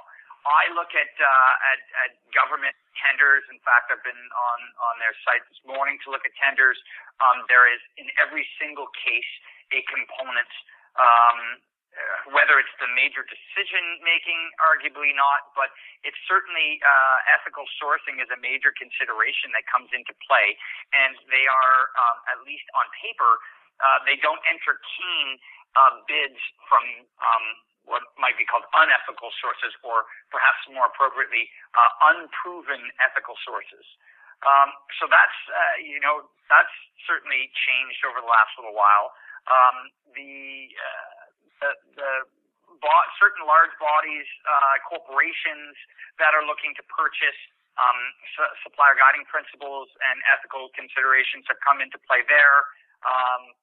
I 0.43 0.67
look 0.75 0.91
at, 0.91 1.13
uh, 1.19 1.53
at 1.71 1.81
at 2.07 2.11
government 2.35 2.75
tenders. 2.99 3.43
In 3.47 3.59
fact, 3.63 3.91
I've 3.91 4.03
been 4.03 4.23
on 4.35 4.59
on 4.91 4.95
their 4.99 5.15
site 5.23 5.43
this 5.47 5.61
morning 5.63 5.97
to 6.03 6.11
look 6.11 6.23
at 6.27 6.33
tenders. 6.39 6.77
Um, 7.23 7.47
there 7.47 7.67
is 7.71 7.79
in 7.95 8.07
every 8.19 8.43
single 8.59 8.87
case 8.91 9.31
a 9.71 9.79
component 9.87 10.51
um, 10.99 11.63
uh, 11.93 12.33
whether 12.33 12.57
it's 12.57 12.73
the 12.81 12.89
major 12.97 13.21
decision 13.21 14.01
making, 14.01 14.37
arguably 14.57 15.13
not, 15.13 15.53
but 15.53 15.69
it's 16.01 16.17
certainly 16.25 16.81
uh, 16.81 17.17
ethical 17.37 17.69
sourcing 17.77 18.17
is 18.17 18.29
a 18.33 18.39
major 18.41 18.73
consideration 18.73 19.53
that 19.53 19.61
comes 19.69 19.93
into 19.93 20.09
play, 20.25 20.57
and 20.97 21.13
they 21.29 21.45
are 21.45 21.79
um, 21.93 22.17
at 22.33 22.39
least 22.49 22.65
on 22.73 22.89
paper 22.97 23.37
uh, 23.81 23.99
they 24.05 24.15
don't 24.21 24.41
entertain 24.47 25.25
uh, 25.73 25.99
bids 26.05 26.37
from 26.69 26.83
um, 27.19 27.45
what 27.83 28.03
might 28.15 28.35
be 28.39 28.47
called 28.47 28.63
unethical 28.75 29.31
sources, 29.39 29.75
or 29.83 30.07
perhaps 30.31 30.63
more 30.71 30.87
appropriately, 30.87 31.51
uh, 31.75 32.11
unproven 32.15 32.91
ethical 33.03 33.35
sources. 33.43 33.83
Um, 34.43 34.75
so 34.99 35.07
that's 35.07 35.39
uh, 35.47 35.75
you 35.79 35.99
know 36.03 36.27
that's 36.51 36.73
certainly 37.07 37.51
changed 37.55 38.03
over 38.03 38.19
the 38.19 38.27
last 38.29 38.51
little 38.59 38.75
while. 38.75 39.15
Um, 39.47 39.91
the, 40.15 40.71
uh, 40.75 41.23
the 41.59 41.71
the 41.99 42.11
bought 42.83 43.07
certain 43.15 43.47
large 43.47 43.71
bodies, 43.79 44.27
uh, 44.43 44.75
corporations 44.83 45.79
that 46.19 46.35
are 46.35 46.43
looking 46.43 46.75
to 46.75 46.83
purchase 46.91 47.39
um, 47.79 47.99
su- 48.35 48.53
supplier 48.67 48.99
guiding 48.99 49.23
principles 49.31 49.87
and 50.03 50.19
ethical 50.27 50.67
considerations 50.75 51.47
have 51.47 51.57
come 51.63 51.79
into 51.79 51.95
play 52.03 52.21
there. 52.27 52.67
Um, 53.07 53.55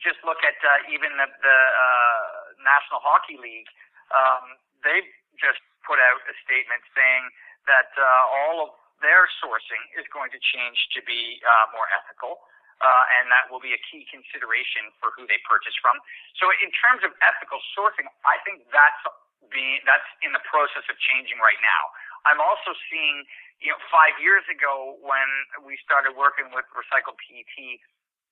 just 0.00 0.20
look 0.24 0.40
at 0.44 0.56
uh, 0.62 0.92
even 0.92 1.12
the, 1.16 1.28
the 1.28 1.58
uh, 1.58 2.62
National 2.64 3.00
Hockey 3.02 3.36
League. 3.36 3.68
Um, 4.12 4.56
they've 4.80 5.08
just 5.36 5.60
put 5.84 6.00
out 6.00 6.20
a 6.26 6.34
statement 6.44 6.82
saying 6.96 7.24
that 7.68 7.90
uh, 7.98 8.36
all 8.42 8.56
of 8.66 8.70
their 9.04 9.28
sourcing 9.42 9.82
is 9.98 10.06
going 10.08 10.32
to 10.32 10.40
change 10.40 10.78
to 10.96 11.00
be 11.04 11.42
uh, 11.44 11.72
more 11.76 11.86
ethical. 11.92 12.40
Uh, 12.76 13.16
and 13.16 13.32
that 13.32 13.48
will 13.48 13.62
be 13.62 13.72
a 13.72 13.80
key 13.88 14.04
consideration 14.12 14.92
for 15.00 15.08
who 15.16 15.24
they 15.24 15.40
purchase 15.48 15.72
from. 15.80 15.96
So, 16.36 16.52
in 16.60 16.68
terms 16.76 17.00
of 17.08 17.16
ethical 17.24 17.56
sourcing, 17.72 18.04
I 18.28 18.36
think 18.44 18.68
that's 18.68 19.00
being 19.48 19.80
that's 19.88 20.04
in 20.20 20.36
the 20.36 20.44
process 20.44 20.84
of 20.84 20.96
changing 21.00 21.40
right 21.40 21.56
now. 21.64 21.82
I'm 22.28 22.36
also 22.36 22.76
seeing, 22.92 23.24
you 23.64 23.72
know, 23.72 23.80
five 23.88 24.20
years 24.20 24.44
ago 24.52 25.00
when 25.00 25.28
we 25.64 25.80
started 25.80 26.20
working 26.20 26.52
with 26.52 26.68
recycled 26.76 27.16
PET 27.16 27.56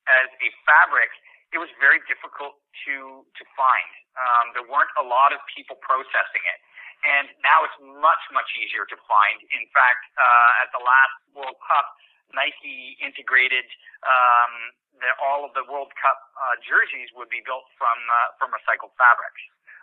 as 0.08 0.28
a 0.44 0.48
fabric, 0.68 1.08
it 1.52 1.58
was 1.58 1.70
very 1.82 2.00
difficult 2.06 2.56
to 2.86 3.26
to 3.26 3.42
find. 3.58 3.90
Um, 4.14 4.46
there 4.54 4.66
weren't 4.66 4.92
a 4.96 5.04
lot 5.04 5.34
of 5.34 5.42
people 5.50 5.76
processing 5.82 6.44
it, 6.44 6.58
and 7.04 7.26
now 7.42 7.66
it's 7.66 7.78
much 7.80 8.22
much 8.32 8.48
easier 8.56 8.86
to 8.88 8.96
find. 9.04 9.38
In 9.52 9.66
fact, 9.74 10.02
uh, 10.16 10.62
at 10.64 10.68
the 10.72 10.82
last 10.82 11.16
World 11.34 11.58
Cup 11.66 11.86
Nike 12.34 12.98
integrated 13.02 13.66
um, 14.02 14.74
that 15.02 15.14
all 15.22 15.46
of 15.46 15.54
the 15.54 15.64
World 15.66 15.94
Cup 15.98 16.18
uh, 16.38 16.56
jerseys 16.62 17.10
would 17.14 17.30
be 17.30 17.42
built 17.46 17.66
from 17.78 17.96
uh, 17.96 18.38
from 18.38 18.50
recycled 18.54 18.94
fabrics. 18.98 19.42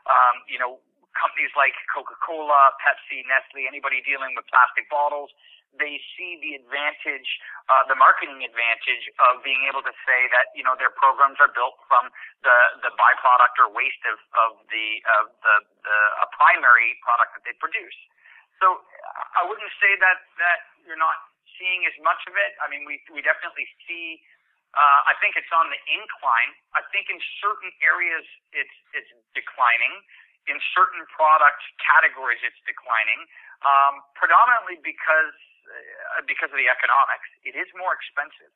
Um, 0.09 0.41
you 0.49 0.57
know, 0.57 0.82
companies 1.14 1.51
like 1.53 1.76
Coca-Cola, 1.93 2.74
Pepsi, 2.82 3.22
Nestle, 3.30 3.70
anybody 3.70 4.01
dealing 4.01 4.34
with 4.34 4.47
plastic 4.49 4.89
bottles, 4.89 5.30
they 5.80 5.99
see 6.17 6.36
the 6.43 6.59
advantage, 6.59 7.30
uh, 7.72 7.88
the 7.88 7.95
marketing 7.95 8.43
advantage 8.43 9.05
of 9.32 9.39
being 9.43 9.63
able 9.72 9.80
to 9.84 9.93
say 10.03 10.28
that 10.36 10.51
you 10.51 10.63
know 10.67 10.76
their 10.76 10.91
programs 10.91 11.39
are 11.39 11.51
built 11.51 11.80
from 11.88 12.11
the 12.43 12.57
the 12.84 12.91
byproduct 12.99 13.55
or 13.63 13.72
waste 13.72 14.03
of 14.07 14.19
of 14.36 14.51
the 14.67 14.88
of 15.19 15.32
the, 15.39 15.55
the 15.88 15.97
a 16.24 16.28
primary 16.36 16.99
product 17.03 17.39
that 17.39 17.43
they 17.47 17.55
produce. 17.55 17.95
So 18.59 18.84
I 19.39 19.47
wouldn't 19.47 19.72
say 19.80 19.95
that 20.03 20.19
that 20.43 20.59
you're 20.84 20.99
not 20.99 21.17
seeing 21.55 21.88
as 21.88 21.95
much 22.03 22.19
of 22.28 22.36
it. 22.36 22.51
I 22.59 22.67
mean, 22.67 22.84
we 22.84 22.99
we 23.13 23.24
definitely 23.24 23.67
see. 23.88 24.19
Uh, 24.72 25.11
I 25.11 25.19
think 25.19 25.36
it's 25.36 25.51
on 25.51 25.67
the 25.67 25.80
incline. 25.91 26.55
I 26.80 26.84
think 26.95 27.11
in 27.11 27.19
certain 27.39 27.72
areas 27.84 28.24
it's 28.51 28.78
it's 28.91 29.11
declining. 29.36 30.03
In 30.49 30.57
certain 30.74 31.05
product 31.13 31.61
categories, 31.78 32.41
it's 32.41 32.57
declining. 32.65 33.30
Um, 33.61 34.01
predominantly 34.17 34.82
because 34.82 35.38
uh, 35.68 36.24
because 36.26 36.49
of 36.49 36.59
the 36.59 36.70
economics. 36.70 37.28
It 37.45 37.55
is 37.55 37.68
more 37.78 37.93
expensive, 37.93 38.51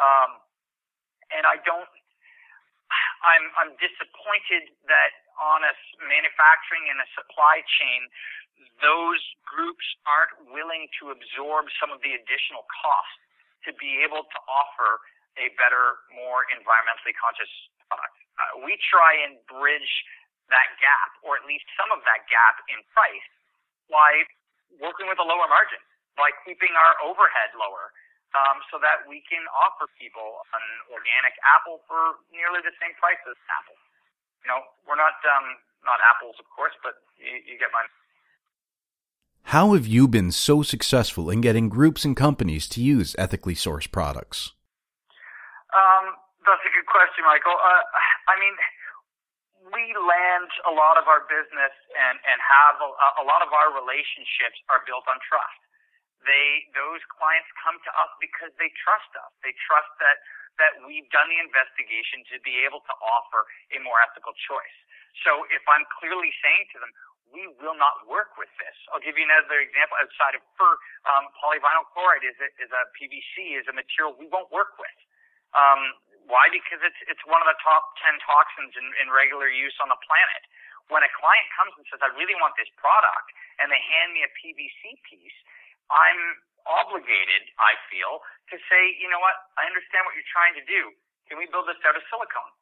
um, 0.00 0.40
and 1.32 1.44
I 1.44 1.60
don't. 1.62 1.90
I'm 3.24 3.44
I'm 3.56 3.72
disappointed 3.80 4.70
that 4.86 5.12
on 5.40 5.64
a 5.64 5.72
manufacturing 6.04 6.86
and 6.92 7.00
a 7.00 7.08
supply 7.16 7.64
chain, 7.80 8.06
those 8.78 9.22
groups 9.42 9.84
aren't 10.06 10.52
willing 10.52 10.86
to 11.00 11.10
absorb 11.10 11.66
some 11.80 11.90
of 11.90 11.98
the 12.04 12.14
additional 12.14 12.62
costs 12.70 13.18
to 13.66 13.72
be 13.80 14.04
able 14.04 14.22
to 14.28 14.38
offer 14.46 15.00
a 15.40 15.50
better, 15.58 15.98
more 16.14 16.46
environmentally 16.54 17.16
conscious 17.18 17.50
product. 17.90 18.14
Uh, 18.38 18.62
we 18.62 18.78
try 18.86 19.18
and 19.26 19.40
bridge 19.50 19.90
that 20.52 20.68
gap, 20.78 21.10
or 21.26 21.34
at 21.34 21.44
least 21.48 21.64
some 21.74 21.90
of 21.90 22.04
that 22.06 22.28
gap 22.30 22.60
in 22.70 22.78
price, 22.94 23.26
by 23.90 24.22
working 24.78 25.08
with 25.10 25.18
a 25.18 25.26
lower 25.26 25.48
margin, 25.48 25.80
by 26.14 26.30
keeping 26.46 26.72
our 26.74 26.94
overhead 27.02 27.54
lower, 27.58 27.90
um, 28.34 28.62
so 28.70 28.78
that 28.82 29.06
we 29.06 29.22
can 29.26 29.42
offer 29.54 29.86
people 29.98 30.42
an 30.54 30.66
organic 30.90 31.34
apple 31.46 31.82
for 31.86 32.18
nearly 32.34 32.62
the 32.62 32.74
same 32.82 32.94
price 32.98 33.20
as 33.26 33.38
apple. 33.50 33.78
You 34.42 34.52
know, 34.52 34.60
we're 34.84 34.98
not 35.00 35.16
um, 35.24 35.58
not 35.86 36.02
apples, 36.02 36.36
of 36.42 36.46
course, 36.50 36.74
but 36.82 36.98
you, 37.16 37.40
you 37.44 37.54
get 37.58 37.70
my 37.70 37.84
how 39.52 39.76
have 39.76 39.86
you 39.86 40.08
been 40.08 40.32
so 40.32 40.64
successful 40.64 41.28
in 41.28 41.44
getting 41.44 41.68
groups 41.68 42.04
and 42.04 42.16
companies 42.16 42.66
to 42.72 42.80
use 42.80 43.14
ethically 43.20 43.54
sourced 43.54 43.92
products? 43.92 44.56
Um, 45.76 46.16
that's 46.48 46.64
a 46.64 46.72
good 46.72 46.88
question, 46.88 47.28
Michael. 47.28 47.52
Uh, 47.52 47.84
I 48.24 48.40
mean, 48.40 48.56
we 49.68 49.84
land 50.00 50.48
a 50.64 50.72
lot 50.72 50.96
of 50.96 51.12
our 51.12 51.28
business 51.28 51.76
and, 51.92 52.16
and 52.24 52.38
have 52.40 52.80
a, 52.80 52.88
a 53.20 53.24
lot 53.28 53.44
of 53.44 53.52
our 53.52 53.68
relationships 53.76 54.56
are 54.72 54.80
built 54.88 55.04
on 55.12 55.20
trust. 55.20 55.60
They, 56.24 56.68
those 56.72 57.04
clients 57.12 57.48
come 57.60 57.76
to 57.76 57.90
us 58.00 58.10
because 58.20 58.52
they 58.56 58.72
trust 58.80 59.12
us. 59.20 59.30
They 59.44 59.52
trust 59.68 59.92
that, 60.00 60.16
that 60.60 60.72
we've 60.88 61.08
done 61.12 61.28
the 61.28 61.40
investigation 61.40 62.24
to 62.32 62.40
be 62.40 62.64
able 62.64 62.80
to 62.84 62.94
offer 63.04 63.44
a 63.76 63.78
more 63.84 64.00
ethical 64.00 64.32
choice. 64.48 64.78
So 65.22 65.46
if 65.52 65.62
I'm 65.68 65.84
clearly 66.00 66.32
saying 66.42 66.64
to 66.74 66.78
them, 66.82 66.92
we 67.34 67.50
will 67.58 67.74
not 67.74 68.06
work 68.06 68.38
with 68.38 68.50
this. 68.62 68.76
I'll 68.94 69.02
give 69.02 69.18
you 69.18 69.26
another 69.26 69.58
example 69.58 69.98
outside 69.98 70.38
of 70.38 70.42
fur. 70.54 70.74
Um, 71.10 71.26
polyvinyl 71.42 71.90
chloride 71.90 72.22
is 72.22 72.38
a, 72.38 72.48
is 72.62 72.70
a 72.70 72.82
PVC, 72.94 73.58
is 73.58 73.66
a 73.66 73.74
material 73.74 74.14
we 74.14 74.30
won't 74.30 74.48
work 74.54 74.78
with. 74.78 74.98
Um, 75.54 75.98
why? 76.30 76.48
Because 76.48 76.80
it's, 76.80 77.00
it's 77.10 77.20
one 77.26 77.42
of 77.42 77.48
the 77.50 77.58
top 77.60 77.94
10 78.06 78.16
toxins 78.22 78.72
in, 78.78 78.86
in 79.02 79.10
regular 79.10 79.50
use 79.50 79.74
on 79.82 79.90
the 79.90 79.98
planet. 80.06 80.42
When 80.88 81.02
a 81.02 81.12
client 81.16 81.48
comes 81.56 81.72
and 81.80 81.84
says, 81.88 82.00
I 82.04 82.12
really 82.14 82.36
want 82.38 82.54
this 82.60 82.68
product, 82.76 83.28
and 83.60 83.72
they 83.72 83.80
hand 83.80 84.12
me 84.12 84.24
a 84.24 84.30
PVC 84.36 85.00
piece, 85.04 85.38
I'm 85.92 86.20
obligated, 86.64 87.42
I 87.60 87.76
feel, 87.92 88.24
to 88.52 88.56
say, 88.68 88.96
you 89.00 89.08
know 89.12 89.20
what, 89.20 89.36
I 89.60 89.68
understand 89.68 90.08
what 90.08 90.16
you're 90.16 90.32
trying 90.32 90.56
to 90.56 90.64
do. 90.64 90.92
Can 91.28 91.36
we 91.36 91.48
build 91.48 91.68
this 91.68 91.80
out 91.84 91.96
of 91.96 92.04
silicone? 92.08 92.52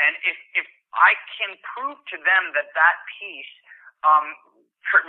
And 0.00 0.16
if, 0.24 0.36
if 0.56 0.68
I 0.96 1.16
can 1.36 1.56
prove 1.76 2.00
to 2.12 2.16
them 2.20 2.52
that 2.56 2.72
that 2.72 2.96
piece 3.20 3.52
um, 4.04 4.32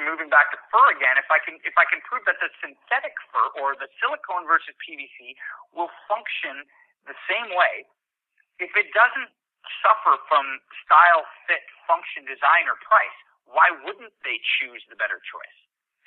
moving 0.04 0.28
back 0.28 0.52
to 0.52 0.60
fur 0.72 0.92
again, 0.92 1.16
if 1.20 1.28
I 1.32 1.40
can 1.42 1.60
if 1.66 1.76
I 1.76 1.88
can 1.88 2.00
prove 2.06 2.24
that 2.30 2.40
the 2.40 2.52
synthetic 2.62 3.16
fur 3.32 3.48
or 3.60 3.76
the 3.76 3.90
silicone 4.00 4.46
versus 4.48 4.76
PVC 4.80 5.36
will 5.74 5.92
function 6.08 6.68
the 7.08 7.18
same 7.28 7.52
way, 7.56 7.88
if 8.60 8.72
it 8.78 8.92
doesn't 8.96 9.32
suffer 9.84 10.20
from 10.28 10.60
style, 10.84 11.24
fit, 11.48 11.64
function, 11.88 12.28
design, 12.28 12.68
or 12.68 12.76
price, 12.84 13.18
why 13.48 13.72
wouldn't 13.84 14.14
they 14.24 14.40
choose 14.60 14.84
the 14.88 14.96
better 14.96 15.20
choice? 15.24 15.58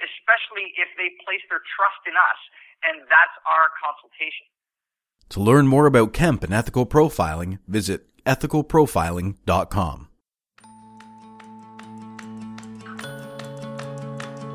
Especially 0.01 0.77
if 0.77 0.89
they 0.97 1.09
place 1.25 1.43
their 1.49 1.65
trust 1.77 2.03
in 2.07 2.15
us, 2.15 2.41
and 2.85 3.01
that's 3.09 3.37
our 3.49 3.73
consultation. 3.81 4.47
To 5.31 5.41
learn 5.41 5.67
more 5.67 5.87
about 5.87 6.13
Kemp 6.13 6.45
and 6.45 6.55
ethical 6.55 6.87
profiling, 6.87 7.59
visit 7.67 8.07
ethicalprofiling.com. 8.25 10.09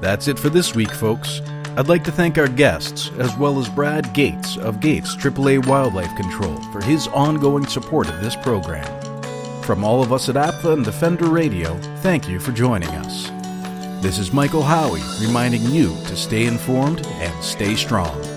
That's 0.02 0.28
it 0.28 0.39
for 0.39 0.50
this 0.50 0.74
week, 0.74 0.92
folks. 0.92 1.42
I'd 1.78 1.88
like 1.88 2.04
to 2.06 2.12
thank 2.12 2.38
our 2.38 2.48
guests, 2.48 3.12
as 3.18 3.36
well 3.38 3.60
as 3.60 3.70
Brad 3.70 4.14
Gates 4.14 4.58
of 4.58 4.80
Gates 4.82 5.16
AAA 5.16 5.66
Wildlife 5.68 6.14
Control, 6.18 6.58
for 6.72 6.84
his 6.84 7.08
ongoing 7.10 7.66
support 7.66 8.10
of 8.10 8.20
this 8.20 8.36
program. 8.36 8.86
From 9.64 9.84
all 9.84 10.02
of 10.02 10.12
us 10.12 10.28
at 10.28 10.36
APFA 10.36 10.74
and 10.74 10.84
Defender 10.84 11.28
Radio, 11.28 11.78
thank 11.98 12.28
you 12.28 12.39
for 12.39 12.52
joining 12.52 12.89
us. 12.89 13.41
This 14.02 14.18
is 14.18 14.34
Michael 14.34 14.64
Howie 14.64 15.04
reminding 15.20 15.64
you 15.68 15.95
to 16.08 16.18
stay 16.18 16.47
informed 16.47 17.06
and 17.06 17.43
stay 17.43 17.76
strong. 17.76 18.30